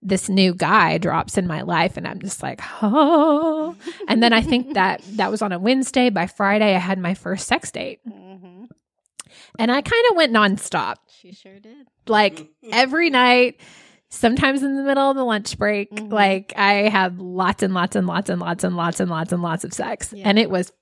this 0.01 0.29
new 0.29 0.55
guy 0.55 0.99
drops 0.99 1.37
in 1.37 1.49
my 1.49 1.63
life 1.63 1.97
and 1.97 2.07
I'm 2.07 2.21
just 2.21 2.41
like, 2.41 2.61
oh. 2.83 3.75
And 4.07 4.23
then 4.23 4.33
I 4.33 4.43
think 4.43 4.75
that 4.75 5.03
that 5.17 5.31
was 5.31 5.43
on 5.43 5.51
a 5.51 5.59
Wednesday. 5.59 6.11
By 6.11 6.29
Friday, 6.29 6.77
I 6.77 6.79
had 6.79 6.99
my 7.01 7.15
first 7.15 7.49
sex 7.49 7.73
date. 7.73 7.99
Mm-hmm. 8.09 8.67
And 9.59 9.73
I 9.73 9.83
kind 9.83 10.05
of 10.11 10.17
went 10.17 10.33
nonstop, 10.33 10.97
She 11.21 11.33
sure 11.33 11.59
did. 11.59 11.89
like 12.07 12.49
every 12.73 13.11
night, 13.11 13.61
sometimes 14.11 14.63
in 14.63 14.77
the 14.77 14.83
middle 14.83 15.11
of 15.11 15.17
the 15.17 15.25
lunch 15.25 15.59
break. 15.59 15.91
Mhm. 15.95 16.13
Like 16.13 16.53
I 16.57 16.89
had 16.89 17.19
lots 17.19 17.63
and 17.63 17.75
lots 17.75 17.97
and 17.97 18.07
lots 18.07 18.31
and 18.31 18.41
lots 18.41 18.65
and 18.65 18.77
lots 18.77 19.01
and 19.01 19.11
lots 19.11 19.33
and 19.33 19.43
lots 19.43 19.65
of 19.65 19.73
sex. 19.73 20.13
Yeah. 20.13 20.29
And 20.29 20.39
it 20.39 20.51
was 20.51 20.73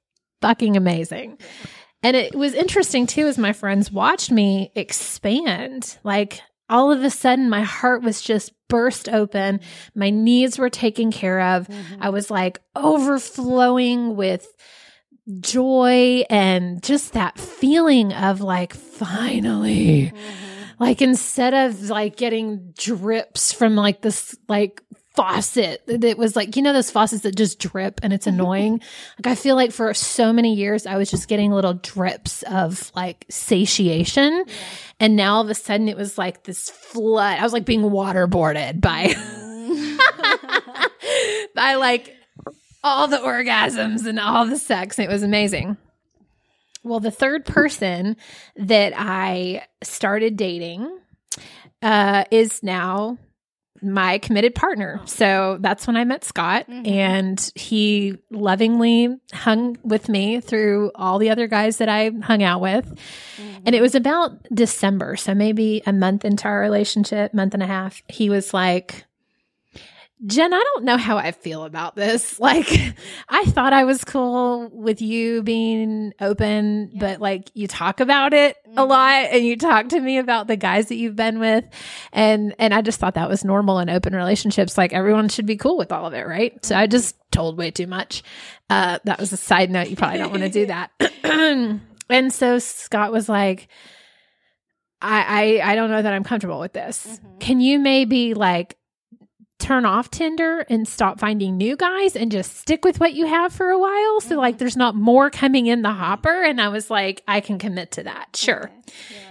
fucking 0.42 0.76
amazing. 0.76 1.38
And 2.02 2.16
it 2.16 2.34
was 2.34 2.54
interesting 2.54 3.06
too, 3.06 3.26
as 3.26 3.38
my 3.38 3.52
friends 3.52 3.90
watched 3.90 4.30
me 4.30 4.70
expand. 4.76 5.98
Like 6.04 6.40
all 6.68 6.92
of 6.92 7.02
a 7.02 7.10
sudden, 7.10 7.48
my 7.48 7.62
heart 7.62 8.02
was 8.02 8.20
just 8.20 8.52
burst 8.68 9.08
open. 9.08 9.60
My 9.94 10.10
needs 10.10 10.58
were 10.58 10.70
taken 10.70 11.10
care 11.10 11.40
of. 11.40 11.68
Mm-hmm. 11.68 12.02
I 12.02 12.10
was 12.10 12.30
like 12.30 12.60
overflowing 12.74 14.16
with 14.16 14.46
joy 15.40 16.24
and 16.30 16.82
just 16.82 17.12
that 17.14 17.38
feeling 17.38 18.12
of 18.12 18.40
like 18.40 18.72
finally 18.74 20.12
like 20.78 21.02
instead 21.02 21.54
of 21.54 21.88
like 21.88 22.16
getting 22.16 22.72
drips 22.76 23.52
from 23.52 23.76
like 23.76 24.02
this 24.02 24.36
like 24.48 24.82
faucet 25.14 25.82
that 25.86 26.18
was 26.18 26.36
like 26.36 26.56
you 26.56 26.62
know 26.62 26.74
those 26.74 26.90
faucets 26.90 27.22
that 27.22 27.34
just 27.34 27.58
drip 27.58 27.98
and 28.02 28.12
it's 28.12 28.26
mm-hmm. 28.26 28.40
annoying? 28.40 28.80
Like 29.18 29.32
i 29.32 29.34
feel 29.34 29.56
like 29.56 29.72
for 29.72 29.92
so 29.94 30.32
many 30.32 30.54
years 30.54 30.86
i 30.86 30.96
was 30.96 31.10
just 31.10 31.28
getting 31.28 31.52
little 31.52 31.74
drips 31.74 32.42
of 32.44 32.92
like 32.94 33.24
satiation. 33.30 34.44
And 35.00 35.16
now 35.16 35.36
all 35.36 35.42
of 35.42 35.50
a 35.50 35.54
sudden 35.54 35.88
it 35.88 35.96
was 35.96 36.16
like 36.16 36.44
this 36.44 36.70
flood. 36.70 37.38
I 37.38 37.42
was 37.42 37.52
like 37.52 37.66
being 37.66 37.82
waterboarded 37.82 38.80
by 38.80 39.08
mm. 39.08 39.98
by 41.54 41.74
like 41.74 42.14
all 42.82 43.08
the 43.08 43.18
orgasms 43.18 44.06
and 44.06 44.18
all 44.18 44.46
the 44.46 44.58
sex. 44.58 44.98
It 44.98 45.08
was 45.08 45.22
amazing. 45.22 45.76
Well, 46.86 47.00
the 47.00 47.10
third 47.10 47.44
person 47.44 48.16
that 48.54 48.92
I 48.96 49.66
started 49.82 50.36
dating 50.36 50.98
uh, 51.82 52.24
is 52.30 52.62
now 52.62 53.18
my 53.82 54.18
committed 54.18 54.54
partner. 54.54 55.00
So 55.04 55.58
that's 55.60 55.86
when 55.88 55.96
I 55.96 56.04
met 56.04 56.24
Scott, 56.24 56.66
and 56.68 57.52
he 57.56 58.16
lovingly 58.30 59.16
hung 59.32 59.76
with 59.82 60.08
me 60.08 60.40
through 60.40 60.92
all 60.94 61.18
the 61.18 61.30
other 61.30 61.48
guys 61.48 61.78
that 61.78 61.88
I 61.88 62.10
hung 62.22 62.44
out 62.44 62.60
with. 62.60 62.98
And 63.66 63.74
it 63.74 63.82
was 63.82 63.96
about 63.96 64.40
December. 64.54 65.16
So 65.16 65.34
maybe 65.34 65.82
a 65.86 65.92
month 65.92 66.24
into 66.24 66.46
our 66.46 66.60
relationship, 66.60 67.34
month 67.34 67.52
and 67.52 67.64
a 67.64 67.66
half, 67.66 68.00
he 68.08 68.30
was 68.30 68.54
like, 68.54 69.04
Jen, 70.24 70.54
I 70.54 70.62
don't 70.74 70.84
know 70.84 70.96
how 70.96 71.18
I 71.18 71.32
feel 71.32 71.64
about 71.64 71.94
this. 71.94 72.40
Like, 72.46 72.94
I 73.28 73.44
thought 73.46 73.72
I 73.72 73.82
was 73.84 74.04
cool 74.04 74.68
with 74.72 75.02
you 75.02 75.42
being 75.42 76.12
open, 76.20 76.92
but 76.96 77.20
like 77.20 77.50
you 77.54 77.66
talk 77.66 77.98
about 77.98 78.32
it 78.32 78.56
a 78.66 78.68
mm-hmm. 78.68 78.88
lot 78.88 79.24
and 79.32 79.44
you 79.44 79.56
talk 79.56 79.88
to 79.88 80.00
me 80.00 80.18
about 80.18 80.46
the 80.46 80.54
guys 80.54 80.86
that 80.86 80.94
you've 80.94 81.16
been 81.16 81.40
with. 81.40 81.64
And, 82.12 82.54
and 82.60 82.72
I 82.72 82.82
just 82.82 83.00
thought 83.00 83.14
that 83.14 83.28
was 83.28 83.44
normal 83.44 83.80
in 83.80 83.90
open 83.90 84.14
relationships. 84.14 84.78
Like 84.78 84.92
everyone 84.92 85.28
should 85.28 85.44
be 85.44 85.56
cool 85.56 85.76
with 85.76 85.90
all 85.90 86.06
of 86.06 86.14
it. 86.14 86.24
Right. 86.24 86.64
So 86.64 86.76
I 86.76 86.86
just 86.86 87.16
mm-hmm. 87.16 87.30
told 87.32 87.58
way 87.58 87.72
too 87.72 87.88
much. 87.88 88.22
Uh, 88.70 89.00
that 89.04 89.18
was 89.18 89.32
a 89.32 89.36
side 89.36 89.70
note. 89.70 89.88
You 89.88 89.96
probably 89.96 90.18
don't 90.18 90.30
want 90.30 90.44
to 90.44 90.48
do 90.48 90.66
that. 90.66 90.92
and 92.08 92.32
so 92.32 92.60
Scott 92.60 93.10
was 93.10 93.28
like, 93.28 93.66
I, 95.02 95.60
I, 95.62 95.72
I 95.72 95.74
don't 95.74 95.90
know 95.90 96.00
that 96.00 96.12
I'm 96.12 96.24
comfortable 96.24 96.60
with 96.60 96.74
this. 96.74 97.04
Mm-hmm. 97.06 97.38
Can 97.38 97.60
you 97.60 97.80
maybe 97.80 98.34
like 98.34 98.76
turn 99.58 99.86
off 99.86 100.10
Tinder 100.10 100.60
and 100.68 100.86
stop 100.86 101.18
finding 101.18 101.56
new 101.56 101.76
guys 101.76 102.14
and 102.14 102.30
just 102.30 102.56
stick 102.56 102.84
with 102.84 103.00
what 103.00 103.14
you 103.14 103.26
have 103.26 103.52
for 103.52 103.70
a 103.70 103.78
while. 103.78 104.20
So 104.20 104.36
like 104.36 104.54
mm-hmm. 104.54 104.58
there's 104.58 104.76
not 104.76 104.94
more 104.94 105.30
coming 105.30 105.66
in 105.66 105.82
the 105.82 105.92
hopper. 105.92 106.42
And 106.42 106.60
I 106.60 106.68
was 106.68 106.90
like, 106.90 107.22
I 107.26 107.40
can 107.40 107.58
commit 107.58 107.92
to 107.92 108.02
that. 108.04 108.36
Sure. 108.36 108.70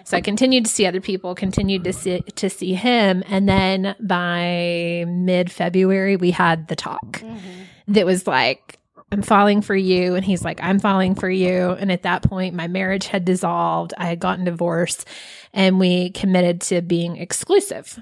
So 0.04 0.18
I 0.18 0.22
continued 0.22 0.66
to 0.66 0.72
see 0.72 0.86
other 0.86 1.02
people, 1.02 1.36
continued 1.36 1.84
to 1.84 1.94
see 1.94 2.22
to 2.22 2.50
see 2.50 2.74
him. 2.74 3.24
And 3.28 3.48
then 3.48 3.96
by 4.00 5.06
mid 5.08 5.52
February 5.52 6.16
we 6.16 6.32
had 6.32 6.68
the 6.68 6.76
talk 6.76 7.20
mm-hmm. 7.20 7.64
that 7.90 8.06
was 8.06 8.26
like 8.26 8.80
I'm 9.12 9.22
falling 9.22 9.62
for 9.62 9.76
you. 9.76 10.16
And 10.16 10.26
he's 10.26 10.44
like, 10.44 10.60
I'm 10.62 10.80
falling 10.80 11.16
for 11.16 11.30
you. 11.30 11.72
And 11.72 11.92
at 11.92 12.04
that 12.04 12.24
point, 12.24 12.56
my 12.56 12.68
marriage 12.68 13.06
had 13.08 13.24
dissolved. 13.24 13.94
I 13.98 14.08
had 14.08 14.20
gotten 14.20 14.46
divorced 14.46 15.08
and 15.54 15.80
we 15.80 16.10
committed 16.10 16.62
to 16.62 16.82
being 16.82 17.18
exclusive. 17.18 18.00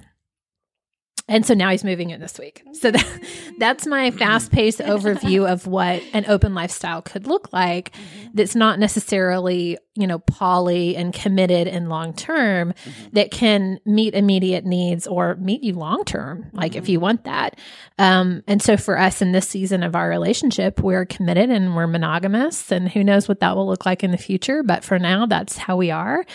And 1.30 1.46
so 1.46 1.54
now 1.54 1.70
he's 1.70 1.86
moving 1.86 2.10
in 2.10 2.20
this 2.20 2.38
week. 2.38 2.64
So 2.74 2.92
that, 2.92 3.22
that's 3.58 3.88
my 3.88 4.12
fast 4.12 4.52
paced 4.52 4.80
overview 4.80 5.50
of 5.50 5.66
what 5.66 6.04
an 6.12 6.26
open 6.28 6.54
lifestyle 6.54 7.02
could 7.02 7.28
look 7.28 7.54
like. 7.54 7.94
Mm-hmm. 7.94 8.30
That's 8.34 8.56
not 8.56 8.78
necessarily, 8.78 9.78
you 9.96 10.06
know, 10.06 10.20
poly 10.20 10.98
and 10.98 11.14
committed 11.14 11.70
and 11.70 11.88
long 11.88 12.14
term 12.14 12.74
mm-hmm. 12.74 13.10
that 13.14 13.32
can 13.32 13.80
meet 13.86 14.16
immediate 14.16 14.66
needs 14.66 15.08
or 15.08 15.36
meet 15.36 15.64
you 15.64 15.76
long 15.76 16.04
term, 16.04 16.50
like 16.52 16.76
if 16.76 16.90
you 16.90 16.98
mm-hmm. 16.98 17.04
want 17.04 17.24
that. 17.24 17.58
Um, 17.98 18.44
and 18.46 18.62
so 18.62 18.76
for 18.76 19.00
us 19.00 19.22
in 19.22 19.32
this 19.32 19.48
season 19.48 19.82
of 19.82 19.96
our 19.96 20.10
relationship, 20.10 20.82
we're 20.82 21.06
committed 21.06 21.50
and 21.50 21.74
we're 21.74 21.88
monogamous 21.88 22.70
and 22.70 22.90
who 22.90 23.02
knows 23.02 23.30
what 23.30 23.40
that 23.40 23.56
will 23.56 23.66
look 23.66 23.86
like 23.86 24.04
in 24.04 24.12
the 24.12 24.18
future. 24.18 24.62
But 24.62 24.84
for 24.84 25.00
now, 25.00 25.26
that's 25.26 25.56
how 25.56 25.78
we 25.78 25.90
are. 25.90 26.26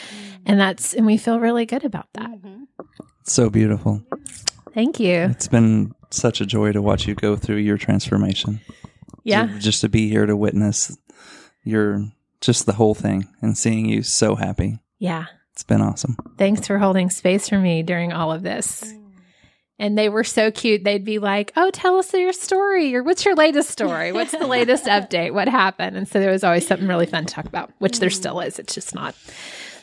And 0.47 0.59
that's, 0.59 0.95
and 0.95 1.05
we 1.05 1.19
feel 1.19 1.41
really 1.41 1.67
good 1.67 1.85
about 1.85 2.09
that. 2.15 2.31
So 3.25 3.51
beautiful. 3.51 4.03
Thank 4.79 5.01
you. 5.01 5.23
It's 5.23 5.49
been 5.49 5.93
such 6.11 6.41
a 6.41 6.47
joy 6.47 6.71
to 6.71 6.81
watch 6.81 7.09
you 7.09 7.17
go 7.17 7.35
through 7.35 7.57
your 7.57 7.77
transformation. 7.77 8.61
Yeah. 9.25 9.47
To- 9.49 9.59
just 9.59 9.81
to 9.81 9.89
be 9.89 10.09
here 10.09 10.25
to 10.25 10.37
witness 10.37 10.97
your 11.65 12.07
just 12.41 12.65
the 12.65 12.75
whole 12.75 12.95
thing 12.95 13.27
and 13.43 13.59
seeing 13.59 13.87
you 13.87 14.05
so 14.05 14.37
happy. 14.37 14.79
Yeah. 15.01 15.25
It's 15.53 15.65
been 15.65 15.81
awesome. 15.81 16.17
Thanks 16.37 16.69
for 16.69 16.79
holding 16.79 17.11
space 17.11 17.49
for 17.49 17.59
me 17.59 17.83
during 17.83 18.13
all 18.13 18.31
of 18.31 18.45
this. 18.45 18.85
And 19.81 19.99
they 19.99 20.09
were 20.09 20.23
so 20.23 20.53
cute. 20.53 20.85
They'd 20.85 21.05
be 21.05 21.19
like, 21.19 21.51
Oh, 21.57 21.73
tell 21.73 21.99
us 21.99 22.15
your 22.15 22.33
story, 22.33 22.95
or 22.95 23.03
what's 23.03 23.25
your 23.25 23.35
latest 23.35 23.71
story? 23.71 24.13
What's 24.13 24.31
the 24.31 24.47
latest 24.47 24.85
update? 24.87 25.35
What 25.35 25.49
happened? 25.49 25.97
And 25.97 26.07
so 26.07 26.21
there 26.21 26.31
was 26.31 26.45
always 26.45 26.69
something 26.69 26.87
really 26.87 27.07
fun 27.07 27.27
to 27.27 27.35
talk 27.35 27.47
about, 27.47 27.73
which 27.79 27.99
there 27.99 28.11
mm-hmm. 28.11 28.17
still 28.17 28.39
is. 28.39 28.61
It's 28.61 28.77
just 28.77 28.95
not, 28.95 29.17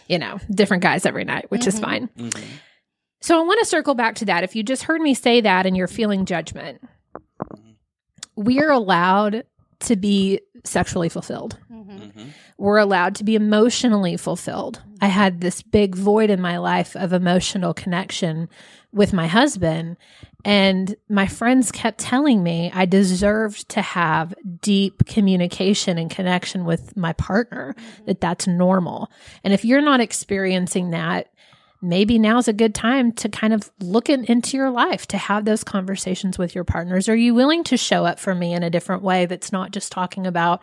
you 0.08 0.20
know, 0.20 0.40
different 0.50 0.84
guys 0.84 1.06
every 1.06 1.26
night, 1.26 1.52
which 1.52 1.68
is 1.68 1.76
mm-hmm. 1.76 1.84
fine. 1.84 2.08
Mm-hmm. 2.18 2.44
So 3.26 3.40
I 3.40 3.42
want 3.42 3.60
to 3.60 3.66
circle 3.66 3.96
back 3.96 4.14
to 4.18 4.26
that. 4.26 4.44
If 4.44 4.56
you 4.56 4.62
just 4.62 4.84
heard 4.84 5.02
me 5.02 5.16
say 5.16 5.42
that 5.42 5.66
and 5.66 5.76
you're 5.76 5.88
feeling 5.88 6.26
judgment, 6.26 6.80
we 8.36 8.62
are 8.62 8.70
allowed 8.70 9.46
to 9.80 9.96
be 9.96 10.42
sexually 10.64 11.10
fulfilled. 11.10 11.58
Mm-hmm. 11.72 11.98
Mm-hmm. 11.98 12.28
We're 12.60 12.78
allowed 12.78 13.16
to 13.16 13.24
be 13.24 13.34
emotionally 13.34 14.16
fulfilled. 14.16 14.84
I 15.02 15.08
had 15.08 15.42
this 15.42 15.64
big 15.64 15.96
void 15.96 16.30
in 16.30 16.40
my 16.40 16.60
life 16.60 16.96
of 16.96 17.14
emotional 17.14 17.74
connection 17.74 18.48
with 18.94 19.12
my 19.12 19.26
husband. 19.26 19.98
And 20.46 20.96
my 21.10 21.26
friends 21.26 21.72
kept 21.72 21.98
telling 21.98 22.44
me 22.44 22.70
I 22.76 22.86
deserved 22.86 23.70
to 23.70 23.82
have 23.82 24.36
deep 24.62 25.08
communication 25.08 25.98
and 25.98 26.12
connection 26.12 26.64
with 26.64 26.96
my 26.96 27.14
partner, 27.14 27.74
mm-hmm. 27.76 28.06
that 28.06 28.22
that's 28.22 28.46
normal. 28.46 29.10
And 29.44 29.52
if 29.52 29.66
you're 29.66 29.82
not 29.82 30.00
experiencing 30.00 30.92
that, 30.92 31.30
maybe 31.86 32.20
now's 32.20 32.48
a 32.48 32.54
good 32.54 32.76
time 32.76 33.12
to 33.14 33.30
kind 33.30 33.54
of 33.54 33.72
look 33.80 34.10
in, 34.10 34.26
into 34.26 34.58
your 34.58 34.70
life 34.70 35.06
to 35.08 35.18
have 35.18 35.46
those 35.46 35.64
conversations 35.64 36.38
with 36.38 36.56
your 36.56 36.64
partners. 36.64 37.08
Are 37.08 37.16
you 37.16 37.34
willing 37.34 37.64
to 37.66 37.78
show 37.78 38.06
up 38.06 38.20
for 38.20 38.36
me 38.36 38.54
in 38.54 38.64
a 38.64 38.70
different 38.70 39.04
way 39.04 39.26
that's 39.26 39.52
not 39.52 39.72
just 39.72 39.92
talking 39.92 40.28
about 40.28 40.62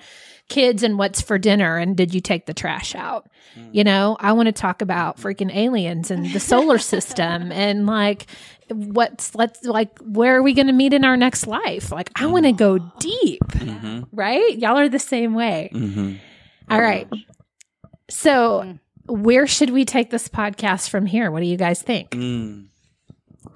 kids 0.49 0.83
and 0.83 0.99
what's 0.99 1.21
for 1.21 1.39
dinner 1.39 1.79
and 1.79 1.97
did 1.97 2.13
you 2.13 2.21
take 2.21 2.47
the 2.47 2.55
trash 2.55 2.95
out? 2.95 3.29
Hmm. 3.55 3.69
You 3.73 3.85
know, 3.85 4.17
I 4.21 4.33
want 4.33 4.47
to 4.47 4.53
talk 4.53 4.83
about 4.83 5.17
freaking 5.17 5.55
aliens 5.55 6.11
and 6.11 6.27
the 6.33 6.41
solar 6.41 6.79
system 6.79 7.53
and 7.53 7.87
like 7.87 8.27
what's 8.69 9.35
let's 9.35 9.65
like 9.65 9.99
where 10.01 10.37
are 10.37 10.43
we 10.43 10.55
going 10.55 10.67
to 10.67 10.73
meet 10.73 10.93
in 10.93 11.05
our 11.05 11.17
next 11.17 11.47
life? 11.47 11.93
Like 11.93 12.11
I 12.15 12.27
want 12.27 12.47
to 12.47 12.53
go 12.53 12.79
mm. 12.79 12.99
deep. 12.99 13.43
Mm-hmm. 13.49 14.03
Right? 14.13 14.59
Y'all 14.59 14.79
are 14.79 14.89
the 14.89 14.99
same 14.99 15.35
way. 15.35 15.71
Mm-hmm. 15.73 16.15
All 16.71 16.81
right. 16.81 17.09
So, 18.09 18.63
mm. 18.65 18.79
Where 19.07 19.47
should 19.47 19.71
we 19.71 19.85
take 19.85 20.11
this 20.11 20.29
podcast 20.29 20.89
from 20.91 21.07
here? 21.07 21.31
What 21.31 21.41
do 21.41 21.47
you 21.47 21.57
guys 21.57 21.83
think? 21.83 22.11
Mm. 22.11 22.67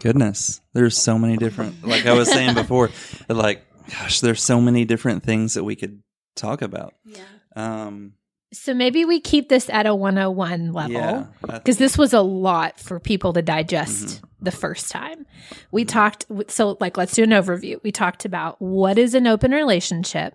Goodness, 0.01 0.61
there's 0.73 0.97
so 0.97 1.19
many 1.19 1.37
different. 1.37 1.87
Like 1.87 2.07
I 2.07 2.13
was 2.13 2.31
saying 2.31 2.55
before, 2.63 2.91
like 3.29 3.65
gosh, 3.91 4.21
there's 4.21 4.43
so 4.43 4.61
many 4.61 4.85
different 4.85 5.23
things 5.23 5.55
that 5.55 5.65
we 5.65 5.77
could 5.77 6.03
talk 6.35 6.63
about. 6.63 6.95
Yeah. 7.05 7.23
Um. 7.55 8.15
So 8.53 8.75
maybe 8.75 9.05
we 9.05 9.21
keep 9.21 9.49
this 9.49 9.69
at 9.71 9.87
a 9.87 9.95
101 9.95 10.91
Yeah. 10.91 10.99
level 11.01 11.29
that's- 11.43 11.59
because 11.61 11.79
this 11.79 11.99
was 11.99 12.13
a 12.13 12.21
lot 12.21 12.79
for 12.79 13.01
people 13.01 13.33
to 13.33 13.43
digest 13.43 14.23
the 14.41 14.53
first 14.53 14.91
time. 14.91 15.27
We 15.73 15.85
talked, 15.85 16.27
so 16.49 16.77
like, 16.81 16.97
let's 16.97 17.13
do 17.15 17.25
an 17.25 17.31
overview. 17.31 17.83
We 17.83 17.91
talked 17.91 18.25
about 18.25 18.61
what 18.63 18.99
is 18.99 19.15
an 19.15 19.27
open 19.27 19.51
relationship. 19.51 20.35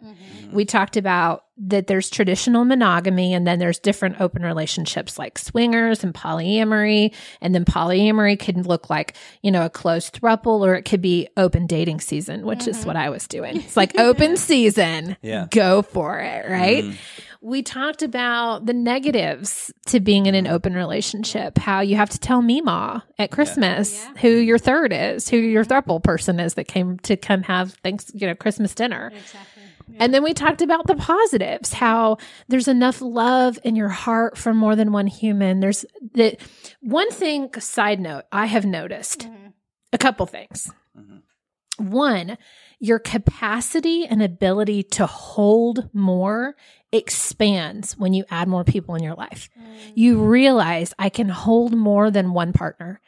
We 0.51 0.65
talked 0.65 0.97
about 0.97 1.45
that 1.67 1.87
there's 1.87 2.09
traditional 2.09 2.65
monogamy 2.65 3.33
and 3.33 3.45
then 3.45 3.59
there's 3.59 3.77
different 3.77 4.19
open 4.19 4.43
relationships 4.43 5.19
like 5.19 5.37
swingers 5.37 6.03
and 6.03 6.13
polyamory. 6.13 7.13
And 7.39 7.53
then 7.53 7.65
polyamory 7.65 8.39
can 8.39 8.63
look 8.63 8.89
like, 8.89 9.15
you 9.43 9.51
know, 9.51 9.65
a 9.65 9.69
closed 9.69 10.19
throuple 10.19 10.61
or 10.61 10.73
it 10.75 10.83
could 10.83 11.01
be 11.01 11.27
open 11.37 11.67
dating 11.67 12.01
season, 12.01 12.45
which 12.45 12.67
is 12.67 12.79
mm-hmm. 12.79 12.87
what 12.87 12.95
I 12.95 13.09
was 13.09 13.27
doing. 13.27 13.57
It's 13.57 13.77
like 13.77 13.97
open 13.99 14.37
season. 14.37 15.17
Yeah. 15.21 15.47
Go 15.51 15.83
for 15.83 16.19
it. 16.19 16.49
Right. 16.49 16.83
Mm-hmm. 16.83 17.30
We 17.43 17.63
talked 17.63 18.03
about 18.03 18.67
the 18.67 18.73
negatives 18.73 19.73
to 19.87 19.99
being 19.99 20.27
in 20.27 20.35
an 20.35 20.45
mm-hmm. 20.45 20.53
open 20.53 20.75
relationship, 20.75 21.57
how 21.57 21.79
you 21.81 21.95
have 21.95 22.09
to 22.11 22.19
tell 22.19 22.43
Mima 22.43 23.03
at 23.17 23.31
Christmas 23.31 24.05
who 24.17 24.29
your 24.29 24.59
third 24.59 24.93
is, 24.93 25.27
who 25.27 25.37
your 25.37 25.65
mm-hmm. 25.65 25.89
throuple 25.89 26.03
person 26.03 26.39
is 26.39 26.53
that 26.53 26.67
came 26.67 26.99
to 26.99 27.17
come 27.17 27.41
have 27.43 27.73
thanks, 27.83 28.11
you 28.13 28.27
know, 28.27 28.35
Christmas 28.35 28.75
dinner. 28.75 29.11
And 29.99 30.13
then 30.13 30.23
we 30.23 30.33
talked 30.33 30.61
about 30.61 30.87
the 30.87 30.95
positives, 30.95 31.73
how 31.73 32.17
there's 32.47 32.67
enough 32.67 33.01
love 33.01 33.59
in 33.63 33.75
your 33.75 33.89
heart 33.89 34.37
for 34.37 34.53
more 34.53 34.75
than 34.75 34.91
one 34.91 35.07
human. 35.07 35.59
There's 35.59 35.83
that 36.13 36.39
one 36.79 37.11
thing, 37.11 37.51
side 37.59 37.99
note, 37.99 38.25
I 38.31 38.45
have 38.45 38.65
noticed 38.65 39.21
mm-hmm. 39.21 39.47
a 39.91 39.97
couple 39.97 40.27
things. 40.27 40.71
One, 41.81 42.37
your 42.79 42.99
capacity 42.99 44.05
and 44.05 44.21
ability 44.21 44.83
to 44.83 45.05
hold 45.05 45.89
more 45.93 46.55
expands 46.91 47.97
when 47.97 48.13
you 48.13 48.25
add 48.29 48.47
more 48.47 48.63
people 48.63 48.95
in 48.95 49.03
your 49.03 49.15
life. 49.15 49.49
You 49.95 50.19
realize 50.23 50.93
I 50.99 51.09
can 51.09 51.29
hold 51.29 51.73
more 51.75 52.11
than 52.11 52.33
one 52.33 52.53
partner. 52.53 52.99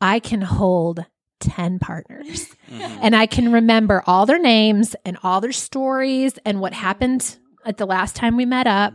I 0.00 0.18
can 0.20 0.42
hold 0.42 1.04
10 1.40 1.78
partners. 1.78 2.48
Mhm. 2.72 2.98
And 3.02 3.14
I 3.16 3.26
can 3.26 3.52
remember 3.52 4.02
all 4.06 4.24
their 4.24 4.38
names 4.38 4.96
and 5.04 5.18
all 5.22 5.42
their 5.42 5.52
stories 5.52 6.38
and 6.46 6.58
what 6.60 6.72
happened 6.72 7.36
at 7.66 7.76
the 7.76 7.84
last 7.86 8.16
time 8.16 8.36
we 8.36 8.46
met 8.46 8.66
up. 8.66 8.94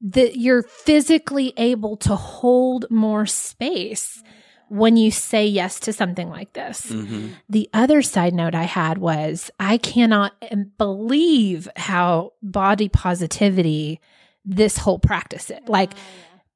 That 0.00 0.36
you're 0.36 0.62
physically 0.62 1.52
able 1.56 1.96
to 1.98 2.14
hold 2.14 2.86
more 2.90 3.26
space 3.26 4.22
when 4.72 4.96
you 4.96 5.10
say 5.10 5.46
yes 5.46 5.78
to 5.78 5.92
something 5.92 6.30
like 6.30 6.54
this. 6.54 6.86
Mhm. 6.86 7.32
The 7.46 7.68
other 7.74 8.00
side 8.00 8.32
note 8.32 8.54
I 8.54 8.62
had 8.62 8.96
was 8.96 9.50
I 9.60 9.76
cannot 9.76 10.32
believe 10.78 11.68
how 11.76 12.32
body 12.42 12.88
positivity 12.88 14.00
this 14.46 14.78
whole 14.78 14.98
practice 14.98 15.50
it. 15.50 15.68
Like 15.68 15.92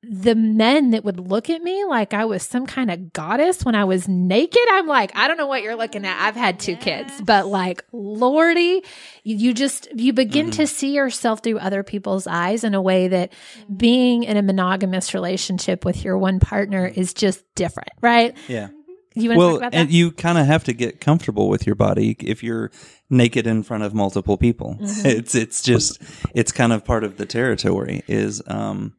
the 0.02 0.34
men 0.36 0.90
that 0.90 1.04
would 1.04 1.18
look 1.18 1.50
at 1.50 1.62
me 1.62 1.84
like 1.84 2.14
I 2.14 2.24
was 2.26 2.42
some 2.44 2.66
kind 2.66 2.90
of 2.90 3.12
goddess 3.12 3.64
when 3.64 3.74
I 3.74 3.84
was 3.84 4.06
naked, 4.06 4.60
I'm 4.70 4.86
like, 4.86 5.10
I 5.16 5.26
don't 5.26 5.36
know 5.36 5.48
what 5.48 5.62
you're 5.62 5.74
looking 5.74 6.04
at. 6.04 6.20
I've 6.20 6.36
had 6.36 6.60
two 6.60 6.76
kids, 6.76 7.12
but 7.22 7.46
like, 7.48 7.84
Lordy, 7.92 8.84
you, 9.24 9.36
you 9.36 9.54
just, 9.54 9.88
you 9.98 10.12
begin 10.12 10.50
to 10.52 10.66
see 10.66 10.92
yourself 10.94 11.42
through 11.42 11.58
other 11.58 11.82
people's 11.82 12.26
eyes 12.26 12.62
in 12.62 12.74
a 12.74 12.80
way 12.82 13.08
that 13.08 13.32
being 13.74 14.22
in 14.22 14.36
a 14.36 14.42
monogamous 14.42 15.12
relationship 15.12 15.84
with 15.84 16.04
your 16.04 16.16
one 16.18 16.38
partner 16.38 16.86
is 16.86 17.12
just 17.12 17.42
different, 17.56 17.90
right? 18.00 18.36
Yeah. 18.46 18.68
You 19.14 19.30
want 19.30 19.34
to 19.34 19.38
Well, 19.38 19.48
talk 19.48 19.58
about 19.58 19.72
that? 19.72 19.78
and 19.78 19.90
you 19.90 20.12
kind 20.12 20.36
of 20.38 20.46
have 20.46 20.62
to 20.64 20.72
get 20.74 21.00
comfortable 21.00 21.48
with 21.48 21.66
your 21.66 21.74
body 21.74 22.16
if 22.20 22.42
you're 22.44 22.70
naked 23.08 23.46
in 23.46 23.62
front 23.62 23.82
of 23.82 23.94
multiple 23.94 24.36
people. 24.36 24.76
Mm-hmm. 24.80 25.06
It's 25.06 25.34
it's 25.34 25.62
just 25.62 26.00
it's 26.34 26.52
kind 26.52 26.72
of 26.72 26.84
part 26.84 27.02
of 27.02 27.16
the 27.16 27.24
territory. 27.24 28.02
Is 28.06 28.42
um, 28.46 28.92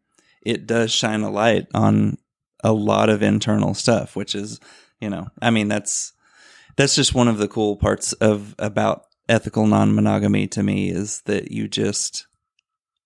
it 0.47 0.65
does 0.65 0.91
shine 0.91 1.21
a 1.21 1.29
light 1.29 1.67
on 1.73 2.17
a 2.63 2.71
lot 2.71 3.09
of 3.09 3.21
internal 3.21 3.73
stuff, 3.73 4.15
which 4.15 4.33
is 4.33 4.59
you 5.01 5.09
know, 5.09 5.27
I 5.41 5.51
mean 5.51 5.67
that's 5.67 6.13
that's 6.77 6.95
just 6.95 7.13
one 7.13 7.27
of 7.27 7.37
the 7.37 7.47
cool 7.47 7.75
parts 7.75 8.13
of 8.13 8.55
about 8.57 9.03
ethical 9.29 9.67
non-monogamy 9.67 10.47
to 10.47 10.63
me 10.63 10.89
is 10.89 11.21
that 11.25 11.51
you 11.51 11.67
just 11.67 12.27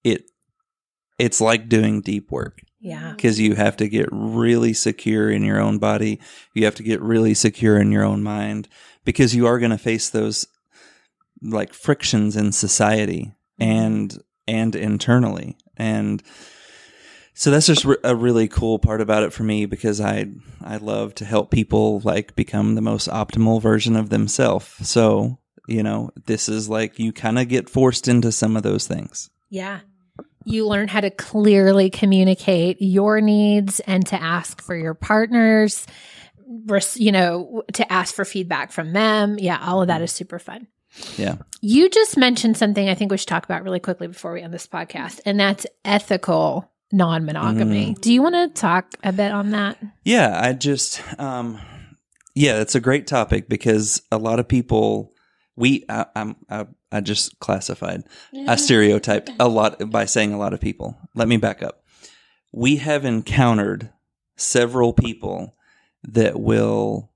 it 0.04 0.30
it's 1.18 1.42
like 1.42 1.68
doing 1.68 2.02
deep 2.02 2.32
work 2.32 2.62
yeah. 2.80 3.14
because 3.16 3.40
you 3.40 3.56
have 3.56 3.76
to 3.78 3.90
get 3.90 4.08
really 4.12 4.74
secure 4.74 5.30
in 5.30 5.44
your 5.44 5.60
own 5.60 5.80
body. 5.80 6.20
You 6.54 6.66
have 6.66 6.76
to 6.76 6.84
get 6.84 7.02
really 7.02 7.34
secure 7.34 7.80
in 7.80 7.92
your 7.92 8.04
own 8.04 8.24
mind 8.24 8.68
because 9.04 9.36
you 9.36 9.48
are 9.48 9.60
going 9.60 9.72
to 9.72 9.78
face 9.78 10.10
those 10.10 10.46
like 11.42 11.74
frictions 11.74 12.36
in 12.36 12.52
society 12.52 13.34
mm-hmm. 13.60 13.72
and 13.72 14.24
and 14.48 14.76
internally 14.76 15.58
and 15.78 16.22
so 17.34 17.50
that's 17.50 17.68
just 17.68 17.86
a 18.04 18.16
really 18.16 18.48
cool 18.48 18.78
part 18.78 19.02
about 19.02 19.24
it 19.24 19.34
for 19.34 19.44
me 19.44 19.66
because 19.66 20.02
I 20.02 20.28
I 20.64 20.78
love 20.78 21.16
to 21.16 21.26
help 21.26 21.50
people 21.50 22.02
like 22.04 22.36
become 22.36 22.76
the 22.76 22.82
most 22.82 23.08
optimal 23.08 23.62
version 23.62 23.96
of 23.96 24.10
themselves. 24.10 24.88
So, 24.88 25.40
you 25.68 25.82
know, 25.82 26.12
this 26.26 26.50
is 26.50 26.68
like 26.68 27.00
you 27.00 27.14
kind 27.14 27.40
of 27.40 27.48
get 27.48 27.70
forced 27.70 28.08
into 28.08 28.32
some 28.32 28.58
of 28.58 28.64
those 28.64 28.86
things. 28.86 29.30
Yeah. 29.50 29.80
You 30.44 30.68
learn 30.68 30.88
how 30.88 31.02
to 31.02 31.10
clearly 31.10 31.90
communicate 31.90 32.78
your 32.80 33.22
needs 33.22 33.80
and 33.82 34.06
to 34.08 34.22
ask 34.22 34.62
for 34.62 34.76
your 34.76 34.96
partners, 34.96 35.86
you 36.96 37.12
know, 37.12 37.64
to 37.74 37.92
ask 37.92 38.14
for 38.14 38.26
feedback 38.26 38.72
from 38.72 38.92
them. 38.92 39.38
Yeah, 39.40 39.60
all 39.62 39.82
of 39.82 39.88
that 39.88 39.96
mm-hmm. 39.96 40.06
is 40.06 40.12
super 40.12 40.40
fun. 40.40 40.68
Yeah. 41.16 41.36
You 41.62 41.90
just 41.90 42.18
mentioned 42.18 42.58
something 42.58 42.90
I 42.90 42.96
think 42.96 43.12
we 43.12 43.18
should 43.18 43.28
talk 43.28 43.46
about 43.46 43.64
really 43.64 43.80
quickly 43.80 44.08
before 44.08 44.34
we 44.34 44.42
end 44.42 44.54
this 44.54 44.68
podcast, 44.68 45.22
and 45.26 45.40
that's 45.40 45.66
ethical 45.86 46.71
non 46.92 47.26
monogamy. 47.26 47.96
Do 48.00 48.14
you 48.14 48.22
want 48.22 48.36
to 48.36 48.48
talk 48.50 48.94
a 49.04 49.12
bit 49.12 49.32
on 49.32 49.52
that? 49.52 49.78
Yeah, 50.04 50.40
I 50.42 50.54
just 50.54 51.02
um 51.20 51.60
yeah, 52.34 52.62
it's 52.62 52.76
a 52.76 52.80
great 52.80 53.08
topic 53.08 53.50
because 53.50 54.02
a 54.12 54.18
lot 54.18 54.40
of 54.40 54.48
people 54.48 55.14
we 55.56 55.86
I, 55.90 56.06
I'm 56.16 56.36
I, 56.50 56.68
I 56.92 57.02
just 57.02 57.40
classified 57.40 58.04
I 58.48 58.56
stereotyped 58.56 59.30
a 59.40 59.48
lot 59.48 59.90
by 59.90 60.06
saying 60.06 60.34
a 60.34 60.38
lot 60.38 60.54
of 60.54 60.62
people. 60.62 60.98
Let 61.16 61.28
me 61.28 61.38
back 61.38 61.62
up. 61.64 61.84
We 62.52 62.78
have 62.78 63.06
encountered 63.06 63.92
several 64.38 64.92
people 64.94 65.56
that 66.04 66.40
will 66.40 67.12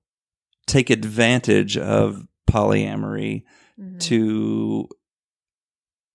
take 0.68 0.90
advantage 0.90 1.78
of 1.78 2.26
polyamory 2.50 3.44
to 4.00 4.88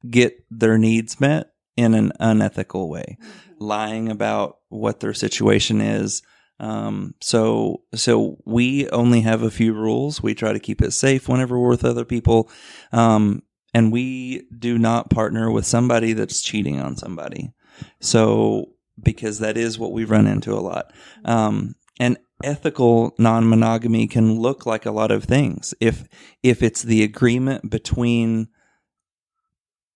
get 0.08 0.44
their 0.50 0.78
needs 0.78 1.20
met 1.20 1.49
in 1.80 1.94
an 1.94 2.12
unethical 2.20 2.88
way, 2.88 3.18
lying 3.58 4.08
about 4.08 4.58
what 4.68 5.00
their 5.00 5.14
situation 5.14 5.80
is. 5.80 6.22
Um, 6.60 7.14
so, 7.22 7.82
so 7.94 8.36
we 8.44 8.88
only 8.90 9.22
have 9.22 9.42
a 9.42 9.50
few 9.50 9.72
rules. 9.72 10.22
We 10.22 10.34
try 10.34 10.52
to 10.52 10.60
keep 10.60 10.82
it 10.82 10.92
safe 10.92 11.26
whenever 11.26 11.58
we're 11.58 11.70
with 11.70 11.84
other 11.84 12.04
people. 12.04 12.50
Um, 12.92 13.42
and 13.72 13.90
we 13.90 14.46
do 14.58 14.78
not 14.78 15.10
partner 15.10 15.50
with 15.50 15.64
somebody 15.64 16.12
that's 16.12 16.42
cheating 16.42 16.80
on 16.80 16.96
somebody. 16.96 17.52
So, 18.00 18.74
because 19.02 19.38
that 19.38 19.56
is 19.56 19.78
what 19.78 19.92
we 19.92 20.04
run 20.04 20.26
into 20.26 20.52
a 20.52 20.60
lot. 20.60 20.92
Um, 21.24 21.76
and 21.98 22.18
ethical 22.44 23.14
non-monogamy 23.18 24.06
can 24.08 24.38
look 24.38 24.66
like 24.66 24.84
a 24.84 24.92
lot 24.92 25.10
of 25.10 25.24
things. 25.24 25.72
If, 25.80 26.06
if 26.42 26.62
it's 26.62 26.82
the 26.82 27.02
agreement 27.02 27.70
between 27.70 28.48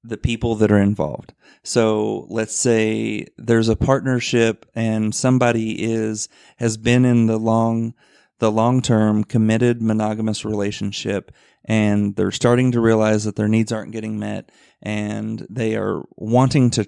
the 0.05 0.19
people 0.19 0.55
that 0.57 0.71
are 0.71 0.81
involved. 0.81 1.33
So 1.63 2.27
let's 2.29 2.55
say 2.55 3.27
there's 3.39 3.71
a 3.71 3.77
partnership 3.77 4.67
and 4.75 5.15
somebody 5.15 5.83
is 5.83 6.29
has 6.59 6.77
been 6.77 7.05
in 7.07 7.27
the 7.27 7.39
long 7.39 7.95
the 8.39 8.53
long-term 8.53 9.25
committed 9.25 9.81
monogamous 9.81 10.45
relationship 10.45 11.33
and 11.65 12.15
they're 12.17 12.31
starting 12.31 12.73
to 12.73 12.81
realize 12.81 13.25
that 13.25 13.37
their 13.37 13.49
needs 13.49 13.73
aren't 13.73 13.93
getting 13.93 14.19
met 14.19 14.53
and 14.83 15.47
they 15.49 15.77
are 15.77 16.03
wanting 16.17 16.69
to 16.69 16.87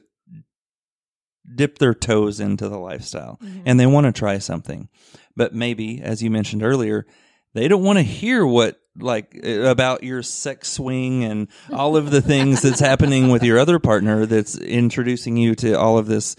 dip 1.54 1.78
their 1.78 1.94
toes 1.94 2.40
into 2.40 2.68
the 2.68 2.78
lifestyle 2.78 3.38
mm-hmm. 3.42 3.62
and 3.64 3.80
they 3.80 3.86
want 3.86 4.04
to 4.04 4.12
try 4.12 4.36
something. 4.36 4.88
But 5.34 5.54
maybe 5.54 6.02
as 6.02 6.22
you 6.22 6.30
mentioned 6.30 6.62
earlier, 6.62 7.06
they 7.54 7.68
don't 7.68 7.84
want 7.84 7.98
to 7.98 8.02
hear 8.02 8.44
what 8.44 8.78
like 8.98 9.38
uh, 9.44 9.62
about 9.62 10.02
your 10.02 10.22
sex 10.22 10.68
swing 10.70 11.24
and 11.24 11.48
all 11.72 11.96
of 11.96 12.10
the 12.10 12.20
things 12.22 12.62
that's 12.62 12.80
happening 12.80 13.28
with 13.30 13.42
your 13.42 13.58
other 13.58 13.78
partner 13.78 14.26
that's 14.26 14.56
introducing 14.58 15.36
you 15.36 15.54
to 15.56 15.72
all 15.78 15.98
of 15.98 16.06
this 16.06 16.36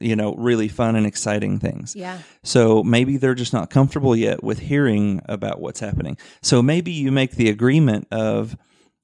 you 0.00 0.14
know 0.14 0.34
really 0.34 0.68
fun 0.68 0.94
and 0.96 1.06
exciting 1.06 1.58
things 1.58 1.96
Yeah. 1.96 2.18
so 2.42 2.82
maybe 2.82 3.16
they're 3.16 3.34
just 3.34 3.52
not 3.54 3.70
comfortable 3.70 4.14
yet 4.14 4.44
with 4.44 4.58
hearing 4.58 5.20
about 5.26 5.60
what's 5.60 5.80
happening 5.80 6.18
so 6.42 6.62
maybe 6.62 6.92
you 6.92 7.10
make 7.10 7.32
the 7.32 7.48
agreement 7.48 8.06
of 8.10 8.56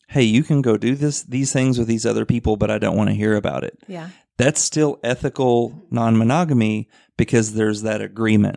hey 0.09 0.23
you 0.23 0.43
can 0.43 0.61
go 0.61 0.77
do 0.77 0.95
this 0.95 1.23
these 1.23 1.51
things 1.53 1.79
with 1.79 1.89
these 1.89 2.05
other 2.05 2.27
people 2.27 2.57
but 2.59 2.71
i 2.71 2.77
don't 2.79 2.97
want 2.97 3.09
to 3.09 3.15
hear 3.17 3.35
about 3.37 3.65
it 3.65 3.79
Yeah. 3.89 4.11
that's 4.37 4.61
still 4.61 5.01
ethical 5.03 5.87
non-monogamy 5.91 6.89
because 7.17 7.55
there's 7.55 7.83
that 7.83 8.01
agreement. 8.01 8.57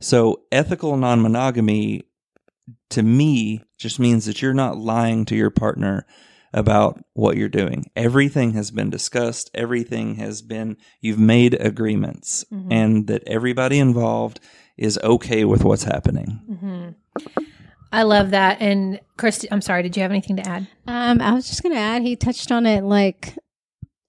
So 0.00 0.42
ethical 0.52 0.96
non-monogamy 0.98 2.02
to 2.90 3.02
me 3.02 3.62
just 3.78 3.98
means 3.98 4.26
that 4.26 4.42
you're 4.42 4.54
not 4.54 4.78
lying 4.78 5.24
to 5.26 5.36
your 5.36 5.50
partner 5.50 6.06
about 6.52 7.04
what 7.14 7.36
you're 7.36 7.48
doing. 7.48 7.90
Everything 7.96 8.52
has 8.52 8.70
been 8.70 8.88
discussed, 8.88 9.50
everything 9.54 10.14
has 10.16 10.40
been 10.40 10.76
you've 11.00 11.18
made 11.18 11.54
agreements 11.60 12.44
mm-hmm. 12.52 12.72
and 12.72 13.06
that 13.08 13.24
everybody 13.26 13.78
involved 13.78 14.38
is 14.76 14.98
okay 15.02 15.44
with 15.44 15.64
what's 15.64 15.84
happening. 15.84 16.40
Mm-hmm. 16.50 17.42
I 17.92 18.02
love 18.02 18.30
that. 18.30 18.60
And 18.60 19.00
Chris, 19.16 19.46
I'm 19.50 19.60
sorry, 19.60 19.82
did 19.82 19.96
you 19.96 20.02
have 20.02 20.10
anything 20.10 20.36
to 20.36 20.48
add? 20.48 20.68
Um, 20.86 21.20
I 21.20 21.32
was 21.32 21.48
just 21.48 21.62
gonna 21.62 21.74
add 21.76 22.02
he 22.02 22.16
touched 22.16 22.50
on 22.52 22.66
it 22.66 22.82
like 22.84 23.36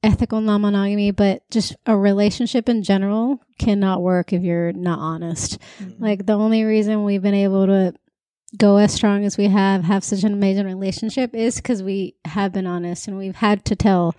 ethical 0.04 0.40
non 0.40 0.62
monogamy, 0.62 1.12
but 1.12 1.50
just 1.50 1.76
a 1.88 1.98
relationship 1.98 2.70
in 2.70 2.84
general 2.84 3.42
cannot 3.58 4.02
work 4.02 4.34
if 4.34 4.44
you're 4.44 4.72
not 4.72 5.00
honest. 5.00 5.60
Mm-hmm. 5.80 6.04
Like 6.04 6.26
the 6.26 6.34
only 6.34 6.64
reason 6.64 7.04
we've 7.04 7.24
been 7.24 7.34
able 7.34 7.66
to 7.66 7.94
go 8.58 8.78
as 8.78 8.94
strong 8.94 9.26
as 9.26 9.38
we 9.38 9.48
have, 9.48 9.84
have 9.84 10.04
such 10.04 10.24
an 10.24 10.34
amazing 10.34 10.66
relationship 10.66 11.34
is 11.34 11.58
because 11.58 11.84
we 11.84 12.16
have 12.26 12.54
been 12.54 12.68
honest 12.68 13.08
and 13.08 13.18
we've 13.18 13.36
had 13.36 13.66
to 13.66 13.76
tell 13.76 14.16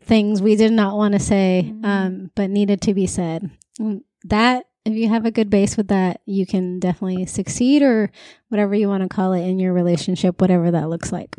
things 0.00 0.42
we 0.42 0.56
did 0.56 0.72
not 0.72 0.96
want 0.96 1.12
to 1.12 1.20
say, 1.20 1.72
um, 1.82 2.30
but 2.34 2.50
needed 2.50 2.80
to 2.82 2.94
be 2.94 3.06
said. 3.06 3.50
Mm, 3.80 4.02
That 4.24 4.66
if 4.84 4.94
you 4.94 5.08
have 5.08 5.26
a 5.26 5.30
good 5.30 5.48
base 5.48 5.76
with 5.76 5.88
that, 5.88 6.20
you 6.26 6.44
can 6.44 6.80
definitely 6.80 7.26
succeed 7.26 7.82
or 7.82 8.10
whatever 8.48 8.74
you 8.74 8.88
want 8.88 9.02
to 9.02 9.08
call 9.08 9.32
it 9.32 9.42
in 9.42 9.58
your 9.58 9.72
relationship, 9.72 10.40
whatever 10.40 10.70
that 10.70 10.88
looks 10.88 11.12
like. 11.12 11.36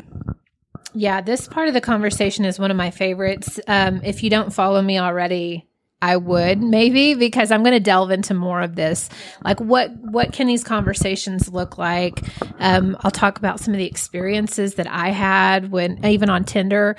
Yeah, 0.94 1.20
this 1.20 1.48
part 1.48 1.68
of 1.68 1.74
the 1.74 1.80
conversation 1.80 2.44
is 2.44 2.58
one 2.58 2.70
of 2.70 2.76
my 2.76 2.90
favorites. 2.90 3.60
Um, 3.66 4.00
if 4.04 4.22
you 4.22 4.30
don't 4.30 4.52
follow 4.52 4.80
me 4.80 4.98
already, 4.98 5.68
I 6.04 6.18
would 6.18 6.60
maybe 6.60 7.14
because 7.14 7.50
I'm 7.50 7.62
going 7.62 7.72
to 7.72 7.80
delve 7.80 8.10
into 8.10 8.34
more 8.34 8.60
of 8.60 8.76
this. 8.76 9.08
Like 9.42 9.58
what 9.58 9.90
what 9.96 10.34
can 10.34 10.46
these 10.46 10.62
conversations 10.62 11.48
look 11.48 11.78
like? 11.78 12.22
Um, 12.58 12.94
I'll 13.00 13.10
talk 13.10 13.38
about 13.38 13.58
some 13.58 13.72
of 13.72 13.78
the 13.78 13.86
experiences 13.86 14.74
that 14.74 14.86
I 14.86 15.08
had 15.08 15.70
when 15.70 16.04
even 16.04 16.28
on 16.28 16.44
Tinder. 16.44 16.96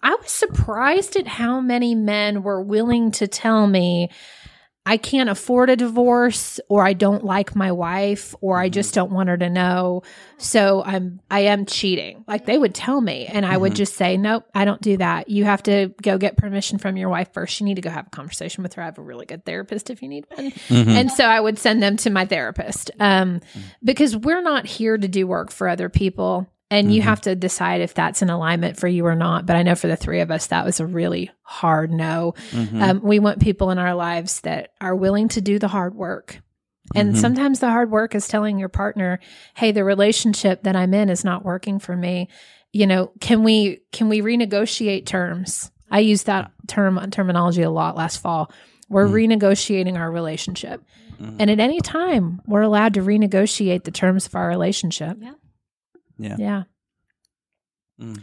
I 0.00 0.14
was 0.14 0.30
surprised 0.30 1.16
at 1.16 1.26
how 1.26 1.60
many 1.60 1.96
men 1.96 2.44
were 2.44 2.62
willing 2.62 3.10
to 3.12 3.26
tell 3.26 3.66
me 3.66 4.10
I 4.86 4.96
can't 4.96 5.28
afford 5.28 5.68
a 5.68 5.76
divorce 5.76 6.58
or 6.68 6.84
I 6.84 6.94
don't 6.94 7.22
like 7.22 7.54
my 7.54 7.70
wife 7.70 8.34
or 8.40 8.58
I 8.58 8.70
just 8.70 8.90
mm-hmm. 8.90 9.00
don't 9.00 9.12
want 9.12 9.28
her 9.28 9.36
to 9.36 9.50
know. 9.50 10.02
So 10.38 10.82
I'm 10.82 11.20
I 11.30 11.40
am 11.40 11.66
cheating. 11.66 12.24
Like 12.26 12.46
they 12.46 12.56
would 12.56 12.74
tell 12.74 13.00
me 13.00 13.26
and 13.26 13.44
I 13.44 13.56
would 13.56 13.72
mm-hmm. 13.72 13.76
just 13.76 13.94
say, 13.94 14.16
"Nope, 14.16 14.44
I 14.54 14.64
don't 14.64 14.80
do 14.80 14.96
that. 14.96 15.28
You 15.28 15.44
have 15.44 15.62
to 15.64 15.92
go 16.00 16.16
get 16.16 16.38
permission 16.38 16.78
from 16.78 16.96
your 16.96 17.10
wife 17.10 17.32
first. 17.34 17.60
You 17.60 17.66
need 17.66 17.74
to 17.74 17.82
go 17.82 17.90
have 17.90 18.06
a 18.06 18.10
conversation 18.10 18.62
with 18.62 18.72
her. 18.74 18.82
I 18.82 18.86
have 18.86 18.98
a 18.98 19.02
really 19.02 19.26
good 19.26 19.44
therapist 19.44 19.90
if 19.90 20.00
you 20.02 20.08
need 20.08 20.24
one." 20.34 20.50
Mm-hmm. 20.50 20.90
And 20.90 21.12
so 21.12 21.24
I 21.24 21.40
would 21.40 21.58
send 21.58 21.82
them 21.82 21.98
to 21.98 22.10
my 22.10 22.24
therapist. 22.24 22.90
Um 22.98 23.40
mm. 23.40 23.62
because 23.84 24.16
we're 24.16 24.42
not 24.42 24.66
here 24.66 24.96
to 24.96 25.08
do 25.08 25.26
work 25.26 25.50
for 25.50 25.68
other 25.68 25.90
people 25.90 26.48
and 26.70 26.94
you 26.94 27.02
have 27.02 27.20
to 27.22 27.34
decide 27.34 27.80
if 27.80 27.94
that's 27.94 28.22
in 28.22 28.30
alignment 28.30 28.78
for 28.78 28.86
you 28.88 29.04
or 29.06 29.14
not. 29.14 29.44
But 29.46 29.56
I 29.56 29.62
know 29.62 29.74
for 29.74 29.88
the 29.88 29.96
three 29.96 30.20
of 30.20 30.30
us, 30.30 30.46
that 30.48 30.64
was 30.64 30.78
a 30.80 30.86
really 30.86 31.30
hard 31.42 31.90
no. 31.90 32.34
Mhm. 32.52 32.80
Um, 32.82 33.00
we 33.02 33.18
want 33.18 33.40
people 33.40 33.70
in 33.70 33.78
our 33.78 33.94
lives 33.94 34.40
that 34.42 34.70
are 34.80 34.94
willing 34.94 35.28
to 35.28 35.40
do 35.40 35.58
the 35.58 35.68
hard 35.68 35.94
work. 35.94 36.40
And 36.94 37.14
Mhm. 37.14 37.18
sometimes 37.18 37.60
the 37.60 37.70
hard 37.70 37.90
work 37.90 38.14
is 38.14 38.26
telling 38.28 38.58
your 38.58 38.68
partner, 38.68 39.20
"Hey, 39.54 39.72
the 39.72 39.84
relationship 39.84 40.62
that 40.64 40.74
I'm 40.76 40.94
in 40.94 41.08
is 41.08 41.24
not 41.24 41.44
working 41.44 41.78
for 41.78 41.96
me. 41.96 42.28
You 42.72 42.86
know, 42.86 43.12
can 43.20 43.42
we 43.44 43.80
can 43.92 44.08
we 44.08 44.20
renegotiate 44.20 45.06
terms?" 45.06 45.70
I 45.90 46.00
used 46.00 46.26
that 46.26 46.50
term 46.68 47.00
terminology 47.10 47.62
a 47.62 47.70
lot 47.70 47.96
last 47.96 48.18
fall. 48.18 48.50
We're 48.88 49.06
renegotiating 49.06 49.96
our 49.96 50.10
relationship. 50.10 50.82
Mhm. 51.20 51.36
And 51.38 51.50
at 51.50 51.60
any 51.60 51.80
time, 51.80 52.40
we're 52.46 52.62
allowed 52.62 52.94
to 52.94 53.02
renegotiate 53.02 53.84
the 53.84 53.90
terms 53.92 54.26
of 54.26 54.34
our 54.34 54.48
relationship. 54.48 55.16
Yeah. 55.20 55.32
Yeah. 56.20 56.36
Yeah. 56.38 56.62
Mm. 58.00 58.22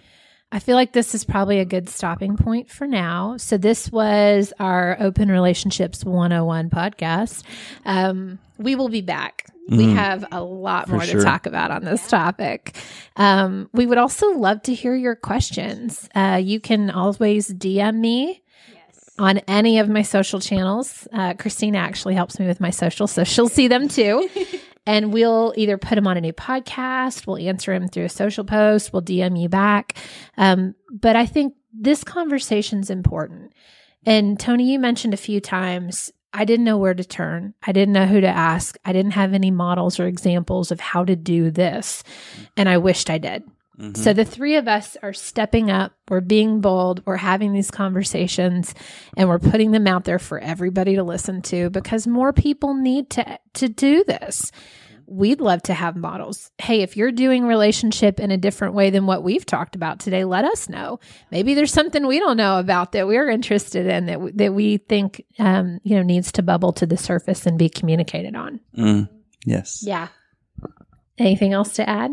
I 0.52 0.60
feel 0.60 0.76
like 0.76 0.94
this 0.94 1.14
is 1.14 1.26
probably 1.26 1.60
a 1.60 1.66
good 1.66 1.90
stopping 1.90 2.38
point 2.38 2.70
for 2.72 2.88
now. 2.88 3.36
So 3.38 3.58
this 3.58 3.92
was 3.92 4.54
our 4.60 4.96
Open 5.00 5.30
Relationships 5.30 6.06
101 6.06 6.70
podcast. 6.70 7.44
Um, 7.86 8.40
we 8.58 8.76
will 8.76 8.88
be 8.88 9.02
back. 9.02 9.46
We 9.70 9.88
Mhm. 9.88 9.96
have 9.96 10.26
a 10.32 10.42
lot 10.42 10.86
For 10.88 10.94
more 10.94 11.02
sure. 11.04 11.20
to 11.20 11.26
talk 11.26 11.46
about 11.48 11.72
on 11.72 11.84
this 11.84 12.08
topic. 12.08 12.78
Um, 13.18 13.70
we 13.74 13.86
would 13.86 13.98
also 13.98 14.32
love 14.38 14.62
to 14.64 14.74
hear 14.74 14.96
your 14.96 15.16
questions. 15.16 16.08
Uh, 16.16 16.40
you 16.42 16.62
can 16.62 16.90
always 16.92 17.50
DM 17.54 18.00
me 18.00 18.42
on 19.20 19.40
any 19.40 19.80
of 19.80 19.90
my 19.90 20.02
social 20.04 20.40
channels. 20.40 21.10
Uh, 21.12 21.34
Christina 21.34 21.80
actually 21.80 22.16
helps 22.16 22.40
me 22.40 22.48
with 22.48 22.62
my 22.62 22.70
social, 22.70 23.08
so 23.08 23.26
she'll 23.26 23.50
see 23.50 23.68
them 23.68 23.90
too. 23.90 24.30
and 24.88 25.12
we'll 25.12 25.54
either 25.58 25.78
put 25.78 25.96
them 25.96 26.08
on 26.08 26.16
a 26.16 26.22
new 26.22 26.32
podcast, 26.32 27.28
we'll 27.28 27.38
answer 27.38 27.78
them 27.78 27.90
through 27.90 28.06
a 28.06 28.10
social 28.10 28.46
post, 28.46 28.94
we'll 28.94 29.02
DM 29.02 29.40
you 29.40 29.50
back. 29.50 29.98
Um, 30.38 30.76
but 30.90 31.18
I 31.18 31.26
think 31.26 31.54
this 31.74 32.06
conversation's 32.06 32.90
important. 32.90 33.52
And 34.06 34.40
Tony, 34.40 34.72
you 34.72 34.80
mentioned 34.80 35.14
a 35.14 35.18
few 35.18 35.42
times, 35.42 36.10
I 36.34 36.46
didn't 36.46 36.66
know 36.66 36.78
where 36.78 36.94
to 36.94 37.04
turn. 37.04 37.54
I 37.62 37.74
didn't 37.74 37.94
know 37.94 38.06
who 38.06 38.22
to 38.22 38.28
ask. 38.28 38.78
I 38.86 38.94
didn't 38.94 39.12
have 39.12 39.34
any 39.34 39.52
models 39.52 40.00
or 40.00 40.08
examples 40.08 40.72
of 40.72 40.80
how 40.80 41.04
to 41.04 41.16
do 41.16 41.52
this. 41.52 42.04
And 42.56 42.70
I 42.70 42.78
wished 42.78 43.10
I 43.10 43.18
did. 43.18 43.44
Mhm. 43.80 43.96
So 43.96 44.12
the 44.14 44.26
three 44.26 44.56
of 44.56 44.68
us 44.68 44.98
are 45.04 45.14
stepping 45.14 45.70
up, 45.70 45.94
we're 46.10 46.22
being 46.22 46.62
bold, 46.62 47.04
we're 47.06 47.18
having 47.18 47.54
these 47.54 47.70
conversations 47.70 48.74
and 49.16 49.30
we're 49.30 49.40
putting 49.40 49.72
them 49.72 49.86
out 49.88 50.04
there 50.04 50.20
for 50.20 50.40
everybody 50.40 50.96
to 50.96 51.04
listen 51.04 51.42
to 51.44 51.70
because 51.70 52.08
more 52.08 52.34
people 52.34 52.74
need 52.74 53.10
to 53.12 53.40
to 53.56 53.70
do 53.70 54.04
this. 54.04 54.52
We'd 55.10 55.40
love 55.40 55.62
to 55.64 55.74
have 55.74 55.96
models. 55.96 56.52
Hey, 56.58 56.82
if 56.82 56.98
you're 56.98 57.14
doing 57.14 57.46
relationship 57.46 58.20
in 58.20 58.30
a 58.30 58.36
different 58.36 58.74
way 58.74 58.90
than 58.90 59.06
what 59.06 59.24
we've 59.24 59.46
talked 59.46 59.76
about 59.76 60.00
today, 60.00 60.26
let 60.26 60.44
us 60.44 60.68
know. 60.68 61.00
Maybe 61.32 61.54
there's 61.54 61.72
something 61.72 62.06
we 62.06 62.20
don't 62.20 62.36
know 62.36 62.60
about 62.60 62.92
that 62.92 63.08
we're 63.08 63.30
interested 63.30 63.86
in 63.88 64.08
that 64.08 64.38
that 64.38 64.54
we 64.54 64.78
think 64.78 65.24
um, 65.40 65.80
you 65.84 65.96
know 65.96 66.02
needs 66.04 66.32
to 66.34 66.42
bubble 66.42 66.74
to 66.74 66.86
the 66.86 66.98
surface 66.98 67.46
and 67.46 67.58
be 67.60 67.70
communicated 67.70 68.36
on. 68.36 68.60
Mm. 68.78 69.08
Yes. 69.46 69.82
Yeah. 69.86 70.08
Anything 71.20 71.54
else 71.54 71.74
to 71.76 71.90
add? 71.90 72.12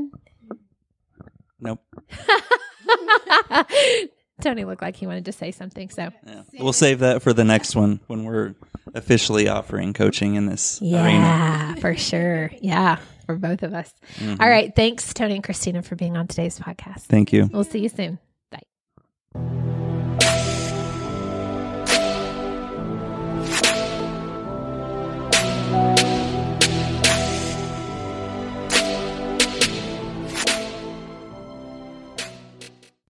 Nope. 1.65 1.81
Tony 4.41 4.65
looked 4.65 4.83
like 4.83 4.97
he 4.97 5.07
wanted 5.07 5.25
to 5.27 5.33
say 5.33 5.51
something. 5.53 5.89
So, 5.91 6.11
Yeah. 6.27 6.43
We'll 6.59 6.73
save 6.73 6.99
that 7.01 7.23
for 7.23 7.33
the 7.33 7.45
next 7.45 7.75
one 7.77 8.01
when 8.09 8.25
we're 8.25 8.55
officially 8.95 9.49
offering 9.49 9.93
coaching 9.93 10.35
in 10.35 10.47
this 10.47 10.83
arena. 10.83 10.93
yeah, 10.93 11.75
for 11.77 11.97
sure. 11.97 12.51
Yeah, 12.61 12.99
for 13.27 13.37
both 13.37 13.63
of 13.63 13.73
us. 13.75 13.93
Mhm. 14.19 14.41
All 14.41 14.49
right. 14.49 14.75
Thanks, 14.75 15.15
Tony 15.15 15.37
and 15.37 15.45
Christina, 15.45 15.83
for 15.83 15.95
being 15.97 16.17
on 16.17 16.27
today's 16.27 16.59
podcast. 16.59 17.03
Thank 17.03 17.33
you. 17.33 17.49
We'll 17.53 17.65
see 17.65 17.79
you 17.81 17.89
soon. 17.89 18.19
Bye. 18.51 19.94